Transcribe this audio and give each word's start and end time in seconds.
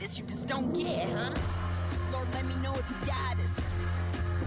this, 0.00 0.18
you 0.18 0.24
just 0.24 0.46
don't 0.46 0.72
get, 0.72 1.08
huh? 1.10 1.30
Lord, 2.10 2.26
let 2.32 2.46
me 2.46 2.54
know 2.62 2.72
if 2.72 2.88
you 2.88 3.06
got 3.06 3.36
us. 3.38 3.74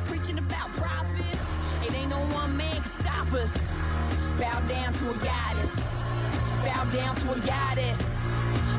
Preaching 0.05 0.39
about 0.39 0.69
profits, 0.71 1.87
it 1.87 1.93
ain't 1.95 2.09
no 2.09 2.17
one 2.33 2.57
man 2.57 2.73
can 2.73 2.91
stop 3.01 3.31
us. 3.33 3.55
Bow 4.39 4.59
down 4.67 4.93
to 4.93 5.11
a 5.11 5.13
goddess. 5.23 5.75
Bow 6.65 6.83
down 6.91 7.15
to 7.15 7.31
a 7.33 7.39
goddess. 7.45 8.31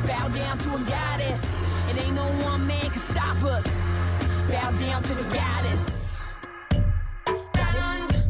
Bow 0.06 0.28
down 0.28 0.58
to 0.58 0.74
a 0.74 0.80
goddess. 0.80 1.90
It 1.90 2.04
ain't 2.04 2.16
no 2.16 2.26
one 2.44 2.66
man 2.66 2.90
can 2.90 3.02
stop 3.14 3.42
us. 3.44 3.66
Bow 4.50 4.70
down 4.72 5.02
to 5.04 5.14
the 5.14 5.34
goddess. 5.34 6.22
Goddess. 7.52 8.22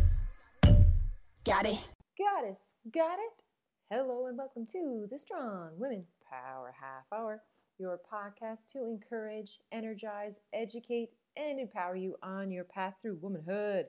Got 1.44 1.66
it. 1.66 1.88
Goddess, 2.18 2.74
got 2.92 3.18
it? 3.18 3.42
Hello 3.90 4.26
and 4.26 4.36
welcome 4.36 4.66
to 4.66 5.06
the 5.10 5.18
Strong 5.18 5.70
Women 5.78 6.04
Power 6.30 6.74
Half 6.80 7.04
Hour, 7.12 7.42
your 7.78 7.98
podcast 8.12 8.68
to 8.72 8.86
encourage, 8.86 9.58
energize, 9.72 10.40
educate, 10.52 11.10
and 11.36 11.58
empower 11.58 11.96
you 11.96 12.16
on 12.22 12.50
your 12.50 12.64
path 12.64 12.94
through 13.02 13.18
womanhood. 13.20 13.86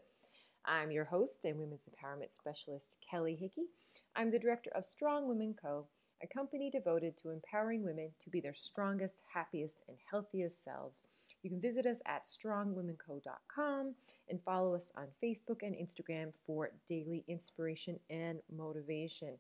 I'm 0.66 0.92
your 0.92 1.06
host 1.06 1.46
and 1.46 1.60
women's 1.60 1.88
empowerment 1.88 2.32
specialist, 2.32 2.98
Kelly 3.08 3.36
Hickey. 3.36 3.68
I'm 4.16 4.32
the 4.32 4.40
director 4.40 4.72
of 4.74 4.86
Strong 4.86 5.28
Women 5.28 5.54
Co., 5.62 5.86
a 6.24 6.28
company 6.28 6.72
devoted 6.72 7.18
to 7.18 7.30
empowering 7.30 7.84
women 7.84 8.10
to 8.20 8.30
be 8.30 8.40
their 8.40 8.54
strongest, 8.54 9.22
happiest, 9.34 9.84
and 9.88 9.98
healthiest 10.10 10.64
selves. 10.64 11.04
You 11.44 11.50
can 11.52 11.62
visit 11.62 11.86
us 11.86 12.02
at 12.08 12.24
strongwomenco.com 12.24 13.96
and 14.30 14.44
follow 14.44 14.74
us 14.74 14.92
on 14.96 15.08
Facebook 15.24 15.62
and 15.62 15.76
Instagram 15.76 16.34
for 16.48 16.72
daily 16.88 17.24
inspiration 17.28 18.00
and 18.10 18.40
motivation. 18.52 19.38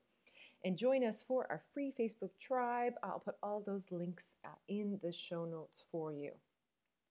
And 0.65 0.75
join 0.75 1.03
us 1.03 1.21
for 1.21 1.45
our 1.51 1.61
free 1.75 1.93
Facebook 1.97 2.31
tribe. 2.41 2.93
I'll 3.03 3.19
put 3.19 3.35
all 3.43 3.61
those 3.63 3.91
links 3.91 4.33
uh, 4.43 4.47
in 4.67 4.99
the 5.03 5.11
show 5.11 5.45
notes 5.45 5.83
for 5.91 6.11
you. 6.11 6.31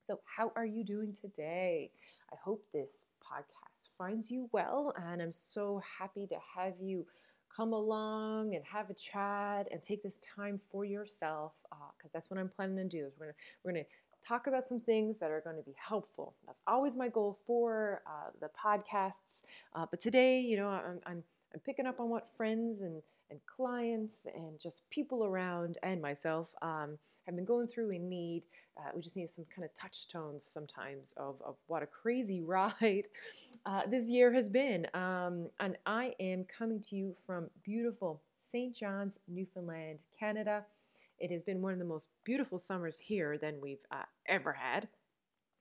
So, 0.02 0.18
how 0.24 0.50
are 0.56 0.66
you 0.66 0.82
doing 0.82 1.12
today? 1.12 1.92
I 2.32 2.37
hope 2.42 2.64
this 2.73 3.06
podcast 3.23 3.90
finds 3.96 4.29
you 4.29 4.48
well, 4.51 4.92
and 4.96 5.23
I'm 5.23 5.30
so 5.30 5.80
happy 6.01 6.26
to 6.26 6.34
have 6.56 6.74
you 6.82 7.06
come 7.54 7.73
along 7.73 8.56
and 8.56 8.64
have 8.64 8.90
a 8.90 8.95
chat 8.95 9.68
and 9.70 9.80
take 9.80 10.02
this 10.02 10.18
time 10.18 10.59
for 10.59 10.84
yourself 10.84 11.52
because 11.62 12.10
uh, 12.10 12.12
that's 12.12 12.30
what 12.30 12.40
I'm 12.40 12.48
planning 12.48 12.76
to 12.76 12.84
do. 12.84 13.07
Is 13.07 13.12
we're 13.20 13.26
gonna 13.26 13.36
we're 13.62 13.70
gonna 13.70 13.84
talk 14.26 14.48
about 14.48 14.66
some 14.66 14.80
things 14.80 15.18
that 15.18 15.30
are 15.30 15.40
going 15.42 15.57
to 15.57 15.62
be 15.62 15.76
helpful. 15.79 16.34
That's 16.45 16.60
always 16.66 16.96
my 16.96 17.07
goal 17.07 17.38
for 17.46 18.02
uh, 18.04 18.30
the 18.40 18.48
podcasts. 18.48 19.42
Uh, 19.76 19.86
but 19.88 20.01
today, 20.01 20.40
you 20.40 20.57
know, 20.57 20.70
I'm, 20.70 20.98
I'm 21.07 21.23
I'm 21.54 21.60
picking 21.60 21.86
up 21.86 22.01
on 22.01 22.10
what 22.10 22.29
friends 22.36 22.80
and 22.80 23.01
and 23.30 23.40
clients 23.46 24.26
and 24.34 24.58
just 24.60 24.88
people 24.90 25.24
around 25.24 25.78
and 25.82 26.00
myself 26.00 26.54
um, 26.62 26.98
have 27.26 27.36
been 27.36 27.44
going 27.44 27.66
through 27.66 27.90
and 27.90 28.08
need. 28.08 28.44
Uh, 28.76 28.90
we 28.94 29.00
just 29.00 29.16
need 29.16 29.30
some 29.30 29.46
kind 29.54 29.64
of 29.64 29.74
touchstones 29.74 30.44
sometimes 30.44 31.14
of, 31.16 31.40
of 31.45 31.56
what 31.66 31.82
a 31.82 31.86
crazy 31.86 32.40
ride 32.46 33.08
uh, 33.66 33.82
this 33.88 34.10
year 34.10 34.32
has 34.32 34.48
been. 34.48 34.86
Um, 34.95 35.48
and 35.60 35.76
I 35.86 36.14
am 36.20 36.45
coming 36.45 36.80
to 36.82 36.96
you 36.96 37.14
from 37.26 37.48
beautiful 37.62 38.22
St. 38.36 38.74
John's, 38.74 39.18
Newfoundland, 39.28 40.02
Canada. 40.18 40.64
It 41.18 41.30
has 41.30 41.45
been 41.45 41.62
one 41.62 41.72
of 41.72 41.78
the 41.78 41.84
most 41.84 42.08
beautiful 42.24 42.58
summers 42.58 42.98
here 42.98 43.38
than 43.38 43.60
we've 43.60 43.84
uh, 43.90 44.02
ever 44.26 44.52
had. 44.52 44.88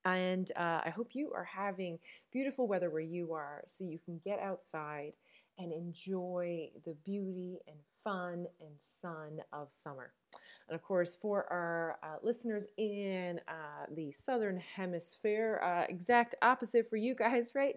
And 0.05 0.51
uh, 0.57 0.81
I 0.85 0.89
hope 0.89 1.09
you 1.13 1.31
are 1.33 1.45
having 1.45 1.99
beautiful 2.31 2.67
weather 2.67 2.89
where 2.89 3.01
you 3.01 3.33
are 3.33 3.63
so 3.67 3.85
you 3.85 3.99
can 4.03 4.19
get 4.25 4.39
outside 4.39 5.13
and 5.57 5.71
enjoy 5.71 6.69
the 6.85 6.95
beauty 7.05 7.59
and 7.67 7.77
fun 8.03 8.45
and 8.59 8.75
sun 8.79 9.39
of 9.51 9.71
summer. 9.71 10.13
And 10.67 10.75
of 10.75 10.83
course, 10.83 11.15
for 11.15 11.45
our 11.51 11.97
uh, 12.03 12.17
listeners 12.23 12.67
in 12.77 13.39
uh, 13.47 13.85
the 13.95 14.11
southern 14.11 14.57
hemisphere, 14.57 15.59
uh, 15.63 15.85
exact 15.89 16.35
opposite 16.41 16.89
for 16.89 16.97
you 16.97 17.15
guys, 17.15 17.51
right? 17.55 17.75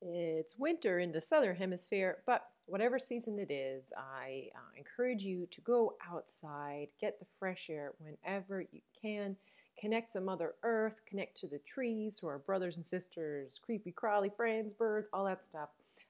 It's 0.00 0.56
winter 0.56 1.00
in 1.00 1.12
the 1.12 1.20
southern 1.20 1.56
hemisphere, 1.56 2.18
but 2.24 2.44
whatever 2.66 2.98
season 2.98 3.38
it 3.38 3.50
is, 3.50 3.92
I 3.96 4.48
uh, 4.54 4.76
encourage 4.76 5.22
you 5.24 5.46
to 5.46 5.60
go 5.62 5.94
outside, 6.08 6.88
get 7.00 7.18
the 7.18 7.26
fresh 7.38 7.68
air 7.70 7.92
whenever 7.98 8.60
you 8.60 8.80
can. 9.00 9.36
Connect 9.80 10.12
to 10.12 10.20
Mother 10.20 10.54
Earth, 10.64 11.00
connect 11.06 11.36
to 11.38 11.46
the 11.46 11.58
trees, 11.60 12.18
to 12.18 12.26
our 12.26 12.38
brothers 12.38 12.76
and 12.76 12.84
sisters, 12.84 13.60
creepy, 13.62 13.92
crawly 13.92 14.28
friends, 14.28 14.72
birds, 14.72 15.08
all 15.12 15.24
that 15.24 15.44
stuff. 15.44 15.68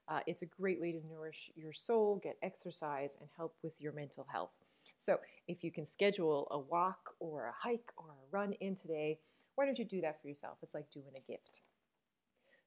Uh, 0.08 0.20
it's 0.26 0.42
a 0.42 0.46
great 0.46 0.80
way 0.80 0.92
to 0.92 1.00
nourish 1.06 1.50
your 1.54 1.72
soul, 1.72 2.20
get 2.22 2.36
exercise, 2.42 3.16
and 3.20 3.28
help 3.36 3.54
with 3.62 3.80
your 3.80 3.92
mental 3.92 4.26
health. 4.32 4.58
So, 4.96 5.18
if 5.46 5.62
you 5.62 5.70
can 5.70 5.84
schedule 5.84 6.48
a 6.50 6.58
walk 6.58 7.14
or 7.20 7.46
a 7.46 7.54
hike 7.56 7.92
or 7.96 8.06
a 8.10 8.30
run 8.30 8.54
in 8.54 8.74
today, 8.74 9.18
why 9.54 9.66
don't 9.66 9.78
you 9.78 9.84
do 9.84 10.00
that 10.00 10.20
for 10.20 10.28
yourself? 10.28 10.58
It's 10.62 10.74
like 10.74 10.90
doing 10.90 11.12
a 11.16 11.30
gift. 11.30 11.60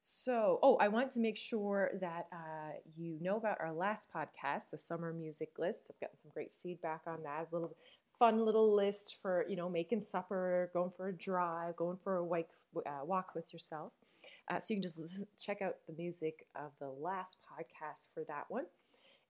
So, 0.04 0.60
oh, 0.64 0.78
I 0.78 0.88
want 0.88 1.12
to 1.12 1.20
make 1.20 1.38
sure 1.38 1.92
that 2.02 2.28
uh, 2.34 2.74
you 2.98 3.18
know 3.22 3.38
about 3.38 3.58
our 3.60 3.72
last 3.72 4.08
podcast, 4.14 4.72
the 4.72 4.78
summer 4.78 5.14
music 5.14 5.52
list. 5.60 5.82
I've 5.90 6.00
gotten 6.00 6.18
some 6.18 6.32
great 6.34 6.52
feedback 6.64 7.02
on 7.06 7.22
that. 7.24 7.48
A 7.52 7.54
little 7.56 7.76
fun 8.18 8.44
little 8.44 8.76
list 8.76 9.18
for 9.22 9.46
you 9.48 9.56
know 9.56 9.70
making 9.70 10.02
supper, 10.02 10.72
going 10.74 10.90
for 10.90 11.10
a 11.10 11.14
drive, 11.14 11.76
going 11.76 11.98
for 12.04 12.16
a 12.16 12.24
walk, 12.26 12.46
uh, 12.76 13.06
walk 13.06 13.36
with 13.36 13.54
yourself. 13.54 13.94
Uh, 14.52 14.60
so 14.60 14.74
you 14.74 14.82
can 14.82 14.84
just 14.84 15.24
check 15.42 15.62
out 15.62 15.76
the 15.88 15.94
music 15.94 16.46
of 16.56 16.72
the 16.80 16.90
last 16.90 17.38
podcast 17.42 18.10
for 18.14 18.24
that 18.26 18.46
one. 18.50 18.66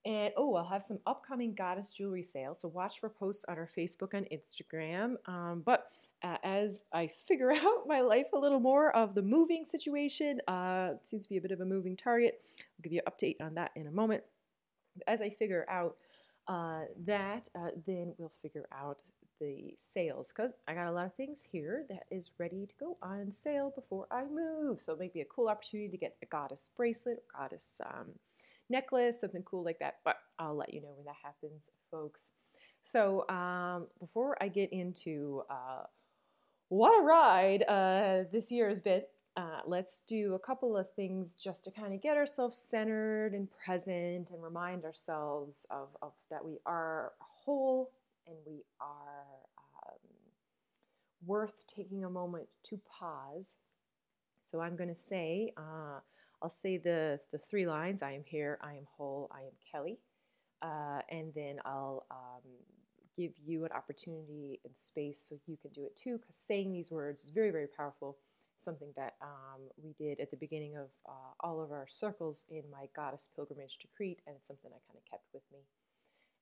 And 0.03 0.33
oh, 0.35 0.55
I'll 0.55 0.65
have 0.65 0.83
some 0.83 0.97
upcoming 1.05 1.53
goddess 1.53 1.91
jewelry 1.91 2.23
sales. 2.23 2.61
So 2.61 2.67
watch 2.69 2.99
for 2.99 3.07
posts 3.07 3.45
on 3.47 3.59
our 3.59 3.67
Facebook 3.67 4.15
and 4.15 4.27
Instagram. 4.31 5.17
Um, 5.27 5.61
but 5.63 5.91
uh, 6.23 6.37
as 6.43 6.85
I 6.91 7.05
figure 7.05 7.51
out 7.55 7.87
my 7.87 8.01
life 8.01 8.27
a 8.33 8.39
little 8.39 8.59
more 8.59 8.95
of 8.95 9.13
the 9.13 9.21
moving 9.21 9.63
situation, 9.63 10.41
uh, 10.47 10.93
seems 11.03 11.23
to 11.25 11.29
be 11.29 11.37
a 11.37 11.41
bit 11.41 11.51
of 11.51 11.61
a 11.61 11.65
moving 11.65 11.95
target. 11.95 12.41
I'll 12.59 12.81
give 12.81 12.93
you 12.93 13.01
an 13.05 13.11
update 13.11 13.45
on 13.45 13.53
that 13.55 13.71
in 13.75 13.85
a 13.85 13.91
moment. 13.91 14.23
As 15.05 15.21
I 15.21 15.29
figure 15.29 15.67
out 15.69 15.97
uh, 16.47 16.81
that, 17.05 17.47
uh, 17.55 17.69
then 17.85 18.15
we'll 18.17 18.33
figure 18.41 18.65
out 18.71 19.03
the 19.41 19.73
sales 19.75 20.31
because 20.33 20.55
I 20.67 20.73
got 20.73 20.87
a 20.87 20.91
lot 20.91 21.07
of 21.07 21.15
things 21.15 21.43
here 21.51 21.83
that 21.89 22.03
is 22.11 22.31
ready 22.37 22.67
to 22.67 22.73
go 22.79 22.97
on 23.01 23.31
sale 23.31 23.73
before 23.75 24.07
I 24.11 24.23
move. 24.25 24.79
So 24.79 24.93
it 24.93 24.99
might 24.99 25.13
be 25.13 25.21
a 25.21 25.25
cool 25.25 25.49
opportunity 25.49 25.89
to 25.89 25.97
get 25.97 26.15
a 26.21 26.25
goddess 26.27 26.69
bracelet, 26.77 27.17
or 27.17 27.41
goddess 27.41 27.81
um, 27.85 28.11
necklace, 28.69 29.19
something 29.19 29.43
cool 29.43 29.65
like 29.65 29.79
that. 29.79 29.95
But 30.05 30.17
I'll 30.39 30.55
let 30.55 30.73
you 30.73 30.81
know 30.81 30.93
when 30.95 31.05
that 31.05 31.15
happens, 31.21 31.71
folks. 31.89 32.31
So 32.83 33.27
um, 33.29 33.87
before 33.99 34.37
I 34.41 34.47
get 34.47 34.71
into 34.71 35.41
uh, 35.49 35.83
what 36.69 36.99
a 36.99 37.03
ride 37.03 37.63
uh, 37.67 38.23
this 38.31 38.51
year 38.51 38.69
has 38.69 38.79
been, 38.79 39.01
uh, 39.37 39.61
let's 39.65 40.01
do 40.01 40.35
a 40.35 40.39
couple 40.39 40.77
of 40.77 40.91
things 40.93 41.35
just 41.35 41.63
to 41.63 41.71
kind 41.71 41.93
of 41.93 42.01
get 42.01 42.17
ourselves 42.17 42.57
centered 42.57 43.33
and 43.33 43.47
present 43.51 44.29
and 44.29 44.43
remind 44.43 44.83
ourselves 44.83 45.65
of, 45.71 45.89
of 46.01 46.13
that 46.29 46.43
we 46.43 46.59
are 46.65 47.13
whole 47.19 47.91
and 48.27 48.35
we 48.45 48.63
are 48.79 49.25
um, 49.87 49.99
worth 51.25 51.65
taking 51.67 52.03
a 52.03 52.09
moment 52.09 52.47
to 52.63 52.79
pause. 52.99 53.55
So 54.39 54.59
I'm 54.59 54.75
going 54.75 54.89
to 54.89 54.95
say, 54.95 55.53
uh, 55.57 55.99
I'll 56.41 56.49
say 56.49 56.77
the, 56.77 57.19
the 57.31 57.37
three 57.37 57.65
lines 57.67 58.01
I 58.01 58.13
am 58.13 58.23
here, 58.25 58.57
I 58.61 58.73
am 58.73 58.87
whole, 58.97 59.29
I 59.31 59.41
am 59.41 59.53
Kelly. 59.71 59.99
Uh, 60.61 61.01
and 61.09 61.33
then 61.33 61.59
I'll 61.65 62.05
um, 62.11 62.41
give 63.17 63.31
you 63.45 63.65
an 63.65 63.71
opportunity 63.71 64.59
and 64.63 64.75
space 64.75 65.19
so 65.27 65.35
you 65.47 65.57
can 65.61 65.71
do 65.71 65.85
it 65.85 65.95
too, 65.95 66.17
because 66.17 66.35
saying 66.35 66.71
these 66.71 66.91
words 66.91 67.23
is 67.23 67.29
very, 67.29 67.51
very 67.51 67.67
powerful. 67.67 68.17
Something 68.57 68.93
that 68.95 69.15
um, 69.23 69.61
we 69.83 69.93
did 69.93 70.19
at 70.19 70.29
the 70.29 70.37
beginning 70.37 70.77
of 70.77 70.89
uh, 71.09 71.33
all 71.39 71.61
of 71.61 71.71
our 71.71 71.87
circles 71.87 72.45
in 72.49 72.61
my 72.71 72.85
goddess 72.95 73.27
pilgrimage 73.35 73.79
to 73.79 73.87
Crete, 73.95 74.21
and 74.27 74.35
it's 74.35 74.47
something 74.47 74.69
I 74.69 74.77
kind 74.87 74.99
of 75.03 75.09
kept 75.09 75.25
with 75.33 75.41
me. 75.51 75.59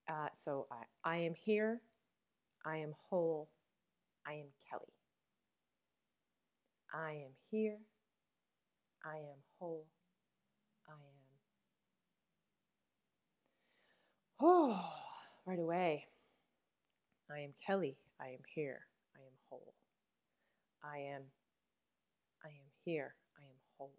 Uh, 0.09 0.27
so 0.33 0.65
I, 0.71 1.11
I 1.11 1.17
am 1.17 1.35
here, 1.35 1.81
I 2.65 2.77
am 2.77 2.93
whole, 3.09 3.47
I 4.25 4.33
am 4.33 4.47
Kelly. 4.67 4.91
I 6.91 7.11
am 7.11 7.31
here, 7.51 7.77
I 9.05 9.17
am 9.17 9.37
whole, 9.59 9.85
I 10.87 10.93
am. 10.93 10.97
Oh, 14.41 14.81
right 15.45 15.59
away. 15.59 16.07
I 17.31 17.41
am 17.41 17.53
Kelly, 17.63 17.95
I 18.19 18.29
am 18.29 18.41
here, 18.55 18.79
I 19.15 19.19
am 19.19 19.33
whole. 19.47 19.75
I 20.83 20.97
am, 20.97 21.21
I 22.43 22.47
am 22.47 22.65
here, 22.83 23.13
I 23.37 23.43
am 23.43 23.57
whole. 23.77 23.93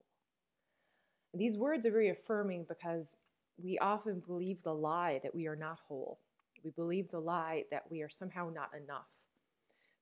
these 1.35 1.57
words 1.57 1.87
are 1.87 1.93
very 1.93 2.09
affirming 2.09 2.67
because 2.69 3.15
we 3.63 3.79
often 3.79 4.23
believe 4.27 4.63
the 4.63 4.75
lie 4.75 5.21
that 5.23 5.35
we 5.35 5.47
are 5.47 5.57
not 5.57 5.79
whole. 5.87 6.19
We 6.65 6.71
believe 6.71 7.11
the 7.11 7.21
lie 7.21 7.65
that 7.71 7.85
we 7.91 8.03
are 8.03 8.09
somehow 8.09 8.51
not 8.55 8.71
enough. 8.77 9.09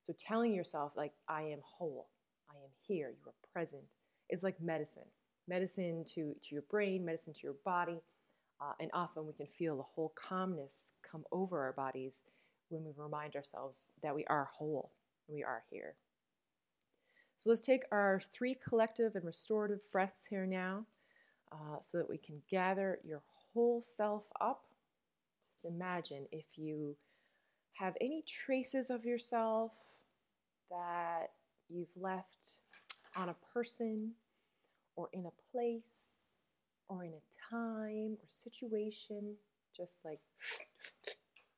So 0.01 0.13
telling 0.17 0.53
yourself, 0.53 0.95
like, 0.95 1.13
I 1.27 1.43
am 1.43 1.59
whole, 1.63 2.07
I 2.49 2.55
am 2.55 2.69
here, 2.87 3.09
you 3.09 3.27
are 3.27 3.33
present, 3.51 3.83
is 4.29 4.43
like 4.43 4.61
medicine. 4.61 5.07
Medicine 5.47 6.03
to, 6.05 6.35
to 6.41 6.55
your 6.55 6.63
brain, 6.63 7.05
medicine 7.05 7.33
to 7.33 7.41
your 7.43 7.55
body. 7.65 8.01
Uh, 8.61 8.73
and 8.79 8.91
often 8.93 9.25
we 9.25 9.33
can 9.33 9.47
feel 9.47 9.79
a 9.79 9.83
whole 9.83 10.13
calmness 10.15 10.93
come 11.09 11.23
over 11.31 11.61
our 11.61 11.73
bodies 11.73 12.23
when 12.69 12.83
we 12.83 12.91
remind 12.95 13.35
ourselves 13.35 13.89
that 14.03 14.15
we 14.15 14.25
are 14.25 14.49
whole. 14.53 14.91
we 15.27 15.43
are 15.43 15.63
here. 15.69 15.95
So 17.35 17.49
let's 17.49 17.61
take 17.61 17.83
our 17.91 18.21
three 18.31 18.55
collective 18.55 19.15
and 19.15 19.23
restorative 19.23 19.89
breaths 19.91 20.25
here 20.25 20.45
now 20.45 20.85
uh, 21.51 21.79
so 21.81 21.97
that 21.97 22.09
we 22.09 22.17
can 22.17 22.41
gather 22.49 22.99
your 23.03 23.21
whole 23.53 23.81
self 23.81 24.23
up. 24.39 24.63
Just 25.43 25.65
imagine 25.65 26.25
if 26.31 26.45
you 26.55 26.95
have 27.73 27.95
any 28.01 28.23
traces 28.27 28.89
of 28.89 29.05
yourself 29.05 29.71
that 30.69 31.31
you've 31.69 31.95
left 31.95 32.55
on 33.15 33.29
a 33.29 33.35
person 33.53 34.11
or 34.95 35.09
in 35.13 35.25
a 35.25 35.51
place 35.51 36.09
or 36.87 37.03
in 37.03 37.11
a 37.11 37.55
time 37.55 38.17
or 38.19 38.25
situation, 38.27 39.35
just 39.75 39.99
like 40.03 40.19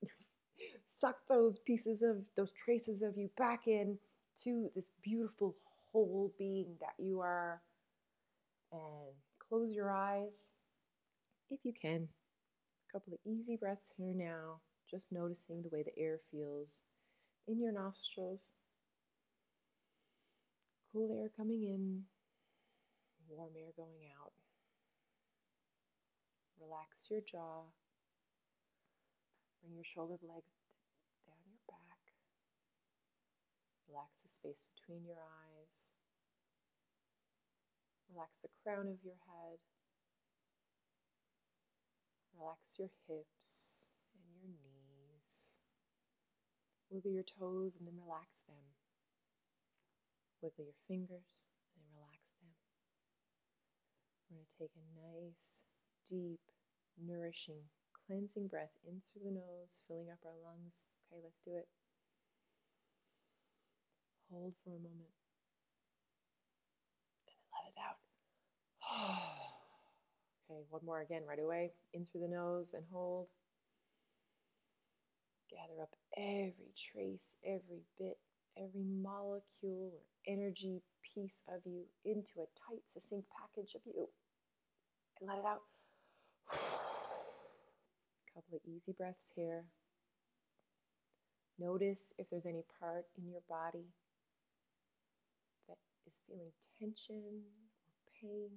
suck 0.86 1.18
those 1.28 1.58
pieces 1.60 2.02
of 2.02 2.18
those 2.36 2.52
traces 2.52 3.02
of 3.02 3.18
you 3.18 3.30
back 3.38 3.68
in 3.68 3.98
to 4.44 4.70
this 4.76 4.92
beautiful 5.02 5.56
whole 5.92 6.34
being 6.38 6.76
that 6.80 6.94
you 6.98 7.20
are. 7.20 7.62
And 8.72 9.16
close 9.50 9.74
your 9.74 9.92
eyes 9.92 10.52
if 11.51 11.65
you 11.65 11.74
can. 11.74 12.07
A 12.89 12.92
couple 12.92 13.13
of 13.13 13.19
easy 13.25 13.57
breaths 13.57 13.94
here 13.98 14.13
now, 14.15 14.62
just 14.89 15.12
noticing 15.12 15.62
the 15.62 15.69
way 15.69 15.83
the 15.83 15.98
air 16.01 16.19
feels 16.31 16.81
in 17.48 17.59
your 17.59 17.71
nostrils. 17.71 18.53
Cool 20.92 21.12
air 21.18 21.30
coming 21.36 21.63
in, 21.63 22.03
warm 23.30 23.53
air 23.56 23.71
going 23.75 24.12
out. 24.19 24.33
Relax 26.59 27.07
your 27.09 27.21
jaw. 27.21 27.71
Bring 29.62 29.75
your 29.75 29.86
shoulder 29.86 30.18
blades 30.21 30.57
down 31.25 31.38
your 31.47 31.63
back. 31.68 32.01
Relax 33.88 34.21
the 34.21 34.30
space 34.30 34.65
between 34.75 35.06
your 35.06 35.21
eyes. 35.21 35.89
Relax 38.13 38.39
the 38.39 38.50
crown 38.63 38.89
of 38.89 39.04
your 39.04 39.18
head. 39.25 39.59
Relax 42.38 42.80
your 42.80 42.89
hips 43.07 43.86
and 44.16 44.31
your 44.39 44.51
knees. 44.51 45.54
Wiggle 46.89 47.12
your 47.12 47.28
toes 47.28 47.75
and 47.78 47.88
then 47.88 47.95
relax 47.95 48.42
them. 48.48 48.75
Wiggle 50.42 50.66
your 50.66 50.81
fingers 50.88 51.48
and 51.75 51.86
relax 51.95 52.33
them. 52.42 52.51
We're 54.28 54.38
going 54.38 54.48
to 54.48 54.57
take 54.57 54.75
a 54.75 54.86
nice, 54.95 55.63
deep, 56.07 56.42
nourishing, 56.98 57.69
cleansing 57.94 58.48
breath 58.48 58.75
in 58.88 59.00
through 59.00 59.24
the 59.25 59.36
nose, 59.36 59.81
filling 59.88 60.10
up 60.10 60.19
our 60.25 60.39
lungs. 60.39 60.83
Okay, 61.07 61.22
let's 61.24 61.39
do 61.39 61.56
it. 61.56 61.68
Hold 64.31 64.56
for 64.63 64.72
a 64.72 64.80
moment. 64.80 65.16
And 67.19 67.24
then 67.28 67.39
let 67.51 67.68
it 67.68 67.78
out. 67.80 68.00
Okay, 70.51 70.63
one 70.69 70.81
more 70.86 71.01
again 71.01 71.24
right 71.27 71.39
away. 71.39 71.71
In 71.94 72.06
through 72.06 72.21
the 72.21 72.27
nose 72.27 72.74
and 72.74 72.83
hold. 72.92 73.27
Gather 75.50 75.81
up 75.81 75.95
every 76.18 76.71
trace, 76.75 77.36
every 77.45 77.83
bit, 78.00 78.18
every 78.57 78.83
molecule 78.83 79.92
or 79.94 80.33
energy 80.33 80.81
piece 81.13 81.44
of 81.53 81.62
you 81.65 81.83
into 82.06 82.39
a 82.39 82.48
tight, 82.56 82.83
succinct 82.86 83.27
package 83.38 83.75
of 83.75 83.81
you. 83.86 84.07
And 85.19 85.30
let 85.30 85.39
it 85.39 85.45
out. 85.45 85.62
A 86.51 86.56
couple 88.33 88.56
of 88.56 88.62
easy 88.65 88.94
breaths 88.94 89.31
here. 89.36 89.65
Notice 91.59 92.13
if 92.18 92.30
there's 92.30 92.45
any 92.45 92.63
part 92.80 93.06
in 93.18 93.30
your 93.30 93.42
body 93.47 93.94
that 95.68 95.77
is 96.07 96.21
feeling 96.27 96.51
tension 96.80 97.44
or 97.86 98.12
pain. 98.19 98.50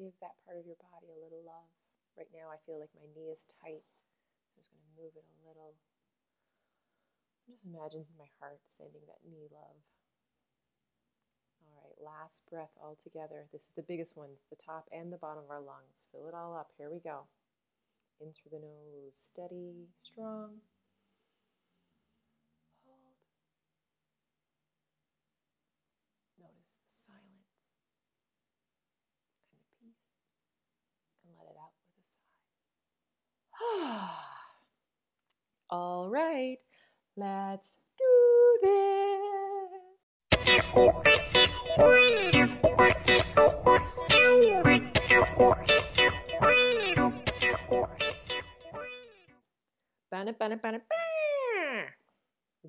Give 0.00 0.16
that 0.24 0.40
part 0.48 0.56
of 0.56 0.64
your 0.64 0.80
body 0.80 1.12
a 1.12 1.20
little 1.20 1.44
love. 1.44 1.68
Right 2.16 2.32
now, 2.32 2.48
I 2.48 2.56
feel 2.64 2.80
like 2.80 2.96
my 2.96 3.04
knee 3.12 3.28
is 3.28 3.44
tight, 3.60 3.84
so 3.84 4.48
I'm 4.48 4.56
just 4.56 4.72
going 4.72 4.80
to 4.80 4.96
move 4.96 5.12
it 5.12 5.28
a 5.28 5.44
little. 5.44 5.76
Just 7.44 7.68
imagine 7.68 8.08
my 8.16 8.32
heart 8.40 8.64
sending 8.72 9.04
that 9.12 9.20
knee 9.28 9.52
love. 9.52 9.76
All 11.60 11.76
right, 11.76 12.00
last 12.00 12.48
breath 12.48 12.72
all 12.80 12.96
together. 12.96 13.44
This 13.52 13.68
is 13.68 13.76
the 13.76 13.84
biggest 13.84 14.16
one, 14.16 14.40
the 14.48 14.56
top 14.56 14.88
and 14.88 15.12
the 15.12 15.20
bottom 15.20 15.44
of 15.44 15.50
our 15.50 15.60
lungs. 15.60 16.08
Fill 16.12 16.28
it 16.28 16.34
all 16.34 16.56
up. 16.56 16.72
Here 16.78 16.88
we 16.88 17.00
go. 17.00 17.28
In 18.20 18.32
through 18.32 18.56
the 18.56 18.64
nose, 18.64 19.16
steady, 19.16 19.88
strong. 19.98 20.64
Hold. 22.84 23.16
Notice 26.38 26.76
the 26.84 26.88
silence 26.92 27.80
and 29.48 29.58
the 29.58 29.68
peace, 29.80 30.12
and 31.24 31.32
let 31.34 31.48
it 31.48 31.56
out 31.56 31.72
with 31.80 31.96
a 31.96 32.04
sigh. 32.04 32.28
All 35.70 36.08
right, 36.08 36.58
let's 37.16 37.78
do 37.98 38.58
this. 38.62 38.70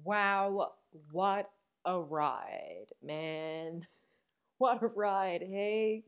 Wow, 0.03 0.73
what 1.11 1.49
a 1.85 1.99
ride, 1.99 2.87
man. 3.03 3.87
What 4.57 4.83
a 4.83 4.87
ride, 4.87 5.41
hey. 5.41 6.03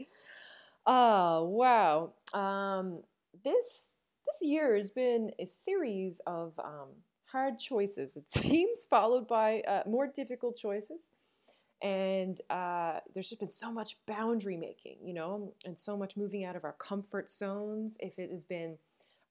Oh, 0.86 1.46
wow. 1.46 2.14
Um, 2.36 3.02
this 3.44 3.96
this 4.34 4.48
year 4.48 4.76
has 4.76 4.90
been 4.90 5.32
a 5.40 5.46
series 5.46 6.22
of 6.26 6.54
um, 6.60 6.90
hard 7.32 7.60
choices, 7.60 8.16
it 8.16 8.30
seems, 8.30 8.86
followed 8.86 9.28
by 9.28 9.62
uh, 9.62 9.84
more 9.88 10.08
difficult 10.08 10.58
choices. 10.58 11.12
And 11.82 12.40
uh, 12.50 13.00
there's 13.14 13.30
just 13.30 13.42
been 13.42 13.52
so 13.52 13.72
much 13.72 13.98
boundary 14.08 14.56
making, 14.56 14.98
you 15.04 15.14
know, 15.14 15.54
and 15.66 15.78
so 15.78 15.98
much 15.98 16.16
moving 16.16 16.46
out 16.46 16.56
of 16.56 16.64
our 16.64 16.74
comfort 16.74 17.30
zones. 17.30 17.98
If 18.00 18.20
it 18.20 18.32
has 18.32 18.46
been 18.46 18.78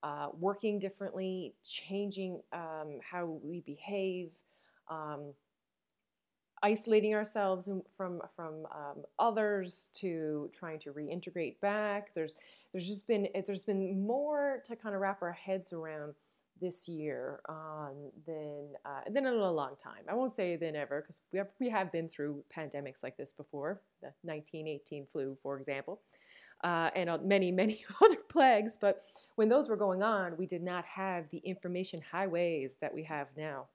uh, 0.03 0.29
working 0.39 0.79
differently, 0.79 1.55
changing 1.67 2.43
um, 2.53 2.99
how 3.11 3.39
we 3.43 3.61
behave, 3.61 4.33
um, 4.91 5.33
isolating 6.63 7.15
ourselves 7.15 7.69
from 7.97 8.23
from 8.37 8.67
um, 8.75 9.05
others 9.19 9.89
to 9.95 10.51
trying 10.53 10.79
to 10.81 10.93
reintegrate 10.93 11.61
back. 11.61 12.15
There's 12.15 12.37
there's 12.73 12.89
just 12.89 13.07
been 13.07 13.29
there's 13.47 13.65
been 13.65 14.07
more 14.07 14.63
to 14.65 14.77
kind 14.77 14.95
of 14.95 15.01
wrap 15.01 15.23
our 15.23 15.33
heads 15.33 15.73
around 15.73 16.15
this 16.61 16.89
year 16.89 17.41
um, 17.49 18.11
than 18.27 18.69
uh, 18.85 19.01
than 19.11 19.27
in 19.27 19.35
a 19.35 19.51
long 19.51 19.75
time. 19.77 20.05
I 20.09 20.15
won't 20.15 20.33
say 20.33 20.57
than 20.57 20.77
ever 20.77 21.03
because 21.03 21.23
we 21.33 21.39
have, 21.39 21.49
we 21.61 21.69
have 21.69 21.91
been 21.91 22.09
through 22.09 22.45
pandemics 22.57 23.03
like 23.03 23.17
this 23.17 23.33
before, 23.33 23.83
the 24.01 24.13
1918 24.23 25.07
flu, 25.07 25.37
for 25.43 25.59
example, 25.59 26.01
uh, 26.63 26.91
and 26.95 27.11
uh, 27.11 27.19
many 27.23 27.51
many 27.51 27.85
other 28.03 28.17
plagues. 28.29 28.79
But 28.81 29.03
when 29.35 29.49
those 29.49 29.69
were 29.69 29.77
going 29.77 30.03
on, 30.03 30.37
we 30.37 30.47
did 30.47 30.63
not 30.63 30.85
have 30.85 31.29
the 31.31 31.39
information 31.39 32.01
highways 32.01 32.77
that 32.81 32.95
we 32.95 33.03
have 33.03 33.27
now. 33.37 33.67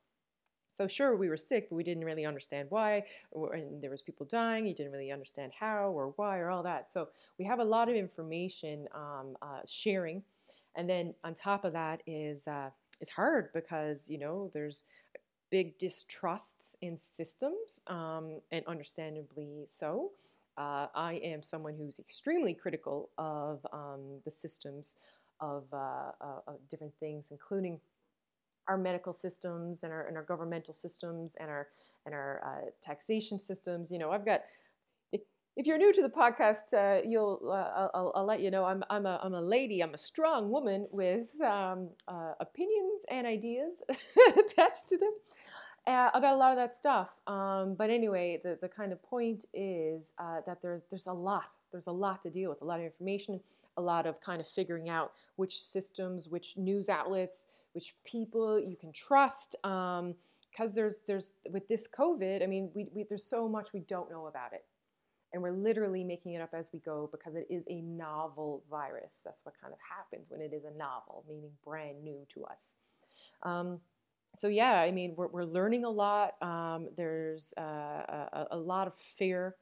So 0.72 0.88
sure, 0.88 1.16
we 1.16 1.30
were 1.30 1.38
sick, 1.38 1.70
but 1.70 1.76
we 1.76 1.84
didn't 1.84 2.06
really 2.06 2.26
understand 2.26 2.68
why, 2.70 3.04
and 3.34 3.82
there 3.82 3.90
was 3.90 4.02
people 4.02 4.26
dying. 4.26 4.66
You 4.66 4.74
didn't 4.74 4.92
really 4.92 5.12
understand 5.12 5.52
how 5.60 5.90
or 5.90 6.14
why 6.18 6.38
or 6.38 6.50
all 6.50 6.64
that. 6.64 6.90
So 6.90 7.10
we 7.40 7.46
have 7.46 7.60
a 7.60 7.64
lot 7.64 7.90
of 7.90 7.96
information 7.96 8.88
um, 8.94 9.38
uh, 9.42 9.62
sharing, 9.66 10.24
and 10.76 10.90
then 10.90 11.16
on 11.24 11.34
top 11.34 11.66
of 11.66 11.74
that 11.74 12.02
is 12.06 12.48
uh, 12.48 12.70
it's 13.02 13.10
hard 13.12 13.52
because 13.54 14.10
you 14.10 14.18
know 14.18 14.50
there's 14.54 14.84
big 15.50 15.78
distrusts 15.78 16.76
in 16.82 16.98
systems, 16.98 17.84
um, 17.88 18.42
and 18.52 18.66
understandably 18.68 19.64
so. 19.68 20.12
Uh, 20.58 20.88
I 20.96 21.16
am 21.24 21.44
someone 21.44 21.76
who's 21.76 22.00
extremely 22.00 22.54
critical 22.56 23.10
of 23.18 23.66
um, 23.72 24.22
the 24.26 24.32
systems 24.32 24.96
of, 25.40 25.66
uh, 25.72 26.12
uh, 26.20 26.40
of 26.48 26.68
different 26.68 26.96
things, 27.00 27.28
including 27.30 27.80
our 28.68 28.78
medical 28.78 29.14
systems 29.14 29.84
and 29.84 29.94
our, 29.94 30.08
and 30.08 30.18
our 30.18 30.24
governmental 30.24 30.74
systems 30.74 31.36
and 31.40 31.50
our 31.50 31.68
and 32.06 32.14
our 32.16 32.42
uh, 32.46 32.70
taxation 32.82 33.40
systems. 33.40 33.92
You 33.92 34.00
know, 34.00 34.12
I've 34.12 34.26
got. 34.26 34.42
If, 35.60 35.66
you're 35.66 35.80
new 35.80 35.92
to 35.92 36.04
the 36.04 36.10
podcast, 36.10 36.72
uh, 36.76 37.02
you'll 37.04 37.40
uh, 37.52 37.88
I'll, 37.96 38.12
I'll, 38.16 38.26
let 38.28 38.42
you 38.42 38.52
know 38.52 38.64
I'm 38.64 38.84
I'm 38.92 39.08
a 39.08 39.20
I'm 39.24 39.34
a 39.34 39.42
lady. 39.42 39.82
I'm 39.82 39.96
a 39.96 39.98
strong 39.98 40.52
woman 40.52 40.88
with 40.92 41.30
um, 41.42 41.90
uh, 42.08 42.34
opinions 42.40 43.06
and 43.10 43.26
ideas 43.26 43.82
attached 44.38 44.88
to 44.90 44.98
them. 44.98 45.14
Uh, 45.88 46.12
about 46.14 46.36
a 46.36 46.38
lot 46.38 46.52
of 46.52 46.58
that 46.58 46.76
stuff, 46.76 47.12
um, 47.28 47.74
but 47.74 47.90
anyway, 47.90 48.40
the, 48.44 48.58
the 48.62 48.68
kind 48.68 48.92
of 48.92 49.02
point 49.02 49.46
is 49.54 50.12
uh, 50.20 50.42
that 50.46 50.62
there's 50.62 50.84
there's 50.92 51.08
a 51.08 51.14
lot 51.14 51.54
there's 51.72 51.88
a 51.88 51.92
lot 51.92 52.24
to 52.24 52.30
deal 52.30 52.50
with, 52.50 52.62
a 52.62 52.66
lot 52.66 52.80
of 52.80 52.86
information, 52.86 53.40
a 53.78 53.82
lot 53.82 54.06
of 54.06 54.20
kind 54.22 54.42
of 54.42 54.48
figuring 54.48 54.90
out 54.90 55.14
which 55.36 55.62
systems, 55.62 56.28
which 56.28 56.58
news 56.58 56.90
outlets, 56.90 57.48
which 57.78 57.94
people 58.04 58.60
you 58.60 58.76
can 58.76 58.92
trust, 58.92 59.56
um, 59.64 60.16
because 60.50 60.74
there's 60.74 61.02
there's 61.06 61.34
with 61.52 61.68
this 61.68 61.88
COVID, 61.88 62.42
I 62.42 62.48
mean, 62.48 62.72
we, 62.74 62.88
we 62.92 63.04
there's 63.04 63.24
so 63.24 63.48
much 63.48 63.72
we 63.72 63.82
don't 63.82 64.10
know 64.10 64.26
about 64.26 64.54
it, 64.54 64.66
and 65.32 65.44
we're 65.44 65.52
literally 65.52 66.04
making 66.04 66.34
it 66.34 66.42
up 66.42 66.56
as 66.56 66.70
we 66.74 66.80
go 66.80 67.08
because 67.12 67.36
it 67.36 67.46
is 67.52 67.66
a 67.70 67.82
novel 67.82 68.64
virus. 68.68 69.22
That's 69.24 69.46
what 69.46 69.54
kind 69.62 69.72
of 69.72 69.80
happens 69.96 70.32
when 70.32 70.42
it 70.42 70.54
is 70.54 70.66
a 70.66 70.76
novel, 70.76 71.24
meaning 71.30 71.52
brand 71.64 72.04
new 72.04 72.26
to 72.34 72.46
us. 72.46 72.78
Um, 73.44 73.80
so 74.34 74.48
yeah, 74.48 74.82
I 74.82 74.90
mean, 74.90 75.14
we're, 75.16 75.28
we're 75.28 75.44
learning 75.44 75.86
a 75.86 75.92
lot. 75.92 76.42
Um, 76.42 76.90
there's 76.98 77.54
uh, 77.60 77.62
a, 77.62 78.48
a, 78.54 78.58
lot 78.58 78.88
of 78.88 78.96
fear. 78.96 79.56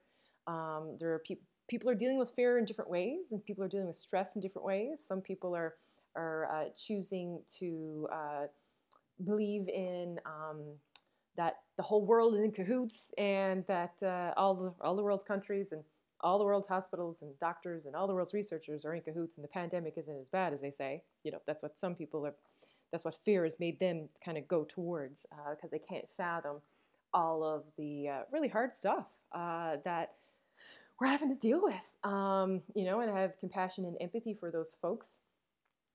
Um, 0.47 0.95
there 1.01 1.13
are 1.13 1.19
people 1.19 1.43
people 1.67 1.89
are 1.89 1.95
dealing 1.95 2.17
with 2.17 2.29
fear 2.29 2.59
in 2.59 2.63
different 2.63 2.89
ways, 2.89 3.33
and 3.33 3.43
people 3.43 3.65
are 3.65 3.67
dealing 3.67 3.87
with 3.87 3.97
stress 3.97 4.37
in 4.37 4.41
different 4.41 4.65
ways. 4.65 5.03
Some 5.05 5.19
people 5.19 5.53
are 5.53 5.73
are 6.15 6.47
uh, 6.51 6.69
choosing 6.75 7.41
to 7.59 8.07
uh, 8.11 8.45
believe 9.23 9.67
in 9.69 10.19
um, 10.25 10.61
that 11.37 11.57
the 11.77 11.83
whole 11.83 12.05
world 12.05 12.35
is 12.35 12.41
in 12.41 12.51
cahoots, 12.51 13.11
and 13.17 13.65
that 13.67 13.93
uh, 14.03 14.33
all 14.37 14.55
the 14.55 14.73
all 14.81 14.95
the 14.95 15.03
world's 15.03 15.23
countries 15.23 15.71
and 15.71 15.83
all 16.21 16.39
the 16.39 16.45
world's 16.45 16.67
hospitals 16.67 17.21
and 17.21 17.37
doctors 17.39 17.85
and 17.85 17.95
all 17.95 18.07
the 18.07 18.13
world's 18.13 18.33
researchers 18.33 18.85
are 18.85 18.93
in 18.93 19.01
cahoots, 19.01 19.35
and 19.35 19.43
the 19.43 19.49
pandemic 19.49 19.93
isn't 19.97 20.19
as 20.19 20.29
bad 20.29 20.53
as 20.53 20.61
they 20.61 20.71
say. 20.71 21.03
You 21.23 21.31
know, 21.31 21.41
that's 21.45 21.63
what 21.63 21.77
some 21.77 21.95
people 21.95 22.25
are. 22.25 22.35
That's 22.91 23.03
what 23.03 23.15
fear 23.15 23.43
has 23.43 23.59
made 23.59 23.79
them 23.79 24.09
kind 24.23 24.37
of 24.37 24.47
go 24.47 24.63
towards 24.63 25.25
because 25.51 25.65
uh, 25.65 25.67
they 25.71 25.79
can't 25.79 26.05
fathom 26.15 26.61
all 27.13 27.43
of 27.43 27.63
the 27.77 28.07
uh, 28.07 28.21
really 28.31 28.47
hard 28.47 28.75
stuff 28.75 29.05
uh, 29.33 29.77
that 29.83 30.13
we're 30.99 31.07
having 31.07 31.29
to 31.29 31.35
deal 31.35 31.61
with. 31.61 32.09
Um, 32.09 32.61
you 32.73 32.85
know, 32.85 33.01
and 33.01 33.15
have 33.15 33.37
compassion 33.39 33.85
and 33.85 33.97
empathy 33.99 34.33
for 34.33 34.51
those 34.51 34.77
folks. 34.81 35.19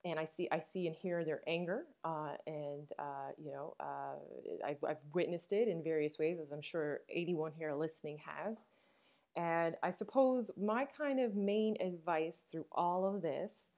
And 0.03 0.19
I 0.19 0.25
see, 0.25 0.47
I 0.51 0.59
see 0.59 0.87
and 0.87 0.95
hear 0.95 1.23
their 1.23 1.41
anger, 1.45 1.83
uh, 2.03 2.31
and 2.47 2.89
uh, 2.97 3.29
you 3.37 3.51
know, 3.51 3.75
uh, 3.79 4.15
I've, 4.65 4.83
I've 4.87 4.97
witnessed 5.13 5.53
it 5.53 5.67
in 5.67 5.83
various 5.83 6.17
ways, 6.17 6.39
as 6.41 6.51
I'm 6.51 6.61
sure 6.61 7.01
81 7.09 7.51
here 7.55 7.71
listening 7.73 8.17
has. 8.25 8.65
And 9.35 9.75
I 9.83 9.91
suppose 9.91 10.49
my 10.57 10.85
kind 10.85 11.19
of 11.19 11.35
main 11.35 11.77
advice 11.79 12.43
through 12.51 12.65
all 12.71 13.05
of 13.05 13.21
this 13.21 13.73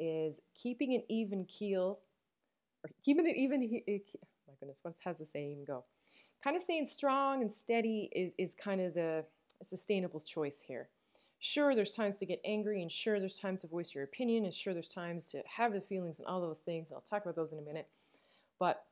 is 0.00 0.40
keeping 0.60 0.94
an 0.94 1.02
even 1.08 1.44
keel, 1.44 2.00
or 2.84 2.90
keeping 3.04 3.26
an 3.28 3.36
even. 3.36 3.62
Oh 3.62 4.18
my 4.48 4.54
goodness, 4.58 4.80
what 4.82 4.94
has 5.04 5.18
the 5.18 5.26
saying 5.26 5.64
go? 5.64 5.84
Kind 6.42 6.56
of 6.56 6.62
staying 6.62 6.86
strong 6.86 7.40
and 7.40 7.52
steady 7.52 8.10
is 8.14 8.32
is 8.36 8.54
kind 8.54 8.80
of 8.80 8.94
the 8.94 9.24
sustainable 9.62 10.20
choice 10.20 10.60
here. 10.60 10.88
Sure, 11.40 11.74
there's 11.74 11.92
times 11.92 12.16
to 12.18 12.26
get 12.26 12.40
angry, 12.44 12.82
and 12.82 12.90
sure, 12.90 13.20
there's 13.20 13.38
times 13.38 13.60
to 13.60 13.68
voice 13.68 13.94
your 13.94 14.02
opinion, 14.04 14.44
and 14.44 14.52
sure, 14.52 14.72
there's 14.74 14.88
times 14.88 15.30
to 15.30 15.42
have 15.46 15.72
the 15.72 15.80
feelings 15.80 16.18
and 16.18 16.26
all 16.26 16.40
those 16.40 16.60
things, 16.62 16.88
and 16.88 16.96
I'll 16.96 17.00
talk 17.00 17.22
about 17.22 17.36
those 17.36 17.52
in 17.52 17.58
a 17.58 17.62
minute. 17.62 17.88
But 18.58 18.84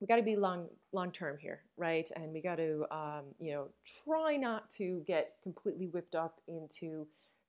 we 0.00 0.06
got 0.06 0.16
to 0.16 0.22
be 0.22 0.36
long 0.36 0.68
long 0.92 1.12
term 1.12 1.38
here, 1.38 1.62
right? 1.76 2.10
And 2.16 2.32
we 2.32 2.42
got 2.42 2.56
to, 2.56 2.86
um, 2.94 3.24
you 3.40 3.52
know, 3.52 3.68
try 4.04 4.36
not 4.36 4.70
to 4.72 5.02
get 5.06 5.34
completely 5.42 5.86
whipped 5.88 6.14
up 6.14 6.40
into 6.48 7.06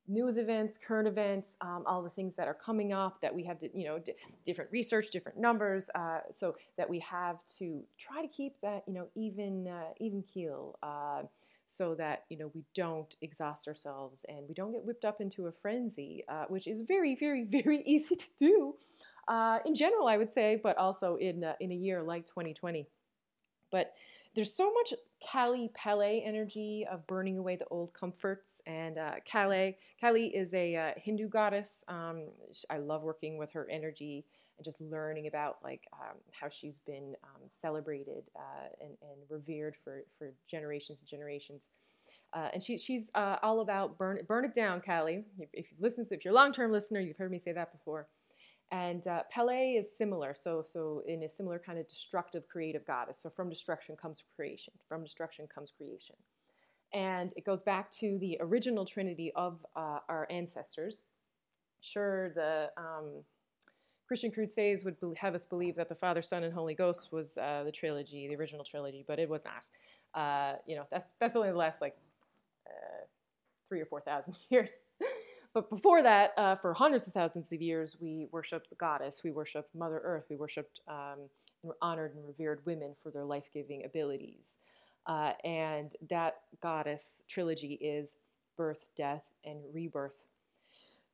news 0.07 0.37
events, 0.37 0.77
current 0.77 1.07
events, 1.07 1.57
um, 1.61 1.83
all 1.87 2.03
the 2.03 2.09
things 2.11 2.35
that 2.35 2.47
are 2.47 2.53
coming 2.55 2.93
up 2.93 3.21
that 3.21 3.35
we 3.35 3.43
have 3.45 3.59
to, 3.59 3.69
you 3.77 3.85
know, 3.85 3.99
d- 3.99 4.13
different 4.45 4.71
research, 4.71 5.09
different 5.11 5.39
numbers, 5.39 5.89
uh, 5.95 6.21
so 6.31 6.55
that 6.77 6.89
we 6.89 6.99
have 6.99 7.43
to 7.59 7.83
try 7.97 8.21
to 8.21 8.27
keep 8.27 8.55
that, 8.61 8.83
you 8.87 8.93
know, 8.93 9.07
even 9.15 9.67
uh, 9.67 9.93
even 9.99 10.23
keel. 10.23 10.77
Uh, 10.83 11.23
so 11.69 11.93
that 11.93 12.23
you 12.29 12.37
know 12.37 12.51
we 12.55 12.63
don't 12.73 13.15
exhaust 13.21 13.67
ourselves 13.67 14.25
and 14.27 14.47
we 14.47 14.55
don't 14.55 14.71
get 14.71 14.83
whipped 14.83 15.05
up 15.05 15.21
into 15.21 15.45
a 15.45 15.51
frenzy, 15.51 16.23
uh, 16.27 16.45
which 16.47 16.67
is 16.67 16.81
very, 16.81 17.15
very, 17.15 17.43
very 17.49 17.83
easy 17.85 18.15
to 18.15 18.27
do 18.37 18.75
uh, 19.29 19.59
in 19.63 19.75
general, 19.75 20.07
I 20.07 20.17
would 20.17 20.33
say, 20.33 20.59
but 20.61 20.77
also 20.77 21.15
in 21.15 21.43
uh, 21.43 21.53
in 21.59 21.71
a 21.71 21.75
year 21.75 22.01
like 22.01 22.25
2020. 22.25 22.87
But 23.71 23.93
there's 24.35 24.53
so 24.53 24.73
much 24.73 24.93
Kali 25.31 25.69
Pele 25.75 26.21
energy 26.21 26.85
of 26.91 27.05
burning 27.05 27.37
away 27.37 27.55
the 27.55 27.67
old 27.67 27.93
comforts. 27.93 28.61
And 28.65 28.97
uh, 28.97 29.15
Kali, 29.31 29.77
Kali 30.01 30.27
is 30.27 30.53
a 30.55 30.75
uh, 30.75 30.91
Hindu 30.97 31.29
goddess. 31.29 31.83
Um, 31.87 32.29
I 32.69 32.77
love 32.77 33.03
working 33.03 33.37
with 33.37 33.51
her 33.51 33.67
energy 33.69 34.25
and 34.59 34.65
just 34.65 34.79
learning 34.81 35.27
about 35.27 35.57
like 35.63 35.87
um, 35.93 36.17
how 36.31 36.49
she's 36.49 36.79
been 36.79 37.15
um, 37.23 37.41
celebrated 37.47 38.29
uh, 38.35 38.67
and, 38.81 38.91
and, 39.01 39.21
revered 39.29 39.75
for, 39.83 40.03
for 40.17 40.33
generations 40.47 40.99
and 40.99 41.09
generations. 41.09 41.69
Uh, 42.33 42.49
and 42.53 42.61
she, 42.61 42.77
she's 42.77 43.09
uh, 43.15 43.37
all 43.41 43.61
about 43.61 43.97
burn, 43.97 44.19
burn 44.27 44.43
it 44.45 44.53
down, 44.53 44.81
Kali. 44.81 45.23
If, 45.39 45.49
if 45.53 45.71
you've 45.71 45.79
listened, 45.79 46.07
if 46.11 46.25
you're 46.25 46.33
a 46.33 46.35
long-term 46.35 46.71
listener, 46.71 46.99
you've 46.99 47.17
heard 47.17 47.31
me 47.31 47.39
say 47.39 47.53
that 47.53 47.71
before. 47.71 48.07
And 48.71 49.07
uh, 49.07 49.23
Pele 49.31 49.71
is 49.71 49.97
similar, 49.97 50.35
so 50.35 50.61
so 50.61 51.01
in 51.07 51.23
a 51.23 51.29
similar 51.29 51.57
kind 51.57 51.79
of 51.79 51.87
destructive 51.87 52.47
creative 52.47 52.85
goddess. 52.85 53.19
So 53.19 53.27
from 53.31 53.49
destruction 53.49 53.95
comes 53.95 54.23
creation. 54.35 54.75
From 54.87 55.03
destruction 55.03 55.47
comes 55.47 55.71
creation, 55.75 56.15
and 56.93 57.33
it 57.35 57.45
goes 57.45 57.63
back 57.63 57.89
to 57.93 58.19
the 58.19 58.37
original 58.39 58.85
trinity 58.85 59.31
of 59.35 59.65
uh, 59.75 59.99
our 60.07 60.27
ancestors. 60.29 61.01
Sure, 61.81 62.29
the 62.35 62.69
um, 62.77 63.23
Christian 64.09 64.31
Crusades 64.31 64.83
would 64.83 64.95
have 65.17 65.35
us 65.35 65.45
believe 65.45 65.75
that 65.75 65.87
the 65.87 65.93
Father, 65.93 66.23
Son, 66.23 66.43
and 66.43 66.51
Holy 66.51 66.73
Ghost 66.73 67.13
was 67.13 67.37
uh, 67.37 67.61
the 67.63 67.71
trilogy, 67.71 68.27
the 68.27 68.35
original 68.35 68.63
trilogy, 68.63 69.05
but 69.07 69.19
it 69.19 69.29
was 69.29 69.43
not. 69.45 70.19
Uh, 70.19 70.55
you 70.65 70.75
know, 70.75 70.87
that's 70.89 71.11
that's 71.19 71.35
only 71.35 71.51
the 71.51 71.55
last 71.55 71.79
like 71.79 71.95
uh, 72.65 73.05
three 73.67 73.79
or 73.79 73.85
four 73.85 74.01
thousand 74.01 74.35
years. 74.49 74.71
but 75.53 75.69
before 75.69 76.01
that, 76.01 76.33
uh, 76.37 76.55
for 76.55 76.73
hundreds 76.73 77.05
of 77.05 77.13
thousands 77.13 77.53
of 77.53 77.61
years, 77.61 77.97
we 78.01 78.25
worshipped 78.31 78.71
the 78.71 78.75
goddess, 78.77 79.21
we 79.23 79.29
worshipped 79.29 79.75
Mother 79.75 80.01
Earth, 80.03 80.25
we 80.27 80.37
worshipped 80.37 80.81
um, 80.87 81.29
and 81.61 81.71
honored 81.79 82.15
and 82.15 82.25
revered 82.25 82.65
women 82.65 82.95
for 83.03 83.11
their 83.11 83.25
life-giving 83.25 83.85
abilities. 83.85 84.57
Uh, 85.05 85.33
and 85.43 85.95
that 86.09 86.37
goddess 86.63 87.21
trilogy 87.27 87.73
is 87.73 88.15
birth, 88.57 88.89
death, 88.95 89.25
and 89.45 89.59
rebirth 89.71 90.25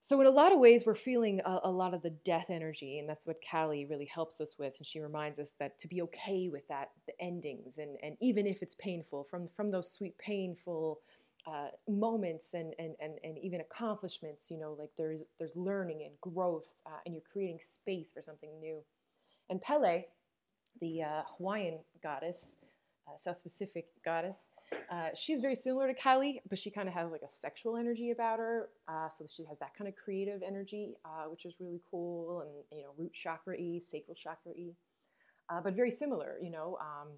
so, 0.05 0.21
in 0.21 0.27
a 0.27 0.29
lot 0.29 0.53
of 0.53 0.59
ways, 0.59 0.83
we're 0.85 0.93
feeling 0.93 1.41
a, 1.43 1.61
a, 1.63 1.71
lot 1.71 1.95
of 1.95 2.03
the 2.03 2.11
death 2.11 2.45
energy, 2.49 2.99
and 2.99 3.09
that's 3.09 3.25
what 3.25 3.37
Kali 3.41 3.85
really 3.85 4.05
helps 4.05 4.39
us 4.39 4.55
with. 4.59 4.75
And 4.77 4.85
she 4.85 4.99
reminds 4.99 5.39
us 5.39 5.53
that 5.59 5.79
to 5.79 5.87
be 5.87 6.03
okay 6.03 6.47
with 6.47 6.67
that, 6.67 6.91
the 7.07 7.19
endings, 7.19 7.79
and, 7.79 7.97
and 8.03 8.15
even 8.21 8.45
if 8.45 8.61
it's 8.61 8.75
painful, 8.75 9.23
from, 9.23 9.47
from 9.47 9.71
those 9.71 9.91
sweet, 9.91 10.15
painful 10.19 10.99
uh, 11.47 11.69
moments 11.89 12.53
and, 12.53 12.75
and, 12.77 12.93
and, 13.01 13.13
and 13.23 13.39
even 13.39 13.61
accomplishments, 13.61 14.51
you 14.51 14.59
know, 14.59 14.75
like 14.77 14.91
there's, 14.95 15.23
there's 15.39 15.55
learning 15.55 16.03
and 16.03 16.13
growth, 16.21 16.75
uh, 16.85 16.99
and 17.07 17.15
you're 17.15 17.23
creating 17.33 17.57
space 17.59 18.11
for 18.11 18.21
something 18.21 18.51
new. 18.59 18.83
And 19.49 19.59
Pele, 19.59 20.03
the 20.81 21.01
uh, 21.01 21.21
Hawaiian 21.35 21.79
goddess, 22.03 22.57
uh, 23.07 23.17
South 23.17 23.41
Pacific 23.41 23.87
goddess, 24.03 24.45
uh, 24.89 25.09
she's 25.15 25.41
very 25.41 25.55
similar 25.55 25.87
to 25.87 25.93
Kali, 25.93 26.41
but 26.49 26.57
she 26.57 26.69
kind 26.69 26.87
of 26.87 26.93
has 26.93 27.11
like 27.11 27.21
a 27.21 27.29
sexual 27.29 27.77
energy 27.77 28.11
about 28.11 28.39
her. 28.39 28.69
Uh, 28.87 29.09
so 29.09 29.25
she 29.27 29.43
has 29.45 29.57
that 29.59 29.75
kind 29.77 29.87
of 29.87 29.95
creative 29.95 30.41
energy, 30.43 30.95
uh, 31.05 31.29
which 31.29 31.45
is 31.45 31.57
really 31.59 31.81
cool, 31.89 32.41
and 32.41 32.79
you 32.79 32.83
know, 32.83 32.91
root 32.97 33.13
chakra 33.13 33.55
e, 33.55 33.79
sacral 33.79 34.15
chakra 34.15 34.51
e, 34.53 34.75
uh, 35.49 35.61
but 35.61 35.73
very 35.75 35.91
similar. 35.91 36.37
You 36.41 36.51
know, 36.51 36.77
um, 36.81 37.09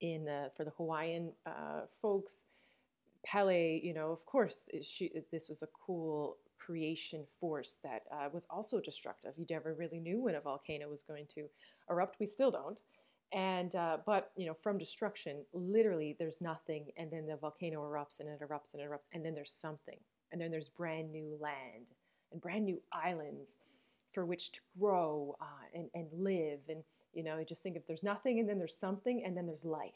in 0.00 0.24
the, 0.24 0.50
for 0.56 0.64
the 0.64 0.70
Hawaiian 0.70 1.32
uh, 1.46 1.82
folks, 2.00 2.44
Pele, 3.24 3.80
you 3.82 3.94
know, 3.94 4.10
of 4.10 4.24
course, 4.26 4.64
she 4.82 5.10
this 5.30 5.48
was 5.48 5.62
a 5.62 5.68
cool 5.86 6.38
creation 6.58 7.24
force 7.40 7.78
that 7.82 8.02
was 8.32 8.46
also 8.48 8.80
destructive. 8.80 9.32
You 9.36 9.46
never 9.50 9.74
really 9.74 9.98
knew 9.98 10.20
when 10.22 10.36
a 10.36 10.40
volcano 10.40 10.88
was 10.88 11.02
going 11.02 11.26
to 11.34 11.48
erupt. 11.90 12.20
We 12.20 12.26
still 12.26 12.52
don't 12.52 12.78
and 13.32 13.74
uh, 13.74 13.98
but 14.04 14.30
you 14.36 14.46
know 14.46 14.54
from 14.54 14.78
destruction 14.78 15.38
literally 15.52 16.14
there's 16.18 16.40
nothing 16.40 16.86
and 16.96 17.10
then 17.10 17.26
the 17.26 17.36
volcano 17.36 17.82
erupts 17.82 18.20
and 18.20 18.28
it 18.28 18.40
erupts 18.40 18.74
and 18.74 18.82
it 18.82 18.90
erupts 18.90 19.08
and 19.12 19.24
then 19.24 19.34
there's 19.34 19.52
something. 19.52 19.98
And 20.30 20.40
then 20.40 20.50
there's 20.50 20.68
brand 20.70 21.12
new 21.12 21.36
land 21.40 21.92
and 22.30 22.40
brand 22.40 22.64
new 22.64 22.80
islands 22.92 23.58
for 24.12 24.24
which 24.24 24.52
to 24.52 24.60
grow 24.78 25.36
uh, 25.40 25.44
and, 25.74 25.90
and 25.94 26.06
live 26.12 26.60
and 26.68 26.82
you 27.12 27.22
know 27.22 27.42
just 27.44 27.62
think 27.62 27.76
if 27.76 27.86
there's 27.86 28.02
nothing 28.02 28.38
and 28.38 28.48
then 28.48 28.58
there's 28.58 28.76
something 28.76 29.22
and 29.24 29.36
then 29.36 29.46
there's 29.46 29.64
life. 29.64 29.92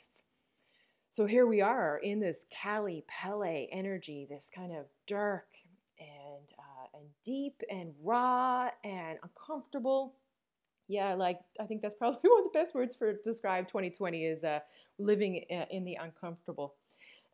So 1.09 1.25
here 1.25 1.47
we 1.47 1.61
are 1.63 1.99
in 1.99 2.21
this 2.21 2.45
Kali 2.63 3.05
Pele 3.09 3.69
energy 3.71 4.27
this 4.29 4.51
kind 4.55 4.73
of 4.73 4.87
dark 5.07 5.47
and 5.99 6.53
uh, 6.59 6.99
and 6.99 7.09
deep 7.23 7.63
and 7.71 7.93
raw 8.03 8.71
and 8.85 9.19
uncomfortable 9.23 10.15
yeah, 10.89 11.15
like 11.15 11.41
I 11.61 11.65
think 11.65 11.83
that's 11.83 11.95
probably 11.99 12.29
one 12.29 12.41
of 12.41 12.53
the 12.53 12.59
best 12.59 12.75
words 12.75 12.95
for 12.95 13.13
describe 13.25 13.69
2020 13.69 14.25
is 14.25 14.45
uh, 14.45 14.61
living 14.99 15.37
in 15.37 15.85
the 15.85 15.97
uncomfortable. 15.97 16.75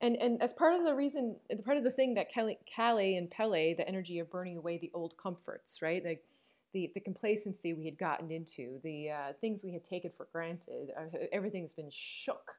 And 0.00 0.16
and 0.16 0.42
as 0.42 0.52
part 0.52 0.74
of 0.74 0.84
the 0.84 0.94
reason, 0.94 1.36
part 1.64 1.76
of 1.76 1.84
the 1.84 1.90
thing 1.90 2.14
that 2.14 2.28
Kelly, 2.28 2.58
Kali 2.74 3.16
and 3.16 3.30
Pele, 3.30 3.74
the 3.74 3.86
energy 3.88 4.18
of 4.18 4.30
burning 4.30 4.56
away 4.56 4.78
the 4.78 4.90
old 4.94 5.16
comforts, 5.16 5.80
right? 5.80 6.04
Like 6.04 6.24
the, 6.72 6.90
the 6.94 7.00
complacency 7.00 7.74
we 7.74 7.84
had 7.84 7.98
gotten 7.98 8.30
into, 8.30 8.80
the 8.82 9.10
uh, 9.10 9.32
things 9.40 9.62
we 9.62 9.72
had 9.72 9.84
taken 9.84 10.10
for 10.16 10.26
granted, 10.32 10.90
uh, 10.98 11.18
everything's 11.30 11.74
been 11.74 11.90
shook. 11.90 12.52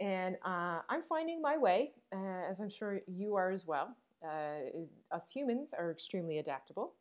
And 0.00 0.36
uh, 0.44 0.80
I'm 0.88 1.02
finding 1.02 1.42
my 1.42 1.56
way, 1.56 1.92
uh, 2.14 2.48
as 2.48 2.60
I'm 2.60 2.70
sure 2.70 3.00
you 3.06 3.34
are 3.34 3.50
as 3.50 3.66
well. 3.66 3.96
Uh, 4.24 4.80
us 5.10 5.30
humans 5.30 5.74
are 5.76 5.90
extremely 5.90 6.38
adaptable. 6.38 6.94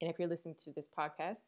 And 0.00 0.10
if 0.10 0.18
you're 0.18 0.28
listening 0.28 0.56
to 0.64 0.72
this 0.72 0.88
podcast, 0.88 1.42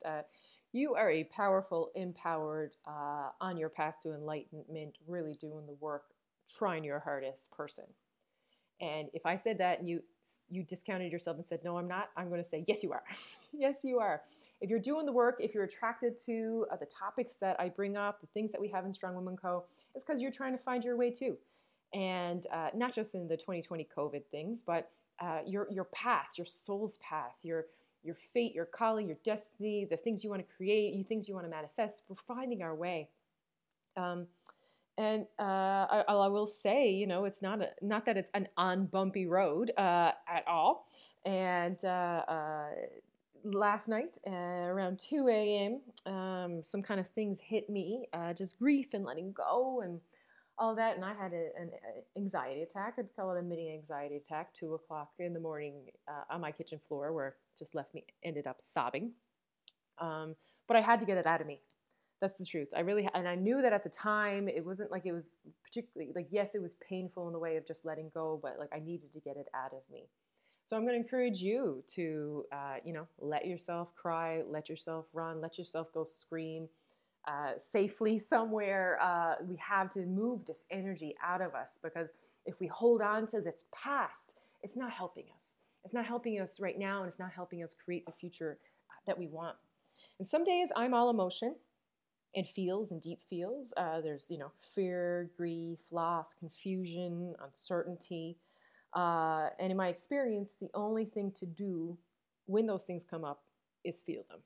You 0.77 0.95
are 0.95 1.11
a 1.11 1.25
powerful, 1.25 1.91
empowered, 1.95 2.73
uh, 2.87 3.31
on 3.41 3.57
your 3.57 3.71
path 3.71 3.95
to 4.03 4.13
enlightenment, 4.13 4.99
really 5.07 5.33
doing 5.33 5.65
the 5.65 5.73
work, 5.81 6.03
trying 6.47 6.85
your 6.85 7.01
hardest 7.01 7.51
person. 7.51 7.87
And 8.79 9.09
if 9.15 9.25
I 9.25 9.37
said 9.37 9.57
that 9.57 9.79
and 9.79 9.89
you 9.89 10.03
you 10.51 10.63
discounted 10.65 11.11
yourself 11.11 11.39
and 11.39 11.47
said, 11.47 11.65
"No, 11.65 11.79
I'm 11.79 11.89
not," 11.89 12.11
I'm 12.15 12.29
going 12.29 12.43
to 12.43 12.49
say, 12.49 12.63
"Yes, 12.67 12.83
you 12.83 12.93
are. 12.93 13.05
yes, 13.55 13.85
you 13.85 14.01
are." 14.01 14.21
If 14.61 14.69
you're 14.69 14.79
doing 14.79 15.07
the 15.07 15.13
work, 15.13 15.37
if 15.41 15.55
you're 15.55 15.65
attracted 15.65 16.19
to 16.27 16.67
uh, 16.71 16.77
the 16.77 16.85
topics 16.85 17.37
that 17.37 17.59
I 17.59 17.71
bring 17.71 17.97
up, 17.97 18.21
the 18.21 18.27
things 18.27 18.53
that 18.53 18.61
we 18.61 18.69
have 18.69 18.85
in 18.85 18.93
Strong 18.93 19.15
Women 19.15 19.39
Co, 19.39 19.65
it's 19.95 20.05
because 20.05 20.21
you're 20.21 20.31
trying 20.31 20.53
to 20.53 20.63
find 20.63 20.85
your 20.85 20.99
way 20.99 21.11
too, 21.11 21.39
and 21.95 22.47
uh, 22.53 22.69
not 22.75 22.93
just 22.93 23.15
in 23.15 23.29
the 23.29 23.37
2020 23.39 23.89
COVID 23.97 24.27
things, 24.27 24.61
but 24.61 24.91
uh, 25.21 25.39
your 25.47 25.69
your 25.71 25.85
path, 25.85 26.33
your 26.37 26.45
soul's 26.45 26.99
path, 26.99 27.39
your 27.45 27.65
your 28.07 28.15
fate, 28.15 28.55
your 28.55 28.65
calling, 28.65 29.09
your 29.09 29.19
destiny, 29.25 29.85
the 29.85 29.97
things 29.97 30.23
you 30.23 30.31
want 30.31 30.47
to 30.49 30.57
create, 30.57 30.95
you 30.95 31.05
things 31.05 31.29
you 31.29 31.35
want 31.35 31.47
to 31.47 31.51
manifest. 31.51 32.03
We're 32.09 32.17
finding 32.17 32.63
our 32.63 32.75
way. 32.75 33.09
Um, 33.97 34.27
and 34.99 35.27
uh, 35.39 35.43
I, 35.91 36.05
I, 36.09 36.29
will 36.29 36.47
say, 36.47 36.91
you 36.91 37.07
know, 37.07 37.25
it's 37.27 37.43
not 37.43 37.61
a, 37.61 37.71
not 37.83 38.07
that 38.07 38.17
it's 38.17 38.31
an 38.33 38.49
on 38.57 38.87
bumpy 38.87 39.27
road 39.27 39.71
uh, 39.77 40.13
at 40.29 40.47
all. 40.47 40.87
And 41.25 41.83
uh, 41.85 42.23
uh 42.29 42.69
last 43.45 43.89
night 43.89 44.19
uh, 44.27 44.31
around 44.31 44.99
2 44.99 45.29
a.m., 45.29 46.13
um, 46.13 46.63
some 46.63 46.83
kind 46.83 46.99
of 46.99 47.09
things 47.11 47.41
hit 47.41 47.71
me, 47.71 48.07
uh, 48.13 48.33
just 48.33 48.59
grief 48.59 48.95
and 48.95 49.05
letting 49.05 49.33
go 49.33 49.83
and 49.83 50.01
all 50.59 50.75
that. 50.75 50.97
And 50.97 51.05
I 51.05 51.15
had 51.15 51.33
a, 51.33 51.49
an 51.61 51.71
anxiety 52.17 52.63
attack. 52.63 52.95
I'd 52.99 53.15
call 53.15 53.35
it 53.35 53.39
a 53.39 53.43
mini 53.43 53.73
anxiety 53.73 54.17
attack, 54.17 54.55
two 54.55 54.75
o'clock 54.75 55.11
in 55.19 55.35
the 55.35 55.41
morning 55.41 55.87
on 56.31 56.41
my 56.41 56.53
kitchen 56.53 56.79
floor, 56.79 57.13
where 57.13 57.37
just 57.59 57.75
left 57.75 57.95
me, 57.95 58.05
ended 58.23 58.47
up 58.47 58.57
sobbing. 58.61 59.13
Um, 59.99 60.37
but 60.69 60.77
I 60.77 60.81
had 60.81 61.01
to 61.01 61.07
get 61.07 61.19
it 61.19 61.27
out 61.27 61.41
of 61.41 61.47
me. 61.47 61.61
That's 62.21 62.39
the 62.39 62.47
truth. 62.47 62.69
I 62.75 62.81
really, 62.81 63.07
and 63.13 63.29
I 63.29 63.35
knew 63.35 63.61
that 63.61 63.75
at 63.75 63.85
the 63.85 63.91
time, 63.91 64.49
it 64.49 64.65
wasn't 64.65 64.91
like 64.91 65.05
it 65.05 65.13
was 65.13 65.33
particularly, 65.63 66.13
like, 66.15 66.29
yes, 66.31 66.55
it 66.55 66.63
was 66.63 66.75
painful 66.77 67.27
in 67.27 67.35
the 67.35 67.39
way 67.39 67.57
of 67.57 67.67
just 67.67 67.85
letting 67.85 68.11
go, 68.15 68.39
but 68.43 68.59
like 68.59 68.71
I 68.75 68.79
needed 68.79 69.13
to 69.13 69.21
get 69.21 69.37
it 69.37 69.49
out 69.55 69.75
of 69.75 69.83
me. 69.93 70.09
So 70.65 70.77
I'm 70.77 70.83
going 70.83 70.95
to 70.95 71.01
encourage 71.01 71.41
you 71.41 71.85
to, 71.95 72.45
uh, 72.51 72.77
you 72.85 72.93
know, 72.95 73.07
let 73.21 73.47
yourself 73.47 73.95
cry, 73.95 74.43
let 74.49 74.69
yourself 74.69 75.07
run, 75.13 75.41
let 75.41 75.59
yourself 75.59 75.93
go 75.93 76.05
scream 76.05 76.69
uh, 77.27 77.53
safely 77.59 78.19
somewhere. 78.19 78.99
Uh, 79.01 79.35
we 79.47 79.57
have 79.57 79.91
to 79.91 80.01
move 80.01 80.45
this 80.47 80.65
energy 80.71 81.15
out 81.23 81.41
of 81.41 81.55
us 81.55 81.79
because 81.83 82.11
if 82.45 82.61
we 82.61 82.67
hold 82.69 83.03
on 83.03 83.27
to 83.29 83.41
this 83.41 83.65
past, 83.73 84.33
it's 84.63 84.77
not 84.77 84.93
helping 84.93 85.25
us. 85.35 85.57
It's 85.85 85.95
not 85.95 86.07
helping 86.07 86.41
us 86.41 86.61
right 86.61 86.79
now, 86.79 87.03
and 87.03 87.09
it's 87.09 87.19
not 87.19 87.33
helping 87.33 87.63
us 87.63 87.75
create 87.75 88.07
the 88.07 88.13
future 88.13 88.59
uh, 88.91 88.95
that 89.07 89.19
we 89.19 89.27
want. 89.27 89.57
And 90.19 90.27
some 90.27 90.45
days 90.45 90.73
I'm 90.75 90.95
all 90.95 91.11
emotion 91.11 91.57
and 92.35 92.47
feels 92.47 92.91
and 92.91 93.01
deep 93.01 93.21
feels. 93.23 93.73
Uh, 93.77 94.01
there's, 94.01 94.27
you 94.31 94.39
know, 94.39 94.53
fear, 94.61 95.31
grief, 95.37 95.81
loss, 95.91 96.35
confusion, 96.35 97.35
uncertainty. 97.45 98.37
Uh, 98.95 99.49
and 99.59 99.71
in 99.71 99.77
my 99.77 99.89
experience, 99.89 100.55
the 100.61 100.71
only 100.75 101.05
thing 101.05 101.31
to 101.33 101.47
do 101.47 101.97
when 102.47 102.67
those 102.67 102.85
things 102.85 103.05
come 103.05 103.25
up 103.25 103.43
is 103.85 104.01
feel 104.01 104.25
them. 104.29 104.41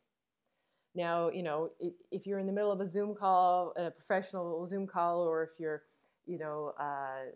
Now, 0.94 1.30
you 1.30 1.42
know, 1.42 1.70
if 2.10 2.26
you're 2.26 2.38
in 2.38 2.46
the 2.46 2.52
middle 2.52 2.72
of 2.72 2.80
a 2.80 2.86
Zoom 2.86 3.14
call, 3.14 3.72
a 3.76 3.90
professional 3.90 4.66
Zoom 4.66 4.86
call, 4.86 5.22
or 5.22 5.44
if 5.44 5.50
you're, 5.58 5.82
you 6.26 6.38
know, 6.38 6.72
uh, 6.78 7.30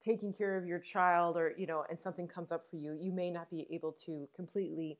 taking 0.00 0.32
care 0.32 0.56
of 0.56 0.66
your 0.66 0.80
child 0.80 1.36
or 1.36 1.54
you 1.56 1.64
know 1.64 1.84
and 1.88 2.00
something 2.00 2.26
comes 2.26 2.50
up 2.50 2.68
for 2.68 2.74
you 2.74 2.98
you 3.00 3.12
may 3.12 3.30
not 3.30 3.48
be 3.48 3.68
able 3.70 3.92
to 3.92 4.28
completely 4.34 4.98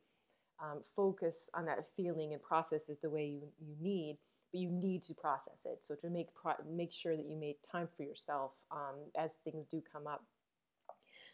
um, 0.63 0.81
focus 0.95 1.51
on 1.55 1.65
that 1.65 1.79
feeling 1.97 2.33
and 2.33 2.41
process 2.41 2.89
it 2.89 3.03
the 3.03 3.11
way 3.11 3.27
you, 3.27 3.43
you 3.61 3.75
need 3.81 4.17
but 4.53 4.61
you 4.61 4.71
need 4.71 5.03
to 5.03 5.15
process 5.15 5.65
it. 5.65 5.83
So 5.83 5.95
to 5.97 6.11
make 6.11 6.29
pro- 6.35 6.53
make 6.71 6.93
sure 6.93 7.17
that 7.17 7.27
you 7.27 7.37
make 7.37 7.59
time 7.69 7.89
for 7.97 8.03
yourself 8.03 8.53
um, 8.71 8.97
as 9.19 9.35
things 9.45 9.67
do 9.71 9.83
come 9.93 10.07
up 10.07 10.25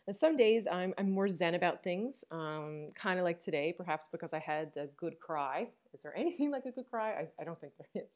and 0.08 0.16
some 0.16 0.36
days 0.36 0.66
I'm, 0.66 0.94
I'm 0.98 1.10
more 1.10 1.28
zen 1.28 1.54
about 1.54 1.84
things 1.84 2.24
um, 2.32 2.88
kind 2.96 3.20
of 3.20 3.24
like 3.24 3.38
today 3.38 3.72
perhaps 3.76 4.08
because 4.10 4.32
i 4.32 4.40
had 4.40 4.74
the 4.74 4.88
good 4.96 5.20
cry 5.20 5.70
is 5.94 6.02
there 6.02 6.16
anything 6.16 6.50
like 6.56 6.64
a 6.64 6.72
good 6.72 6.90
cry 6.90 7.10
i, 7.12 7.28
I 7.40 7.44
don't 7.44 7.60
think 7.60 7.74
there 7.78 8.02
is 8.02 8.10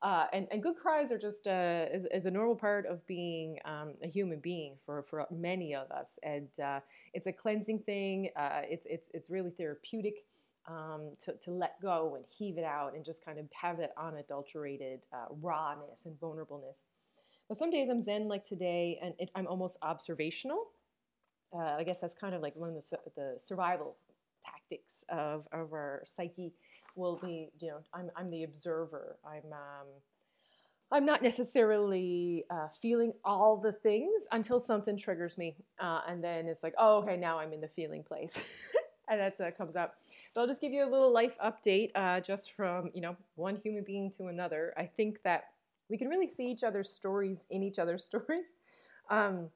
uh, 0.00 0.26
and, 0.32 0.46
and 0.52 0.62
good 0.62 0.76
cries 0.76 1.10
are 1.10 1.18
just 1.18 1.48
uh, 1.48 1.86
is, 1.92 2.06
is 2.12 2.26
a 2.26 2.30
normal 2.30 2.54
part 2.54 2.86
of 2.86 3.04
being 3.06 3.58
um, 3.64 3.94
a 4.02 4.06
human 4.06 4.38
being 4.38 4.76
for, 4.86 5.02
for 5.02 5.26
many 5.30 5.74
of 5.74 5.90
us. 5.90 6.20
And 6.22 6.48
uh, 6.60 6.80
it's 7.14 7.26
a 7.26 7.32
cleansing 7.32 7.80
thing. 7.80 8.30
Uh, 8.36 8.60
it's, 8.62 8.86
it's, 8.88 9.10
it's 9.12 9.28
really 9.28 9.50
therapeutic 9.50 10.24
um, 10.68 11.10
to, 11.24 11.32
to 11.38 11.50
let 11.50 11.80
go 11.82 12.14
and 12.14 12.24
heave 12.28 12.58
it 12.58 12.64
out 12.64 12.94
and 12.94 13.04
just 13.04 13.24
kind 13.24 13.38
of 13.38 13.46
have 13.52 13.78
that 13.78 13.92
unadulterated 13.96 15.06
uh, 15.12 15.26
rawness 15.40 16.04
and 16.06 16.14
vulnerableness. 16.20 16.86
But 17.48 17.56
some 17.56 17.70
days 17.70 17.88
I'm 17.88 17.98
zen 18.00 18.28
like 18.28 18.46
today 18.46 19.00
and 19.02 19.14
it, 19.18 19.30
I'm 19.34 19.48
almost 19.48 19.78
observational. 19.82 20.66
Uh, 21.54 21.76
I 21.78 21.84
guess 21.84 21.98
that's 21.98 22.14
kind 22.14 22.34
of 22.34 22.42
like 22.42 22.54
one 22.56 22.70
of 22.70 22.74
the, 22.74 22.98
the 23.16 23.34
survival 23.38 23.96
tactics 24.44 25.04
of, 25.08 25.46
of 25.52 25.72
our 25.72 26.02
psyche 26.06 26.52
will 26.94 27.18
be, 27.22 27.50
you 27.60 27.68
know, 27.68 27.78
I'm, 27.94 28.10
I'm 28.16 28.30
the 28.30 28.44
observer. 28.44 29.16
I'm, 29.24 29.52
um, 29.52 29.86
I'm 30.90 31.04
not 31.04 31.22
necessarily 31.22 32.44
uh, 32.50 32.68
feeling 32.80 33.12
all 33.24 33.58
the 33.58 33.72
things 33.72 34.26
until 34.32 34.58
something 34.58 34.96
triggers 34.96 35.36
me. 35.36 35.56
Uh, 35.78 36.00
and 36.08 36.22
then 36.22 36.46
it's 36.46 36.62
like, 36.62 36.74
oh, 36.78 36.98
okay, 36.98 37.16
now 37.16 37.38
I'm 37.38 37.52
in 37.52 37.60
the 37.60 37.68
feeling 37.68 38.02
place. 38.02 38.42
and 39.08 39.20
that 39.20 39.40
uh, 39.40 39.50
comes 39.50 39.76
up. 39.76 39.96
So 40.34 40.40
I'll 40.40 40.46
just 40.46 40.60
give 40.60 40.72
you 40.72 40.84
a 40.84 40.90
little 40.90 41.12
life 41.12 41.36
update 41.44 41.90
uh, 41.94 42.20
just 42.20 42.52
from, 42.52 42.90
you 42.94 43.02
know, 43.02 43.16
one 43.34 43.56
human 43.56 43.84
being 43.84 44.10
to 44.12 44.26
another. 44.26 44.72
I 44.76 44.86
think 44.86 45.22
that 45.24 45.44
we 45.90 45.98
can 45.98 46.08
really 46.08 46.28
see 46.28 46.50
each 46.50 46.62
other's 46.62 46.90
stories 46.90 47.44
in 47.50 47.62
each 47.62 47.78
other's 47.78 48.04
stories. 48.06 48.48
Um, 49.10 49.50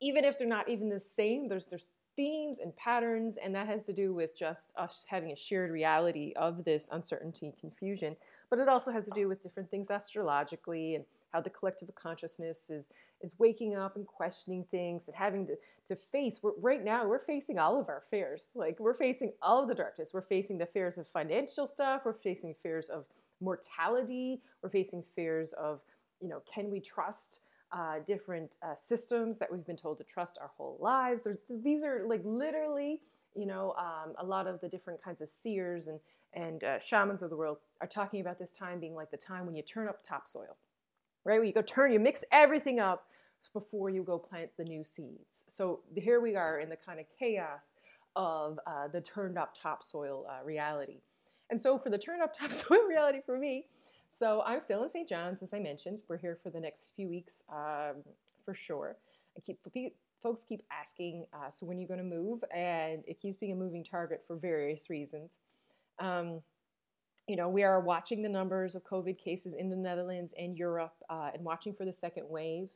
even 0.00 0.24
if 0.24 0.38
they're 0.38 0.48
not 0.48 0.68
even 0.68 0.88
the 0.88 1.00
same, 1.00 1.48
there's, 1.48 1.66
there's 1.66 1.90
themes 2.16 2.58
and 2.58 2.74
patterns, 2.76 3.36
and 3.36 3.54
that 3.54 3.68
has 3.68 3.86
to 3.86 3.92
do 3.92 4.12
with 4.12 4.36
just 4.36 4.72
us 4.76 5.06
having 5.08 5.30
a 5.30 5.36
shared 5.36 5.70
reality 5.70 6.32
of 6.36 6.64
this 6.64 6.88
uncertainty, 6.90 7.54
confusion. 7.58 8.16
But 8.50 8.58
it 8.58 8.68
also 8.68 8.90
has 8.90 9.04
to 9.04 9.12
do 9.14 9.28
with 9.28 9.42
different 9.42 9.70
things 9.70 9.88
astrologically 9.90 10.96
and 10.96 11.04
how 11.32 11.40
the 11.40 11.50
collective 11.50 11.94
consciousness 11.94 12.70
is 12.70 12.88
is 13.20 13.34
waking 13.38 13.76
up 13.76 13.96
and 13.96 14.06
questioning 14.06 14.64
things 14.70 15.08
and 15.08 15.16
having 15.16 15.46
to, 15.46 15.56
to 15.86 15.96
face 15.96 16.40
we're, 16.42 16.52
right 16.60 16.84
now 16.84 17.06
we're 17.06 17.18
facing 17.18 17.58
all 17.58 17.78
of 17.78 17.88
our 17.88 18.02
fears. 18.10 18.50
Like 18.54 18.80
we're 18.80 18.94
facing 18.94 19.32
all 19.42 19.62
of 19.62 19.68
the 19.68 19.74
darkness. 19.74 20.10
We're 20.12 20.22
facing 20.22 20.58
the 20.58 20.66
fears 20.66 20.98
of 20.98 21.06
financial 21.06 21.66
stuff. 21.66 22.02
We're 22.04 22.14
facing 22.14 22.54
fears 22.62 22.88
of 22.88 23.04
mortality. 23.40 24.40
We're 24.62 24.70
facing 24.70 25.04
fears 25.14 25.52
of 25.52 25.82
you 26.20 26.28
know 26.28 26.42
can 26.52 26.70
we 26.70 26.80
trust 26.80 27.40
uh, 27.72 27.96
different 28.06 28.56
uh, 28.62 28.74
systems 28.74 29.38
that 29.38 29.50
we've 29.50 29.66
been 29.66 29.76
told 29.76 29.98
to 29.98 30.04
trust 30.04 30.38
our 30.40 30.50
whole 30.56 30.78
lives. 30.80 31.22
There's, 31.22 31.36
these 31.62 31.84
are 31.84 32.04
like 32.06 32.22
literally, 32.24 33.00
you 33.34 33.46
know, 33.46 33.74
um, 33.78 34.14
a 34.18 34.24
lot 34.24 34.46
of 34.46 34.60
the 34.60 34.68
different 34.68 35.02
kinds 35.02 35.20
of 35.20 35.28
seers 35.28 35.88
and 35.88 36.00
and 36.34 36.62
uh, 36.62 36.78
shamans 36.78 37.22
of 37.22 37.30
the 37.30 37.36
world 37.36 37.58
are 37.80 37.86
talking 37.86 38.20
about 38.20 38.38
this 38.38 38.52
time 38.52 38.80
being 38.80 38.94
like 38.94 39.10
the 39.10 39.16
time 39.16 39.46
when 39.46 39.54
you 39.54 39.62
turn 39.62 39.88
up 39.88 40.02
topsoil, 40.02 40.56
right? 41.24 41.38
Where 41.38 41.44
you 41.44 41.52
go 41.52 41.62
turn, 41.62 41.90
you 41.92 41.98
mix 41.98 42.24
everything 42.30 42.80
up 42.80 43.06
before 43.52 43.88
you 43.88 44.02
go 44.02 44.18
plant 44.18 44.50
the 44.56 44.64
new 44.64 44.84
seeds. 44.84 45.44
So 45.48 45.80
here 45.94 46.20
we 46.20 46.36
are 46.36 46.60
in 46.60 46.68
the 46.68 46.76
kind 46.76 47.00
of 47.00 47.06
chaos 47.18 47.76
of 48.16 48.58
uh, 48.66 48.88
the 48.88 49.00
turned 49.00 49.38
up 49.38 49.56
topsoil 49.60 50.26
uh, 50.28 50.44
reality. 50.44 51.00
And 51.50 51.60
so 51.60 51.78
for 51.78 51.88
the 51.90 51.98
turned 51.98 52.22
up 52.22 52.36
topsoil 52.38 52.86
reality 52.86 53.20
for 53.24 53.38
me, 53.38 53.66
so 54.10 54.42
I'm 54.46 54.60
still 54.60 54.82
in 54.82 54.88
St. 54.88 55.08
John's, 55.08 55.42
as 55.42 55.54
I 55.54 55.58
mentioned. 55.58 55.98
We're 56.08 56.18
here 56.18 56.38
for 56.42 56.50
the 56.50 56.60
next 56.60 56.92
few 56.96 57.08
weeks 57.08 57.42
um, 57.52 58.02
for 58.44 58.54
sure. 58.54 58.96
I 59.36 59.40
keep 59.40 59.60
folks 60.22 60.44
keep 60.44 60.62
asking, 60.72 61.26
uh, 61.32 61.50
so 61.50 61.66
when 61.66 61.78
are 61.78 61.80
you 61.80 61.86
going 61.86 61.98
to 61.98 62.04
move? 62.04 62.42
And 62.54 63.02
it 63.06 63.20
keeps 63.20 63.38
being 63.38 63.52
a 63.52 63.56
moving 63.56 63.84
target 63.84 64.24
for 64.26 64.36
various 64.36 64.90
reasons. 64.90 65.36
Um, 65.98 66.40
you 67.28 67.36
know, 67.36 67.48
we 67.48 67.62
are 67.62 67.80
watching 67.80 68.22
the 68.22 68.28
numbers 68.28 68.74
of 68.74 68.84
COVID 68.84 69.18
cases 69.18 69.54
in 69.54 69.68
the 69.68 69.76
Netherlands 69.76 70.34
and 70.38 70.56
Europe, 70.56 70.94
uh, 71.10 71.30
and 71.34 71.44
watching 71.44 71.74
for 71.74 71.84
the 71.84 71.92
second 71.92 72.24
wave. 72.28 72.68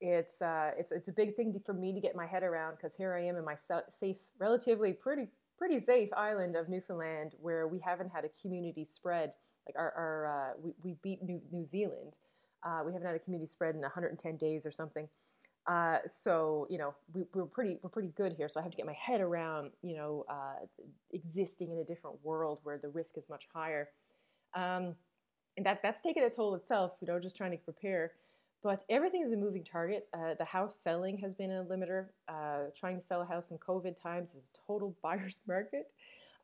It's 0.00 0.42
uh, 0.42 0.72
it's 0.76 0.90
it's 0.90 1.08
a 1.08 1.12
big 1.12 1.36
thing 1.36 1.58
for 1.64 1.72
me 1.72 1.92
to 1.92 2.00
get 2.00 2.16
my 2.16 2.26
head 2.26 2.42
around 2.42 2.76
because 2.76 2.96
here 2.96 3.14
I 3.14 3.24
am 3.24 3.36
in 3.36 3.44
my 3.44 3.54
safe, 3.54 4.16
relatively 4.38 4.92
pretty 4.92 5.28
pretty 5.56 5.78
safe 5.78 6.08
island 6.16 6.56
of 6.56 6.68
Newfoundland, 6.68 7.36
where 7.40 7.68
we 7.68 7.78
haven't 7.78 8.10
had 8.10 8.24
a 8.24 8.28
community 8.42 8.84
spread 8.84 9.32
like 9.66 9.76
our, 9.76 9.92
our 9.92 10.26
uh, 10.26 10.52
we, 10.62 10.72
we 10.82 10.96
beat 11.02 11.22
New, 11.22 11.40
New 11.52 11.64
Zealand. 11.64 12.12
Uh, 12.62 12.82
we 12.84 12.92
haven't 12.92 13.06
had 13.06 13.16
a 13.16 13.18
community 13.18 13.46
spread 13.46 13.74
in 13.74 13.80
110 13.82 14.36
days 14.36 14.64
or 14.64 14.72
something. 14.72 15.08
Uh, 15.66 15.98
so 16.06 16.66
you 16.68 16.76
know 16.76 16.94
we, 17.14 17.22
are 17.40 17.46
pretty 17.46 17.78
we're 17.82 17.88
pretty 17.88 18.12
good 18.16 18.34
here. 18.34 18.48
So 18.48 18.60
I 18.60 18.62
have 18.62 18.72
to 18.72 18.76
get 18.76 18.84
my 18.84 18.92
head 18.92 19.20
around 19.20 19.70
you 19.82 19.96
know 19.96 20.26
uh, 20.28 20.66
existing 21.12 21.72
in 21.72 21.78
a 21.78 21.84
different 21.84 22.22
world 22.22 22.58
where 22.64 22.76
the 22.76 22.88
risk 22.90 23.16
is 23.16 23.30
much 23.30 23.48
higher, 23.52 23.88
um, 24.54 24.94
and 25.56 25.64
that 25.64 25.80
that's 25.82 26.02
taken 26.02 26.22
a 26.22 26.30
toll 26.30 26.54
itself. 26.54 26.92
You 27.00 27.06
know, 27.06 27.18
just 27.18 27.36
trying 27.36 27.52
to 27.52 27.56
prepare. 27.56 28.12
But 28.62 28.82
everything 28.88 29.22
is 29.22 29.32
a 29.32 29.36
moving 29.36 29.62
target. 29.62 30.08
Uh, 30.14 30.34
the 30.38 30.44
house 30.44 30.74
selling 30.74 31.18
has 31.18 31.34
been 31.34 31.50
a 31.50 31.64
limiter. 31.64 32.06
Uh, 32.28 32.70
trying 32.74 32.96
to 32.96 33.02
sell 33.02 33.20
a 33.20 33.26
house 33.26 33.50
in 33.50 33.58
COVID 33.58 34.00
times 34.00 34.34
is 34.34 34.48
a 34.48 34.66
total 34.66 34.96
buyer's 35.02 35.40
market. 35.46 35.86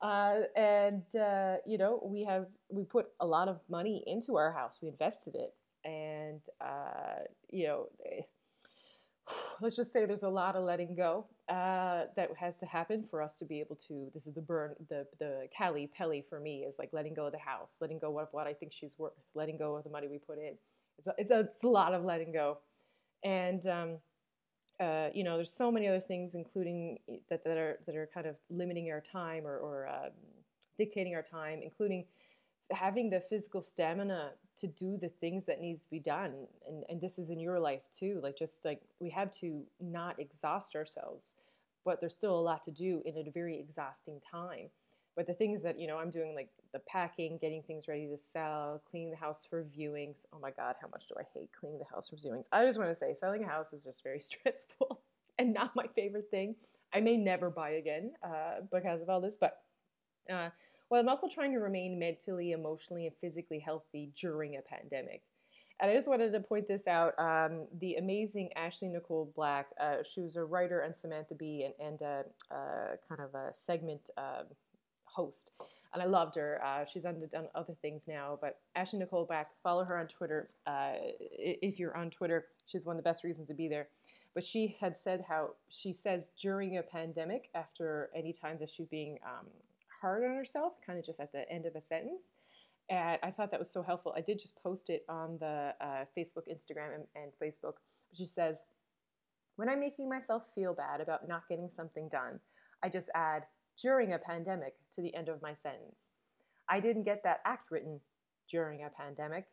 Uh, 0.00 0.40
and 0.56 1.02
uh, 1.14 1.56
you 1.66 1.76
know, 1.76 2.00
we 2.04 2.24
have 2.24 2.46
we 2.70 2.84
put 2.84 3.08
a 3.20 3.26
lot 3.26 3.48
of 3.48 3.60
money 3.68 4.02
into 4.06 4.36
our 4.36 4.52
house. 4.52 4.78
We 4.82 4.88
invested 4.88 5.34
it, 5.34 5.54
and 5.84 6.40
uh, 6.60 7.24
you 7.50 7.66
know, 7.66 7.86
let's 9.60 9.76
just 9.76 9.92
say 9.92 10.06
there's 10.06 10.22
a 10.22 10.28
lot 10.28 10.56
of 10.56 10.64
letting 10.64 10.94
go 10.94 11.26
uh, 11.48 12.04
that 12.16 12.30
has 12.38 12.56
to 12.56 12.66
happen 12.66 13.04
for 13.04 13.20
us 13.20 13.38
to 13.38 13.44
be 13.44 13.60
able 13.60 13.76
to. 13.88 14.10
This 14.14 14.26
is 14.26 14.34
the 14.34 14.40
burn, 14.40 14.74
the 14.88 15.06
the 15.18 15.48
Kali 15.56 15.86
Pele 15.86 16.22
for 16.22 16.40
me 16.40 16.64
is 16.64 16.76
like 16.78 16.90
letting 16.92 17.12
go 17.12 17.26
of 17.26 17.32
the 17.32 17.38
house, 17.38 17.76
letting 17.80 17.98
go 17.98 18.18
of 18.18 18.28
what 18.32 18.46
I 18.46 18.54
think 18.54 18.72
she's 18.72 18.98
worth, 18.98 19.12
letting 19.34 19.58
go 19.58 19.76
of 19.76 19.84
the 19.84 19.90
money 19.90 20.08
we 20.08 20.18
put 20.18 20.38
in. 20.38 20.54
It's 20.98 21.06
a, 21.06 21.14
it's 21.18 21.30
a, 21.30 21.40
it's 21.40 21.64
a 21.64 21.68
lot 21.68 21.92
of 21.92 22.04
letting 22.04 22.32
go, 22.32 22.58
and 23.22 23.66
um, 23.66 23.98
uh, 24.80 25.10
you 25.14 25.22
know, 25.22 25.36
there's 25.36 25.52
so 25.52 25.70
many 25.70 25.86
other 25.86 26.00
things, 26.00 26.34
including 26.34 26.98
that, 27.28 27.44
that 27.44 27.58
are 27.58 27.78
that 27.86 27.94
are 27.94 28.08
kind 28.12 28.26
of 28.26 28.36
limiting 28.48 28.90
our 28.90 29.00
time 29.00 29.46
or, 29.46 29.58
or 29.58 29.88
um, 29.88 30.10
dictating 30.78 31.14
our 31.14 31.22
time, 31.22 31.60
including 31.62 32.06
having 32.70 33.10
the 33.10 33.20
physical 33.20 33.60
stamina 33.60 34.30
to 34.56 34.66
do 34.66 34.96
the 34.96 35.08
things 35.08 35.44
that 35.44 35.60
needs 35.60 35.82
to 35.82 35.90
be 35.90 36.00
done. 36.00 36.46
And 36.66 36.84
and 36.88 37.00
this 37.00 37.18
is 37.18 37.28
in 37.28 37.38
your 37.38 37.60
life 37.60 37.82
too. 37.90 38.20
Like 38.22 38.36
just 38.36 38.64
like 38.64 38.80
we 39.00 39.10
have 39.10 39.30
to 39.40 39.62
not 39.80 40.18
exhaust 40.18 40.74
ourselves, 40.74 41.36
but 41.84 42.00
there's 42.00 42.14
still 42.14 42.38
a 42.38 42.40
lot 42.40 42.62
to 42.62 42.70
do 42.70 43.02
in 43.04 43.18
a 43.18 43.30
very 43.30 43.60
exhausting 43.60 44.20
time. 44.30 44.70
But 45.16 45.26
the 45.26 45.34
things 45.34 45.62
that 45.62 45.78
you 45.78 45.86
know, 45.86 45.98
I'm 45.98 46.10
doing 46.10 46.34
like 46.34 46.50
the 46.72 46.78
packing, 46.80 47.38
getting 47.38 47.62
things 47.62 47.88
ready 47.88 48.06
to 48.06 48.16
sell, 48.16 48.82
cleaning 48.90 49.10
the 49.10 49.16
house 49.16 49.44
for 49.44 49.64
viewings. 49.64 50.24
Oh 50.32 50.38
my 50.40 50.50
God, 50.50 50.76
how 50.80 50.88
much 50.88 51.06
do 51.06 51.14
I 51.18 51.24
hate 51.34 51.50
cleaning 51.58 51.78
the 51.78 51.84
house 51.92 52.10
for 52.10 52.16
viewings? 52.16 52.46
I 52.52 52.64
just 52.64 52.78
want 52.78 52.90
to 52.90 52.94
say, 52.94 53.14
selling 53.14 53.44
a 53.44 53.48
house 53.48 53.72
is 53.72 53.84
just 53.84 54.02
very 54.02 54.20
stressful 54.20 55.00
and 55.38 55.52
not 55.52 55.74
my 55.74 55.86
favorite 55.86 56.30
thing. 56.30 56.54
I 56.92 57.00
may 57.00 57.16
never 57.16 57.50
buy 57.50 57.70
again 57.70 58.12
uh, 58.22 58.62
because 58.72 59.00
of 59.00 59.08
all 59.08 59.20
this, 59.20 59.36
but 59.40 59.62
uh, 60.28 60.50
well, 60.90 61.00
I'm 61.00 61.08
also 61.08 61.28
trying 61.28 61.52
to 61.52 61.58
remain 61.58 61.98
mentally, 61.98 62.52
emotionally, 62.52 63.06
and 63.06 63.16
physically 63.16 63.58
healthy 63.58 64.10
during 64.18 64.56
a 64.56 64.62
pandemic. 64.62 65.22
And 65.80 65.90
I 65.90 65.94
just 65.94 66.08
wanted 66.08 66.32
to 66.32 66.40
point 66.40 66.68
this 66.68 66.86
out. 66.86 67.18
Um, 67.18 67.66
the 67.78 67.94
amazing 67.94 68.50
Ashley 68.54 68.88
Nicole 68.88 69.32
Black, 69.34 69.68
uh, 69.80 70.02
she 70.02 70.20
was 70.20 70.36
a 70.36 70.44
writer 70.44 70.80
and 70.80 70.94
Samantha 70.94 71.34
Bee 71.34 71.64
and, 71.64 71.74
and 71.80 72.02
a, 72.02 72.24
uh, 72.54 72.96
kind 73.08 73.20
of 73.20 73.34
a 73.34 73.54
segment 73.54 74.10
um, 74.18 74.46
host 75.20 75.52
and 75.92 76.02
I 76.02 76.06
loved 76.06 76.36
her. 76.36 76.60
Uh, 76.64 76.84
she's 76.84 77.02
done, 77.02 77.20
other 77.54 77.74
things 77.82 78.04
now, 78.06 78.38
but 78.40 78.60
Ashley 78.76 78.98
Nicole 79.00 79.24
Black, 79.24 79.48
follow 79.62 79.84
her 79.84 79.98
on 79.98 80.06
Twitter. 80.06 80.50
Uh, 80.66 80.92
if 81.20 81.78
you're 81.78 81.96
on 81.96 82.10
Twitter, 82.10 82.46
she's 82.66 82.84
one 82.86 82.96
of 82.96 83.02
the 83.02 83.08
best 83.08 83.24
reasons 83.24 83.48
to 83.48 83.54
be 83.54 83.68
there. 83.68 83.88
But 84.34 84.44
she 84.44 84.76
had 84.80 84.96
said 84.96 85.24
how 85.28 85.50
she 85.68 85.92
says 85.92 86.30
during 86.40 86.78
a 86.78 86.82
pandemic, 86.82 87.48
after 87.54 88.10
any 88.14 88.32
times 88.32 88.60
that 88.60 88.70
she's 88.70 88.86
being 88.86 89.18
um, 89.26 89.46
hard 90.00 90.24
on 90.24 90.36
herself, 90.36 90.74
kind 90.86 90.98
of 90.98 91.04
just 91.04 91.18
at 91.18 91.32
the 91.32 91.50
end 91.50 91.66
of 91.66 91.74
a 91.74 91.80
sentence. 91.80 92.30
And 92.88 93.18
I 93.22 93.30
thought 93.30 93.50
that 93.50 93.58
was 93.58 93.70
so 93.70 93.82
helpful. 93.82 94.14
I 94.16 94.20
did 94.20 94.38
just 94.38 94.60
post 94.62 94.90
it 94.90 95.04
on 95.08 95.38
the 95.40 95.74
uh, 95.80 96.04
Facebook, 96.16 96.46
Instagram, 96.48 96.94
and, 96.94 97.04
and 97.16 97.32
Facebook. 97.42 97.74
She 98.12 98.26
says, 98.26 98.62
When 99.56 99.68
I'm 99.68 99.80
making 99.80 100.08
myself 100.08 100.44
feel 100.54 100.74
bad 100.74 101.00
about 101.00 101.26
not 101.26 101.48
getting 101.48 101.68
something 101.68 102.08
done, 102.08 102.38
I 102.84 102.88
just 102.88 103.10
add, 103.14 103.44
during 103.80 104.12
a 104.12 104.18
pandemic 104.18 104.74
to 104.92 105.02
the 105.02 105.14
end 105.14 105.28
of 105.28 105.42
my 105.42 105.54
sentence. 105.54 106.10
I 106.68 106.80
didn't 106.80 107.04
get 107.04 107.22
that 107.24 107.40
act 107.44 107.70
written 107.70 108.00
during 108.50 108.82
a 108.82 108.90
pandemic. 108.90 109.46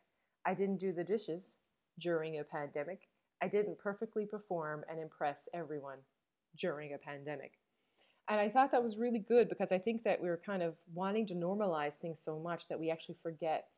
I 0.44 0.54
didn't 0.54 0.78
do 0.78 0.92
the 0.92 1.04
dishes 1.04 1.56
during 1.98 2.38
a 2.38 2.44
pandemic. 2.44 3.08
I 3.42 3.48
didn't 3.48 3.78
perfectly 3.78 4.26
perform 4.26 4.84
and 4.90 5.00
impress 5.00 5.48
everyone 5.54 5.98
during 6.56 6.94
a 6.94 6.98
pandemic. 6.98 7.52
And 8.28 8.40
I 8.40 8.48
thought 8.48 8.72
that 8.72 8.82
was 8.82 8.98
really 8.98 9.18
good 9.20 9.48
because 9.48 9.72
I 9.72 9.78
think 9.78 10.04
that 10.04 10.20
we 10.20 10.28
are 10.28 10.36
kind 10.36 10.62
of 10.62 10.74
wanting 10.92 11.26
to 11.26 11.34
normalize 11.34 11.94
things 11.94 12.20
so 12.20 12.38
much 12.38 12.68
that 12.68 12.78
we 12.78 12.90
actually 12.90 13.16
forget 13.22 13.68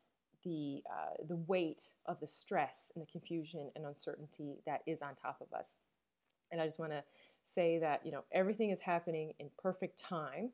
the, 0.42 0.82
uh, 0.90 1.22
the 1.28 1.36
weight 1.36 1.92
of 2.06 2.18
the 2.18 2.26
stress 2.26 2.90
and 2.94 3.06
the 3.06 3.10
confusion 3.10 3.70
and 3.76 3.86
uncertainty 3.86 4.56
that 4.66 4.80
is 4.86 5.02
on 5.02 5.14
top 5.14 5.40
of 5.40 5.56
us. 5.56 5.76
And 6.50 6.60
I 6.60 6.64
just 6.64 6.80
want 6.80 6.92
to 6.92 7.04
say 7.42 7.78
that 7.78 8.04
you 8.04 8.12
know 8.12 8.24
everything 8.32 8.70
is 8.70 8.80
happening 8.80 9.32
in 9.38 9.48
perfect 9.58 9.98
time 9.98 10.50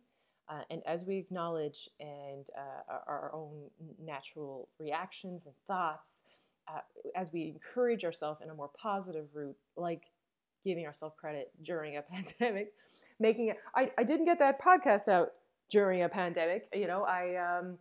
uh, 0.48 0.62
and 0.70 0.82
as 0.86 1.04
we 1.04 1.16
acknowledge 1.16 1.90
and 1.98 2.48
uh, 2.56 2.98
our, 3.08 3.32
own 3.34 3.68
natural 4.00 4.68
reactions 4.78 5.46
and 5.46 5.54
thoughts 5.66 6.22
uh, 6.68 6.80
as 7.14 7.32
we 7.32 7.48
encourage 7.48 8.04
ourselves 8.04 8.40
in 8.42 8.50
a 8.50 8.54
more 8.54 8.70
positive 8.80 9.26
route 9.34 9.56
like 9.76 10.04
giving 10.62 10.86
ourselves 10.86 11.14
credit 11.18 11.50
during 11.62 11.96
a 11.96 12.02
pandemic 12.10 12.72
making 13.18 13.48
it 13.48 13.58
I, 13.74 13.90
I 13.98 14.04
didn't 14.04 14.26
get 14.26 14.38
that 14.38 14.60
podcast 14.60 15.08
out 15.08 15.32
during 15.68 16.02
a 16.02 16.08
pandemic 16.08 16.68
you 16.72 16.86
know 16.86 17.02
i 17.02 17.36
um, 17.36 17.78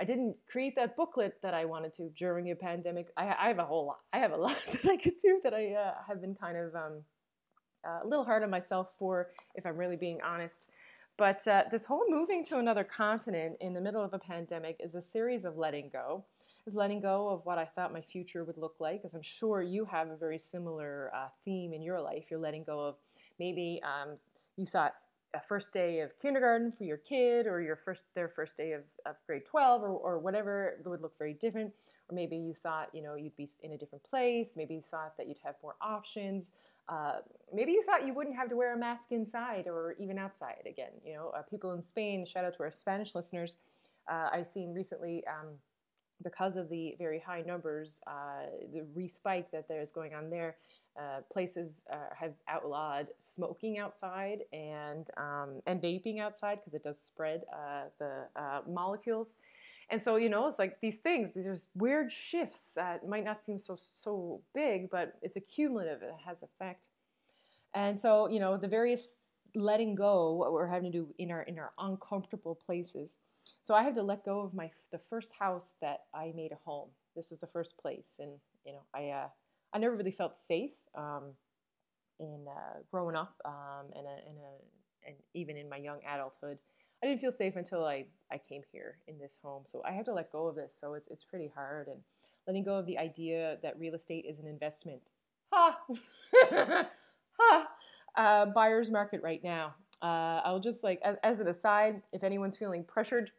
I 0.00 0.04
didn't 0.04 0.36
create 0.48 0.76
that 0.76 0.96
booklet 0.96 1.38
that 1.42 1.54
I 1.54 1.64
wanted 1.64 1.92
to 1.94 2.08
during 2.10 2.50
a 2.50 2.54
pandemic. 2.54 3.08
I, 3.16 3.34
I 3.38 3.48
have 3.48 3.58
a 3.58 3.64
whole 3.64 3.86
lot. 3.86 3.98
I 4.12 4.18
have 4.18 4.32
a 4.32 4.36
lot 4.36 4.56
that 4.72 4.86
I 4.86 4.96
could 4.96 5.18
do 5.20 5.40
that 5.42 5.54
I 5.54 5.72
uh, 5.72 5.94
have 6.06 6.20
been 6.20 6.34
kind 6.34 6.56
of 6.56 6.74
um, 6.74 7.02
uh, 7.86 8.00
a 8.04 8.06
little 8.06 8.24
hard 8.24 8.42
on 8.42 8.50
myself 8.50 8.94
for, 8.98 9.28
if 9.54 9.66
I'm 9.66 9.76
really 9.76 9.96
being 9.96 10.20
honest. 10.22 10.68
But 11.16 11.46
uh, 11.48 11.64
this 11.70 11.84
whole 11.84 12.04
moving 12.08 12.44
to 12.44 12.58
another 12.58 12.84
continent 12.84 13.56
in 13.60 13.74
the 13.74 13.80
middle 13.80 14.02
of 14.02 14.14
a 14.14 14.18
pandemic 14.18 14.76
is 14.78 14.94
a 14.94 15.02
series 15.02 15.44
of 15.44 15.56
letting 15.56 15.90
go. 15.92 16.24
Is 16.66 16.74
letting 16.74 17.00
go 17.00 17.28
of 17.28 17.46
what 17.46 17.56
I 17.56 17.64
thought 17.64 17.92
my 17.92 18.02
future 18.02 18.44
would 18.44 18.58
look 18.58 18.76
like, 18.78 19.00
as 19.04 19.14
I'm 19.14 19.22
sure 19.22 19.62
you 19.62 19.86
have 19.86 20.10
a 20.10 20.16
very 20.16 20.38
similar 20.38 21.10
uh, 21.14 21.28
theme 21.44 21.72
in 21.72 21.82
your 21.82 22.00
life. 22.00 22.26
You're 22.30 22.40
letting 22.40 22.62
go 22.62 22.80
of 22.80 22.96
maybe 23.38 23.80
um, 23.82 24.16
you 24.56 24.66
thought 24.66 24.94
a 25.34 25.40
first 25.40 25.72
day 25.72 26.00
of 26.00 26.18
kindergarten 26.20 26.72
for 26.72 26.84
your 26.84 26.96
kid 26.96 27.46
or 27.46 27.60
your 27.60 27.76
first 27.76 28.06
their 28.14 28.28
first 28.28 28.56
day 28.56 28.72
of, 28.72 28.82
of 29.04 29.16
grade 29.26 29.44
12 29.44 29.82
or, 29.82 29.88
or 29.88 30.18
whatever 30.18 30.80
would 30.86 31.02
look 31.02 31.18
very 31.18 31.34
different 31.34 31.72
or 32.08 32.14
maybe 32.14 32.36
you 32.36 32.54
thought 32.54 32.88
you 32.94 33.02
know 33.02 33.14
you'd 33.14 33.36
be 33.36 33.48
in 33.62 33.72
a 33.72 33.78
different 33.78 34.02
place 34.04 34.54
maybe 34.56 34.74
you 34.74 34.80
thought 34.80 35.16
that 35.18 35.28
you'd 35.28 35.38
have 35.44 35.54
more 35.62 35.76
options 35.82 36.52
uh, 36.88 37.16
maybe 37.52 37.72
you 37.72 37.82
thought 37.82 38.06
you 38.06 38.14
wouldn't 38.14 38.36
have 38.36 38.48
to 38.48 38.56
wear 38.56 38.74
a 38.74 38.78
mask 38.78 39.12
inside 39.12 39.66
or 39.66 39.94
even 39.98 40.18
outside 40.18 40.66
again. 40.66 40.92
You 41.04 41.14
know, 41.14 41.32
uh, 41.36 41.42
people 41.42 41.72
in 41.72 41.82
Spain, 41.82 42.24
shout 42.24 42.44
out 42.44 42.54
to 42.54 42.62
our 42.62 42.70
Spanish 42.70 43.14
listeners. 43.14 43.56
Uh, 44.10 44.30
I've 44.32 44.46
seen 44.46 44.72
recently, 44.72 45.22
um, 45.26 45.48
because 46.22 46.56
of 46.56 46.68
the 46.70 46.96
very 46.98 47.20
high 47.20 47.42
numbers, 47.42 48.00
uh, 48.06 48.46
the 48.72 48.84
respike 48.96 49.50
that 49.52 49.68
there's 49.68 49.92
going 49.92 50.14
on 50.14 50.30
there, 50.30 50.56
uh, 50.98 51.20
places 51.32 51.82
uh, 51.92 51.96
have 52.18 52.34
outlawed 52.48 53.08
smoking 53.18 53.78
outside 53.78 54.40
and 54.52 55.08
um, 55.16 55.62
and 55.66 55.80
vaping 55.80 56.18
outside 56.20 56.58
because 56.58 56.74
it 56.74 56.82
does 56.82 57.00
spread 57.00 57.42
the 57.98 58.26
molecules. 58.68 59.36
And 59.90 60.02
so, 60.02 60.16
you 60.16 60.28
know, 60.28 60.48
it's 60.48 60.58
like 60.58 60.80
these 60.82 60.96
things, 60.96 61.32
these 61.34 61.46
are 61.46 61.56
weird 61.74 62.12
shifts 62.12 62.72
that 62.74 63.08
might 63.08 63.24
not 63.24 63.42
seem 63.42 63.58
so 63.58 63.78
so 63.94 64.42
big, 64.54 64.90
but 64.90 65.14
it's 65.22 65.36
accumulative, 65.36 66.02
it 66.02 66.14
has 66.26 66.42
effect. 66.42 66.88
And 67.74 67.98
so, 67.98 68.28
you 68.28 68.40
know, 68.40 68.56
the 68.56 68.68
various 68.68 69.30
letting 69.54 69.94
go, 69.94 70.32
what 70.32 70.52
we're 70.52 70.66
having 70.66 70.92
to 70.92 70.98
do 70.98 71.14
in 71.18 71.30
our 71.30 71.42
in 71.42 71.58
our 71.58 71.72
uncomfortable 71.78 72.54
places. 72.54 73.18
So 73.62 73.74
I 73.74 73.82
had 73.82 73.94
to 73.94 74.02
let 74.02 74.24
go 74.24 74.40
of 74.40 74.52
my 74.52 74.70
the 74.90 74.98
first 74.98 75.32
house 75.38 75.72
that 75.80 76.00
I 76.14 76.32
made 76.36 76.52
a 76.52 76.58
home. 76.64 76.90
This 77.16 77.30
was 77.30 77.40
the 77.40 77.46
first 77.46 77.78
place, 77.78 78.16
and 78.18 78.32
you 78.64 78.72
know, 78.72 78.82
I 78.94 79.08
uh, 79.10 79.28
I 79.72 79.78
never 79.78 79.96
really 79.96 80.10
felt 80.10 80.36
safe 80.36 80.72
um, 80.94 81.32
in 82.18 82.46
uh, 82.48 82.80
growing 82.90 83.16
up, 83.16 83.34
um, 83.44 83.86
and 83.94 84.06
a, 84.06 84.28
and 84.28 85.16
even 85.34 85.56
in 85.56 85.68
my 85.68 85.76
young 85.76 86.00
adulthood. 86.08 86.58
I 87.02 87.06
didn't 87.06 87.20
feel 87.20 87.30
safe 87.30 87.56
until 87.56 87.84
I, 87.84 88.06
I 88.30 88.38
came 88.38 88.62
here 88.72 88.98
in 89.06 89.18
this 89.18 89.38
home. 89.42 89.62
So 89.66 89.82
I 89.84 89.92
have 89.92 90.04
to 90.06 90.12
let 90.12 90.32
go 90.32 90.48
of 90.48 90.56
this. 90.56 90.76
So 90.78 90.94
it's, 90.94 91.08
it's 91.08 91.22
pretty 91.22 91.50
hard. 91.54 91.86
And 91.86 92.00
letting 92.46 92.64
go 92.64 92.74
of 92.74 92.86
the 92.86 92.98
idea 92.98 93.58
that 93.62 93.78
real 93.78 93.94
estate 93.94 94.24
is 94.28 94.38
an 94.38 94.46
investment. 94.46 95.02
Ha! 95.52 95.78
ha! 97.38 97.68
Uh, 98.16 98.46
buyer's 98.46 98.90
market 98.90 99.22
right 99.22 99.42
now. 99.44 99.74
Uh, 100.02 100.40
I'll 100.44 100.60
just 100.60 100.82
like, 100.82 101.00
as, 101.04 101.16
as, 101.22 101.40
an 101.40 101.48
aside, 101.48 102.02
if 102.12 102.24
anyone's 102.24 102.56
feeling 102.56 102.84
pressured 102.84 103.30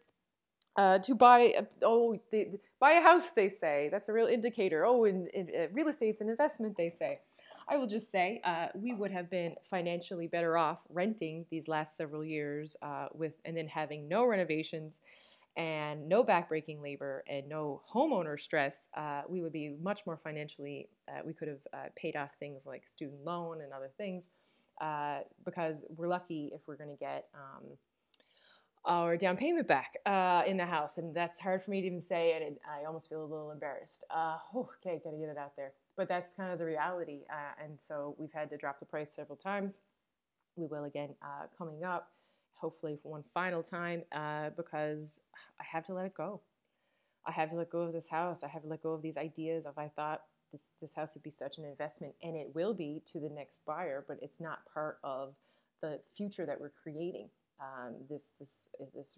uh, 0.79 0.97
to 0.97 1.13
buy, 1.13 1.53
oh, 1.81 2.17
they, 2.31 2.51
buy 2.79 2.93
a 2.93 3.01
house, 3.01 3.31
they 3.31 3.49
say. 3.49 3.89
That's 3.91 4.07
a 4.07 4.13
real 4.13 4.27
indicator. 4.27 4.85
Oh, 4.85 5.03
in, 5.03 5.27
in, 5.33 5.49
in 5.49 5.73
real 5.73 5.89
estate's 5.89 6.21
an 6.21 6.29
investment, 6.29 6.77
they 6.77 6.89
say. 6.89 7.19
I 7.67 7.75
will 7.75 7.85
just 7.85 8.09
say 8.09 8.39
uh, 8.45 8.67
we 8.73 8.93
would 8.93 9.11
have 9.11 9.29
been 9.29 9.55
financially 9.61 10.27
better 10.27 10.57
off 10.57 10.79
renting 10.89 11.45
these 11.51 11.67
last 11.67 11.97
several 11.97 12.23
years 12.23 12.77
uh, 12.81 13.07
with, 13.13 13.33
and 13.43 13.57
then 13.57 13.67
having 13.67 14.07
no 14.07 14.25
renovations 14.25 15.01
and 15.57 16.07
no 16.07 16.23
backbreaking 16.23 16.81
labor 16.81 17.25
and 17.27 17.49
no 17.49 17.81
homeowner 17.93 18.39
stress. 18.39 18.87
Uh, 18.95 19.23
we 19.27 19.41
would 19.41 19.51
be 19.51 19.75
much 19.81 20.05
more 20.05 20.15
financially. 20.15 20.87
Uh, 21.09 21.19
we 21.25 21.33
could 21.33 21.49
have 21.49 21.67
uh, 21.73 21.87
paid 21.97 22.15
off 22.15 22.29
things 22.39 22.65
like 22.65 22.87
student 22.87 23.25
loan 23.25 23.59
and 23.61 23.73
other 23.73 23.91
things 23.97 24.29
uh, 24.79 25.19
because 25.43 25.83
we're 25.97 26.07
lucky 26.07 26.51
if 26.53 26.61
we're 26.67 26.77
going 26.77 26.89
to 26.89 26.95
get. 26.95 27.25
Um, 27.33 27.65
our 28.89 29.15
down 29.15 29.37
payment 29.37 29.67
back 29.67 29.95
uh, 30.05 30.43
in 30.45 30.57
the 30.57 30.65
house. 30.65 30.97
And 30.97 31.15
that's 31.15 31.39
hard 31.39 31.63
for 31.63 31.71
me 31.71 31.79
to 31.81 31.87
even 31.87 32.01
say, 32.01 32.33
and 32.33 32.43
it, 32.43 32.61
I 32.67 32.85
almost 32.85 33.07
feel 33.07 33.21
a 33.21 33.25
little 33.25 33.51
embarrassed. 33.51 34.03
Uh, 34.09 34.37
okay, 34.55 34.99
gotta 35.01 35.17
get 35.17 35.29
it 35.29 35.37
out 35.37 35.55
there 35.55 35.71
but 35.99 36.07
that's 36.07 36.29
kind 36.37 36.53
of 36.53 36.59
the 36.59 36.65
reality. 36.65 37.25
Uh, 37.29 37.61
and 37.61 37.77
so 37.77 38.15
we've 38.17 38.31
had 38.31 38.49
to 38.49 38.55
drop 38.57 38.79
the 38.79 38.85
price 38.85 39.11
several 39.11 39.35
times. 39.35 39.81
We 40.55 40.65
will 40.65 40.85
again 40.85 41.09
uh, 41.21 41.47
coming 41.57 41.83
up. 41.83 42.11
hopefully 42.53 42.97
for 43.01 43.09
one 43.11 43.23
final 43.23 43.61
time, 43.61 44.03
uh, 44.13 44.49
because 44.55 45.19
I 45.59 45.63
have 45.65 45.85
to 45.87 45.93
let 45.93 46.05
it 46.05 46.13
go. 46.13 46.39
I 47.25 47.31
have 47.31 47.49
to 47.49 47.55
let 47.57 47.69
go 47.69 47.81
of 47.81 47.91
this 47.93 48.07
house. 48.09 48.43
I 48.43 48.47
have 48.47 48.61
to 48.63 48.69
let 48.69 48.81
go 48.81 48.93
of 48.93 49.01
these 49.01 49.17
ideas 49.17 49.65
of 49.65 49.77
I 49.77 49.89
thought 49.89 50.23
this 50.53 50.69
this 50.81 50.93
house 50.93 51.15
would 51.15 51.23
be 51.23 51.29
such 51.29 51.57
an 51.57 51.65
investment, 51.65 52.15
and 52.23 52.35
it 52.37 52.55
will 52.55 52.73
be 52.73 53.01
to 53.11 53.19
the 53.19 53.29
next 53.29 53.59
buyer, 53.65 54.05
but 54.07 54.19
it's 54.21 54.39
not 54.39 54.59
part 54.73 54.99
of 55.03 55.35
the 55.81 55.99
future 56.15 56.45
that 56.45 56.61
we're 56.61 56.71
creating. 56.83 57.29
Um, 57.61 57.95
this 58.09 58.31
this 58.39 58.65
this 58.95 59.17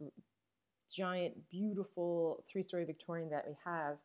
giant, 0.93 1.49
beautiful 1.49 2.43
three 2.49 2.63
story 2.63 2.85
Victorian 2.85 3.29
that 3.29 3.45
we 3.47 3.53
have. 3.65 3.97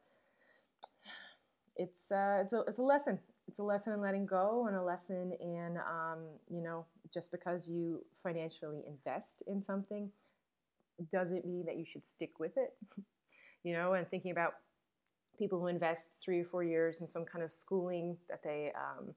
It's 1.77 2.11
uh, 2.11 2.39
it's 2.43 2.53
a 2.53 2.61
it's 2.69 2.79
a 2.79 2.83
lesson. 2.83 3.19
It's 3.49 3.59
a 3.59 3.63
lesson 3.63 3.93
in 3.93 4.01
letting 4.01 4.27
go 4.27 4.67
and 4.67 4.77
a 4.77 4.83
lesson 4.83 5.33
in 5.41 5.79
um, 5.79 6.25
you 6.51 6.63
know 6.63 6.87
just 7.13 7.31
because 7.31 7.69
you 7.69 8.05
financially 8.23 8.83
invest 8.87 9.43
in 9.47 9.61
something 9.63 10.11
doesn't 11.11 11.45
mean 11.47 11.65
that 11.67 11.77
you 11.77 11.85
should 11.85 12.07
stick 12.07 12.39
with 12.39 12.57
it. 12.57 12.75
you 13.63 13.73
know, 13.73 13.95
and 13.95 14.09
thinking 14.09 14.31
about 14.31 14.55
people 15.39 15.61
who 15.61 15.67
invest 15.67 16.17
three 16.21 16.41
or 16.41 16.45
four 16.45 16.65
years 16.65 17.01
in 17.01 17.09
some 17.09 17.25
kind 17.25 17.45
of 17.45 17.53
schooling 17.53 18.17
that 18.29 18.43
they 18.43 18.73
um, 18.75 19.15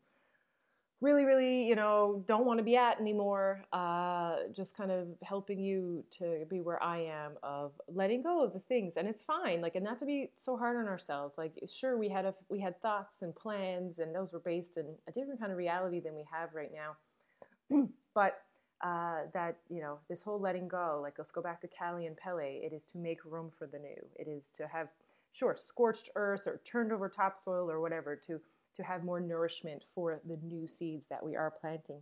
really, 1.01 1.23
really, 1.23 1.63
you 1.63 1.75
know, 1.75 2.23
don't 2.27 2.45
want 2.45 2.57
to 2.59 2.63
be 2.63 2.75
at 2.75 2.99
anymore. 2.99 3.63
Uh, 3.71 4.37
just 4.53 4.75
kind 4.75 4.91
of 4.91 5.07
helping 5.23 5.59
you 5.59 6.03
to 6.17 6.45
be 6.49 6.61
where 6.61 6.81
I 6.81 6.99
am 6.99 7.33
of 7.41 7.71
letting 7.87 8.21
go 8.21 8.43
of 8.43 8.53
the 8.53 8.59
things, 8.59 8.97
and 8.97 9.07
it's 9.07 9.21
fine. 9.21 9.61
Like, 9.61 9.75
and 9.75 9.83
not 9.83 9.99
to 9.99 10.05
be 10.05 10.31
so 10.35 10.57
hard 10.57 10.77
on 10.77 10.87
ourselves. 10.87 11.37
Like, 11.37 11.53
sure, 11.67 11.97
we 11.97 12.09
had 12.09 12.25
a 12.25 12.33
we 12.49 12.59
had 12.59 12.81
thoughts 12.81 13.21
and 13.21 13.35
plans, 13.35 13.99
and 13.99 14.13
those 14.13 14.33
were 14.33 14.39
based 14.39 14.77
in 14.77 14.95
a 15.07 15.11
different 15.11 15.39
kind 15.39 15.51
of 15.51 15.57
reality 15.57 15.99
than 15.99 16.15
we 16.15 16.25
have 16.31 16.53
right 16.53 16.71
now. 16.73 17.87
but 18.13 18.41
uh, 18.81 19.21
that 19.33 19.57
you 19.69 19.81
know, 19.81 19.99
this 20.09 20.21
whole 20.21 20.39
letting 20.39 20.67
go. 20.67 20.99
Like, 21.01 21.15
let's 21.17 21.31
go 21.31 21.41
back 21.41 21.61
to 21.61 21.67
Kali 21.67 22.07
and 22.07 22.17
Pele. 22.17 22.59
It 22.63 22.73
is 22.73 22.83
to 22.85 22.97
make 22.97 23.23
room 23.25 23.51
for 23.57 23.67
the 23.67 23.79
new. 23.79 24.05
It 24.15 24.27
is 24.27 24.51
to 24.57 24.67
have 24.67 24.89
sure 25.31 25.55
scorched 25.57 26.09
earth 26.15 26.47
or 26.47 26.61
turned 26.65 26.91
over 26.91 27.09
topsoil 27.09 27.69
or 27.69 27.81
whatever 27.81 28.15
to 28.15 28.39
to 28.75 28.83
have 28.83 29.03
more 29.03 29.19
nourishment 29.19 29.83
for 29.93 30.21
the 30.27 30.37
new 30.43 30.67
seeds 30.67 31.07
that 31.09 31.23
we 31.23 31.35
are 31.35 31.51
planting. 31.51 32.01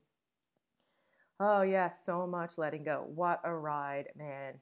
Oh, 1.39 1.61
yeah, 1.61 1.87
so 1.87 2.27
much 2.27 2.57
letting 2.57 2.83
go. 2.83 3.05
What 3.13 3.41
a 3.43 3.53
ride, 3.53 4.09
man. 4.15 4.55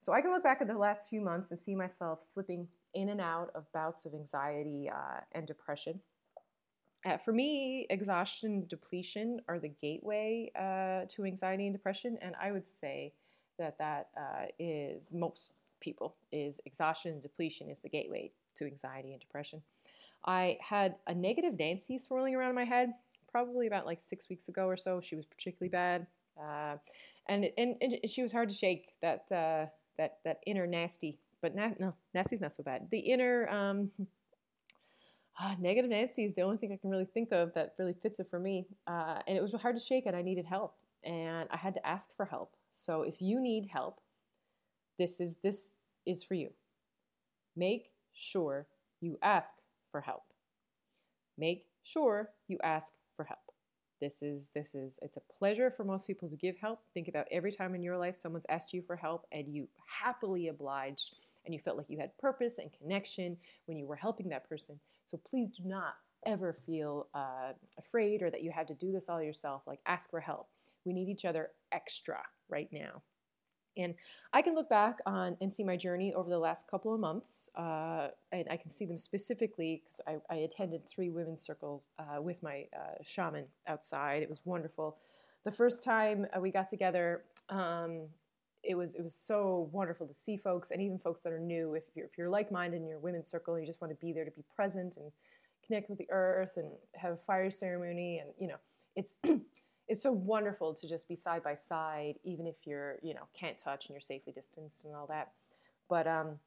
So 0.00 0.12
I 0.12 0.20
can 0.20 0.30
look 0.30 0.42
back 0.42 0.60
at 0.60 0.68
the 0.68 0.76
last 0.76 1.08
few 1.08 1.20
months 1.20 1.50
and 1.50 1.58
see 1.58 1.74
myself 1.74 2.22
slipping 2.22 2.68
in 2.94 3.08
and 3.08 3.20
out 3.20 3.50
of 3.54 3.70
bouts 3.72 4.04
of 4.04 4.14
anxiety 4.14 4.90
uh, 4.92 5.20
and 5.32 5.46
depression. 5.46 6.00
Uh, 7.04 7.16
for 7.16 7.32
me, 7.32 7.86
exhaustion, 7.90 8.64
depletion 8.68 9.40
are 9.48 9.58
the 9.58 9.68
gateway 9.68 10.50
uh, 10.58 11.06
to 11.08 11.24
anxiety 11.24 11.66
and 11.66 11.74
depression, 11.74 12.18
and 12.20 12.34
I 12.40 12.50
would 12.50 12.66
say 12.66 13.14
that 13.58 13.78
that 13.78 14.08
uh, 14.16 14.46
is 14.58 15.12
most 15.12 15.52
people 15.80 16.16
is 16.32 16.60
exhaustion 16.66 17.12
and 17.12 17.22
depletion 17.22 17.68
is 17.68 17.80
the 17.80 17.88
gateway 17.88 18.30
to 18.56 18.64
anxiety 18.64 19.12
and 19.12 19.20
depression. 19.20 19.62
I 20.24 20.58
had 20.60 20.96
a 21.06 21.14
negative 21.14 21.58
Nancy 21.58 21.98
swirling 21.98 22.34
around 22.34 22.50
in 22.50 22.54
my 22.56 22.64
head 22.64 22.92
probably 23.30 23.66
about 23.66 23.86
like 23.86 24.00
six 24.00 24.28
weeks 24.28 24.48
ago 24.48 24.66
or 24.66 24.76
so. 24.76 25.00
She 25.00 25.16
was 25.16 25.26
particularly 25.26 25.70
bad, 25.70 26.06
uh, 26.40 26.76
and, 27.28 27.48
and, 27.56 27.76
and 27.80 27.98
she 28.08 28.22
was 28.22 28.32
hard 28.32 28.48
to 28.48 28.54
shake. 28.54 28.94
That 29.00 29.30
uh, 29.30 29.66
that 29.96 30.18
that 30.24 30.38
inner 30.46 30.66
nasty, 30.66 31.18
but 31.40 31.54
na- 31.54 31.74
no, 31.78 31.94
nasty's 32.14 32.40
not 32.40 32.54
so 32.54 32.62
bad. 32.62 32.88
The 32.90 32.98
inner 32.98 33.48
um, 33.48 33.90
uh, 35.40 35.54
negative 35.60 35.90
Nancy 35.90 36.24
is 36.24 36.34
the 36.34 36.42
only 36.42 36.56
thing 36.56 36.72
I 36.72 36.76
can 36.76 36.90
really 36.90 37.04
think 37.04 37.32
of 37.32 37.52
that 37.54 37.74
really 37.78 37.94
fits 37.94 38.18
it 38.18 38.28
for 38.28 38.38
me. 38.38 38.66
Uh, 38.86 39.20
and 39.26 39.36
it 39.36 39.42
was 39.42 39.52
hard 39.54 39.76
to 39.76 39.82
shake, 39.82 40.06
and 40.06 40.16
I 40.16 40.22
needed 40.22 40.46
help, 40.46 40.74
and 41.04 41.48
I 41.50 41.56
had 41.56 41.74
to 41.74 41.86
ask 41.86 42.08
for 42.16 42.26
help. 42.26 42.54
So 42.70 43.02
if 43.02 43.20
you 43.20 43.40
need 43.40 43.68
help, 43.72 44.00
this 44.98 45.20
is 45.20 45.38
this 45.42 45.70
is 46.06 46.24
for 46.24 46.34
you. 46.34 46.50
Make 47.56 47.90
sure 48.14 48.66
you 49.00 49.18
ask 49.22 49.54
for 49.90 50.00
help. 50.00 50.24
Make 51.36 51.66
sure 51.82 52.30
you 52.48 52.58
ask 52.62 52.92
for 53.16 53.24
help. 53.24 53.38
This 54.00 54.22
is 54.22 54.50
this 54.54 54.74
is 54.74 54.98
it's 55.02 55.16
a 55.16 55.32
pleasure 55.38 55.70
for 55.70 55.84
most 55.84 56.06
people 56.06 56.28
to 56.28 56.36
give 56.36 56.56
help. 56.56 56.80
Think 56.94 57.08
about 57.08 57.26
every 57.30 57.50
time 57.50 57.74
in 57.74 57.82
your 57.82 57.96
life 57.96 58.16
someone's 58.16 58.46
asked 58.48 58.72
you 58.72 58.82
for 58.82 58.96
help 58.96 59.26
and 59.32 59.48
you 59.48 59.68
happily 59.86 60.48
obliged 60.48 61.16
and 61.44 61.54
you 61.54 61.60
felt 61.60 61.76
like 61.76 61.90
you 61.90 61.98
had 61.98 62.16
purpose 62.18 62.58
and 62.58 62.70
connection 62.72 63.36
when 63.66 63.76
you 63.76 63.86
were 63.86 63.96
helping 63.96 64.28
that 64.28 64.48
person. 64.48 64.78
So 65.04 65.18
please 65.28 65.50
do 65.50 65.64
not 65.64 65.94
ever 66.26 66.52
feel 66.52 67.08
uh, 67.14 67.52
afraid 67.78 68.22
or 68.22 68.30
that 68.30 68.42
you 68.42 68.50
have 68.50 68.66
to 68.66 68.74
do 68.74 68.92
this 68.92 69.08
all 69.08 69.22
yourself. 69.22 69.62
Like 69.66 69.80
ask 69.86 70.10
for 70.10 70.20
help. 70.20 70.48
We 70.84 70.92
need 70.92 71.08
each 71.08 71.24
other 71.24 71.50
extra 71.72 72.20
right 72.48 72.68
now. 72.72 73.02
And 73.78 73.94
I 74.32 74.42
can 74.42 74.54
look 74.54 74.68
back 74.68 74.98
on 75.06 75.36
and 75.40 75.50
see 75.50 75.62
my 75.62 75.76
journey 75.76 76.12
over 76.12 76.28
the 76.28 76.38
last 76.38 76.68
couple 76.68 76.92
of 76.92 77.00
months, 77.00 77.48
uh, 77.56 78.08
and 78.32 78.46
I 78.50 78.56
can 78.56 78.70
see 78.70 78.84
them 78.84 78.98
specifically 78.98 79.82
because 79.84 80.00
I, 80.06 80.34
I, 80.34 80.38
attended 80.40 80.86
three 80.86 81.10
women's 81.10 81.42
circles 81.42 81.88
uh, 81.98 82.20
with 82.20 82.42
my 82.42 82.66
uh, 82.76 83.02
shaman 83.02 83.44
outside. 83.66 84.22
It 84.22 84.28
was 84.28 84.42
wonderful. 84.44 84.98
The 85.44 85.52
first 85.52 85.84
time 85.84 86.26
uh, 86.36 86.40
we 86.40 86.50
got 86.50 86.68
together, 86.68 87.22
um, 87.48 88.08
it 88.64 88.74
was 88.74 88.96
it 88.96 89.02
was 89.02 89.14
so 89.14 89.70
wonderful 89.72 90.06
to 90.06 90.12
see 90.12 90.36
folks 90.36 90.72
and 90.72 90.82
even 90.82 90.98
folks 90.98 91.22
that 91.22 91.32
are 91.32 91.38
new. 91.38 91.74
If 91.74 91.84
you're, 91.94 92.06
if 92.06 92.18
you're 92.18 92.28
like-minded 92.28 92.76
in 92.76 92.88
your 92.88 92.98
women's 92.98 93.28
circle, 93.28 93.58
you 93.58 93.64
just 93.64 93.80
want 93.80 93.92
to 93.92 94.06
be 94.06 94.12
there 94.12 94.24
to 94.24 94.30
be 94.32 94.44
present 94.54 94.96
and 94.96 95.12
connect 95.64 95.88
with 95.88 95.98
the 95.98 96.10
earth 96.10 96.56
and 96.56 96.72
have 96.96 97.12
a 97.12 97.16
fire 97.16 97.50
ceremony, 97.50 98.18
and 98.18 98.30
you 98.38 98.48
know, 98.48 98.56
it's 98.96 99.14
it's 99.88 100.02
so 100.02 100.12
wonderful 100.12 100.74
to 100.74 100.86
just 100.86 101.08
be 101.08 101.16
side 101.16 101.42
by 101.42 101.54
side, 101.54 102.18
even 102.22 102.46
if 102.46 102.56
you're, 102.66 102.98
you 103.02 103.14
know, 103.14 103.26
can't 103.38 103.56
touch 103.56 103.86
and 103.86 103.94
you're 103.94 104.00
safely 104.00 104.32
distanced 104.32 104.84
and 104.84 104.94
all 104.94 105.06
that. 105.06 105.32
But 105.88 106.06
um, 106.06 106.38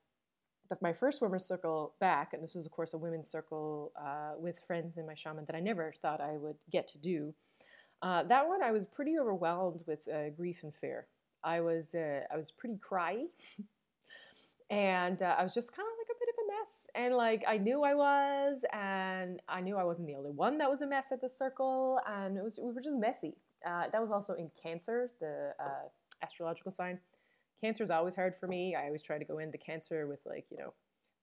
the, 0.70 0.78
my 0.80 0.94
first 0.94 1.22
women's 1.22 1.46
circle 1.46 1.96
back, 2.00 2.34
and 2.34 2.44
this 2.44 2.54
was, 2.54 2.68
of 2.68 2.72
course, 2.72 2.94
a 2.94 2.98
women's 2.98 3.30
circle 3.30 3.92
uh, 4.00 4.34
with 4.38 4.62
friends 4.66 4.98
in 4.98 5.08
my 5.08 5.16
shaman 5.16 5.46
that 5.46 5.56
I 5.56 5.60
never 5.60 5.92
thought 6.02 6.22
I 6.22 6.38
would 6.38 6.58
get 6.72 6.88
to 6.88 7.00
do. 7.00 7.34
Uh, 8.04 8.24
that 8.24 8.48
one, 8.48 8.62
I 8.62 8.72
was 8.72 8.86
pretty 8.86 9.18
overwhelmed 9.20 9.84
with 9.88 10.08
uh, 10.08 10.30
grief 10.30 10.64
and 10.64 10.74
fear. 10.74 11.08
I 11.44 11.62
was, 11.62 11.96
uh, 11.96 12.22
I 12.32 12.38
was 12.38 12.52
pretty 12.52 12.78
cry, 12.78 13.26
and 14.70 15.22
uh, 15.22 15.36
I 15.38 15.44
was 15.44 15.56
just 15.56 15.76
kind 15.76 15.88
mess. 16.62 16.88
And 16.96 17.16
like 17.16 17.44
I 17.48 17.58
knew 17.58 17.84
I 17.84 17.96
was, 17.96 18.66
and 18.74 19.42
I 19.48 19.62
knew 19.62 19.78
I 19.78 19.84
wasn't 19.84 20.08
the 20.08 20.16
only 20.16 20.32
one 20.32 20.58
that 20.60 20.70
was 20.70 20.82
a 20.82 20.88
mess 20.88 21.12
at 21.12 21.22
the 21.22 21.30
circle, 21.30 22.00
and 22.08 22.38
it 22.38 22.44
was 22.44 22.60
we 22.62 22.72
were 22.72 22.82
just 22.82 22.98
messy. 22.98 23.36
Uh, 23.66 23.84
that 23.92 24.02
was 24.02 24.12
also 24.12 24.34
in 24.34 24.50
Cancer, 24.62 25.12
the 25.20 25.52
uh, 25.60 25.88
astrological 26.24 26.72
sign. 26.72 27.00
Cancer 27.64 27.84
is 27.84 27.92
always 27.92 28.16
hard 28.16 28.36
for 28.36 28.48
me. 28.48 28.76
I 28.76 28.86
always 28.86 29.04
try 29.04 29.20
to 29.20 29.26
go 29.26 29.38
into 29.38 29.58
Cancer 29.58 30.08
with 30.08 30.20
like 30.26 30.48
you 30.52 30.58
know 30.58 30.74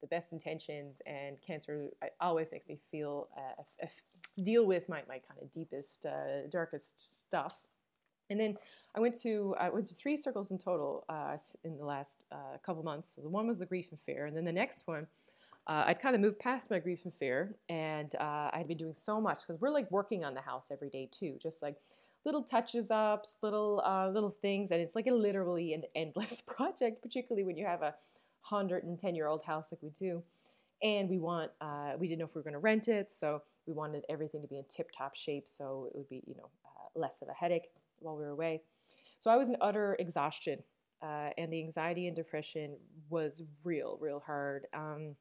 the 0.01 0.07
best 0.07 0.33
intentions, 0.33 1.03
and 1.07 1.37
Cancer 1.45 1.89
always 2.21 2.53
makes 2.53 2.69
me 2.69 2.79
feel 2.91 3.29
uh, 3.37 3.61
f- 3.61 3.67
f- 3.83 4.45
deal 4.45 4.67
with 4.67 4.89
my 4.89 5.03
my 5.09 5.19
kind 5.19 5.41
of 5.43 5.51
deepest, 5.51 6.07
uh, 6.07 6.47
darkest 6.51 7.21
stuff. 7.21 7.55
And 8.31 8.39
then 8.39 8.57
I 8.95 9.01
went 9.01 9.19
to 9.23 9.55
I 9.59 9.69
went 9.71 9.87
to 9.87 9.95
three 9.95 10.17
circles 10.17 10.51
in 10.51 10.59
total 10.59 11.05
uh, 11.09 11.37
in 11.65 11.79
the 11.79 11.85
last 11.85 12.19
uh, 12.31 12.59
couple 12.65 12.83
months. 12.83 13.15
So 13.15 13.23
the 13.23 13.29
one 13.29 13.47
was 13.47 13.59
the 13.59 13.67
grief 13.67 13.89
and 13.91 14.01
fear, 14.01 14.27
and 14.27 14.37
then 14.37 14.45
the 14.45 14.53
next 14.53 14.87
one 14.87 15.07
uh, 15.69 15.85
I'd 15.87 16.01
kind 16.01 16.15
of 16.15 16.23
moved 16.23 16.39
past 16.39 16.71
my 16.71 16.79
grief 16.79 17.05
and 17.05 17.13
fear, 17.13 17.55
and 17.69 18.15
uh, 18.15 18.49
I 18.53 18.55
had 18.57 18.69
been 18.69 18.79
doing 18.79 18.95
so 18.95 19.21
much 19.21 19.41
because 19.47 19.61
we're 19.61 19.71
like 19.71 19.91
working 19.91 20.25
on 20.25 20.33
the 20.33 20.41
house 20.41 20.71
every 20.71 20.89
day 20.89 21.09
too, 21.13 21.37
just 21.41 21.63
like 21.63 21.77
little 22.25 22.43
touches 22.43 22.91
ups, 22.91 23.39
little 23.43 23.83
uh, 23.85 24.09
little 24.09 24.35
things, 24.41 24.71
and 24.71 24.81
it's 24.81 24.97
like 24.97 25.07
a 25.07 25.13
literally 25.13 25.75
an 25.75 25.83
endless 25.95 26.41
project, 26.47 27.03
particularly 27.03 27.45
when 27.45 27.59
you 27.59 27.67
have 27.67 27.83
a 27.83 27.95
hundred 28.41 28.85
and 28.85 28.99
ten 28.99 29.15
year 29.15 29.27
old 29.27 29.43
house 29.43 29.71
like 29.71 29.83
we 29.83 29.91
do. 29.91 30.23
And 30.83 31.11
we 31.11 31.19
want 31.19 31.51
uh, 31.61 31.93
we 31.99 32.09
didn't 32.09 32.21
know 32.21 32.25
if 32.25 32.35
we 32.35 32.39
were 32.39 32.45
going 32.45 32.55
to 32.55 32.61
rent 32.61 32.89
it, 32.89 33.13
so 33.13 33.43
we 33.67 33.75
wanted 33.75 34.05
everything 34.09 34.41
to 34.41 34.49
be 34.49 34.57
in 34.57 34.65
tip 34.69 34.91
top 34.97 35.15
shape, 35.15 35.47
so 35.47 35.89
it 35.93 35.97
would 35.99 36.09
be 36.09 36.23
you 36.27 36.35
know 36.35 36.49
less 36.95 37.21
of 37.21 37.29
a 37.29 37.35
headache 37.35 37.69
while 38.01 38.17
we 38.17 38.25
were 38.25 38.31
away. 38.31 38.63
So 39.21 39.31
I 39.31 39.37
was 39.37 39.49
in 39.49 39.57
utter 39.61 39.97
exhaustion, 39.99 40.61
uh, 41.03 41.31
and 41.37 41.53
the 41.53 41.61
anxiety 41.61 42.07
and 42.07 42.17
depression 42.17 42.77
was 43.09 43.43
real, 43.65 43.99
real 44.01 44.21
hard. 44.25 44.67
Um, 44.75 45.17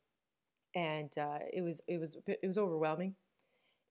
and 0.76 1.16
uh, 1.18 1.40
it 1.52 1.62
was 1.62 1.82
it 1.88 2.00
was 2.00 2.18
it 2.28 2.46
was 2.46 2.58
overwhelming 2.58 3.16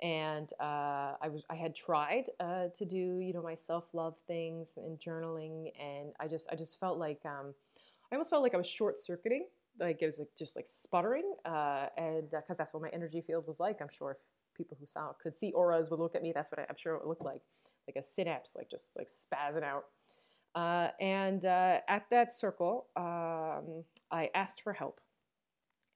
and 0.02 0.50
uh, 0.60 1.14
I 1.22 1.28
was 1.28 1.44
I 1.48 1.54
had 1.54 1.74
tried 1.74 2.24
uh, 2.38 2.66
to 2.74 2.84
do 2.84 3.18
you 3.20 3.32
know 3.32 3.42
my 3.42 3.54
self 3.54 3.94
love 3.94 4.16
things 4.26 4.74
and 4.76 4.98
journaling, 4.98 5.72
and 5.80 6.12
I 6.20 6.28
just 6.28 6.48
I 6.52 6.56
just 6.56 6.78
felt 6.78 6.98
like 6.98 7.20
um, 7.24 7.54
I 8.10 8.14
almost 8.14 8.30
felt 8.30 8.42
like 8.42 8.54
I 8.54 8.58
was 8.58 8.68
short 8.68 8.98
circuiting, 8.98 9.46
like 9.80 10.02
it 10.02 10.06
was 10.06 10.18
like 10.18 10.28
just 10.36 10.54
like 10.54 10.66
sputtering, 10.68 11.34
uh, 11.44 11.86
and 11.96 12.30
because 12.30 12.50
uh, 12.50 12.54
that's 12.58 12.74
what 12.74 12.82
my 12.82 12.90
energy 12.92 13.22
field 13.22 13.46
was 13.46 13.58
like. 13.58 13.80
I'm 13.80 13.88
sure 13.90 14.12
if 14.12 14.18
people 14.56 14.76
who 14.78 14.86
saw 14.86 15.12
could 15.22 15.34
see 15.34 15.52
auras 15.52 15.90
would 15.90 16.00
look 16.00 16.14
at 16.14 16.22
me, 16.22 16.32
that's 16.34 16.50
what 16.50 16.58
I, 16.58 16.64
am 16.68 16.76
sure 16.76 16.94
it 16.94 17.00
would 17.00 17.08
look 17.08 17.24
like, 17.24 17.40
like 17.86 17.96
a 17.96 18.02
synapse, 18.02 18.54
like 18.56 18.70
just 18.70 18.96
like 18.96 19.08
spazzing 19.08 19.64
out. 19.64 19.84
Uh, 20.54 20.88
and 21.00 21.44
at 21.44 22.04
that 22.10 22.32
circle, 22.32 22.86
um, 22.96 23.84
I 24.10 24.30
asked 24.34 24.62
for 24.62 24.72
help 24.72 25.00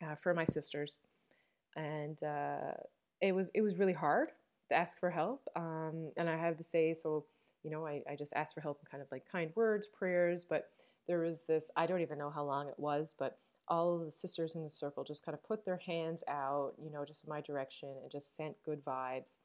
uh, 0.04 0.14
for 0.14 0.34
my 0.34 0.44
sisters, 0.44 0.98
and 1.76 2.22
uh, 2.22 2.72
it 3.22 3.34
was 3.34 3.50
it 3.54 3.62
was 3.62 3.78
really 3.78 3.94
hard 3.94 4.32
to 4.68 4.74
ask 4.74 5.00
for 5.00 5.10
help. 5.10 5.48
Um, 5.56 6.12
and 6.16 6.28
I 6.28 6.36
have 6.36 6.56
to 6.58 6.64
say, 6.64 6.92
so 6.92 7.24
you 7.62 7.70
know, 7.70 7.86
I, 7.86 8.02
I 8.10 8.16
just 8.16 8.32
asked 8.34 8.54
for 8.54 8.60
help 8.60 8.80
and 8.80 8.90
kind 8.90 9.02
of 9.02 9.08
like 9.10 9.24
kind 9.30 9.50
words, 9.54 9.86
prayers. 9.86 10.44
But 10.44 10.68
there 11.06 11.20
was 11.20 11.44
this, 11.44 11.70
I 11.76 11.86
don't 11.86 12.00
even 12.00 12.18
know 12.18 12.30
how 12.30 12.44
long 12.44 12.68
it 12.68 12.78
was, 12.78 13.14
but 13.18 13.38
all 13.68 13.96
of 13.96 14.04
the 14.04 14.10
sisters 14.10 14.54
in 14.54 14.62
the 14.62 14.70
circle 14.70 15.04
just 15.04 15.24
kind 15.24 15.34
of 15.34 15.44
put 15.44 15.64
their 15.64 15.76
hands 15.76 16.24
out, 16.28 16.72
you 16.82 16.90
know, 16.90 17.04
just 17.04 17.24
in 17.24 17.30
my 17.30 17.40
direction 17.40 17.90
and 18.02 18.10
just 18.10 18.34
sent 18.34 18.60
good 18.64 18.84
vibes 18.84 19.38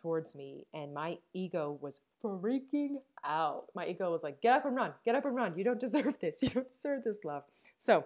towards 0.00 0.34
me. 0.34 0.66
And 0.74 0.92
my 0.94 1.18
ego 1.32 1.78
was 1.80 2.00
freaking 2.22 2.96
out. 3.24 3.66
My 3.74 3.86
ego 3.86 4.10
was 4.10 4.22
like, 4.22 4.40
get 4.40 4.54
up 4.54 4.66
and 4.66 4.76
run, 4.76 4.92
get 5.04 5.14
up 5.14 5.24
and 5.24 5.34
run. 5.34 5.56
You 5.56 5.64
don't 5.64 5.80
deserve 5.80 6.18
this. 6.20 6.42
You 6.42 6.50
don't 6.50 6.70
deserve 6.70 7.04
this 7.04 7.18
love. 7.24 7.44
So 7.78 8.04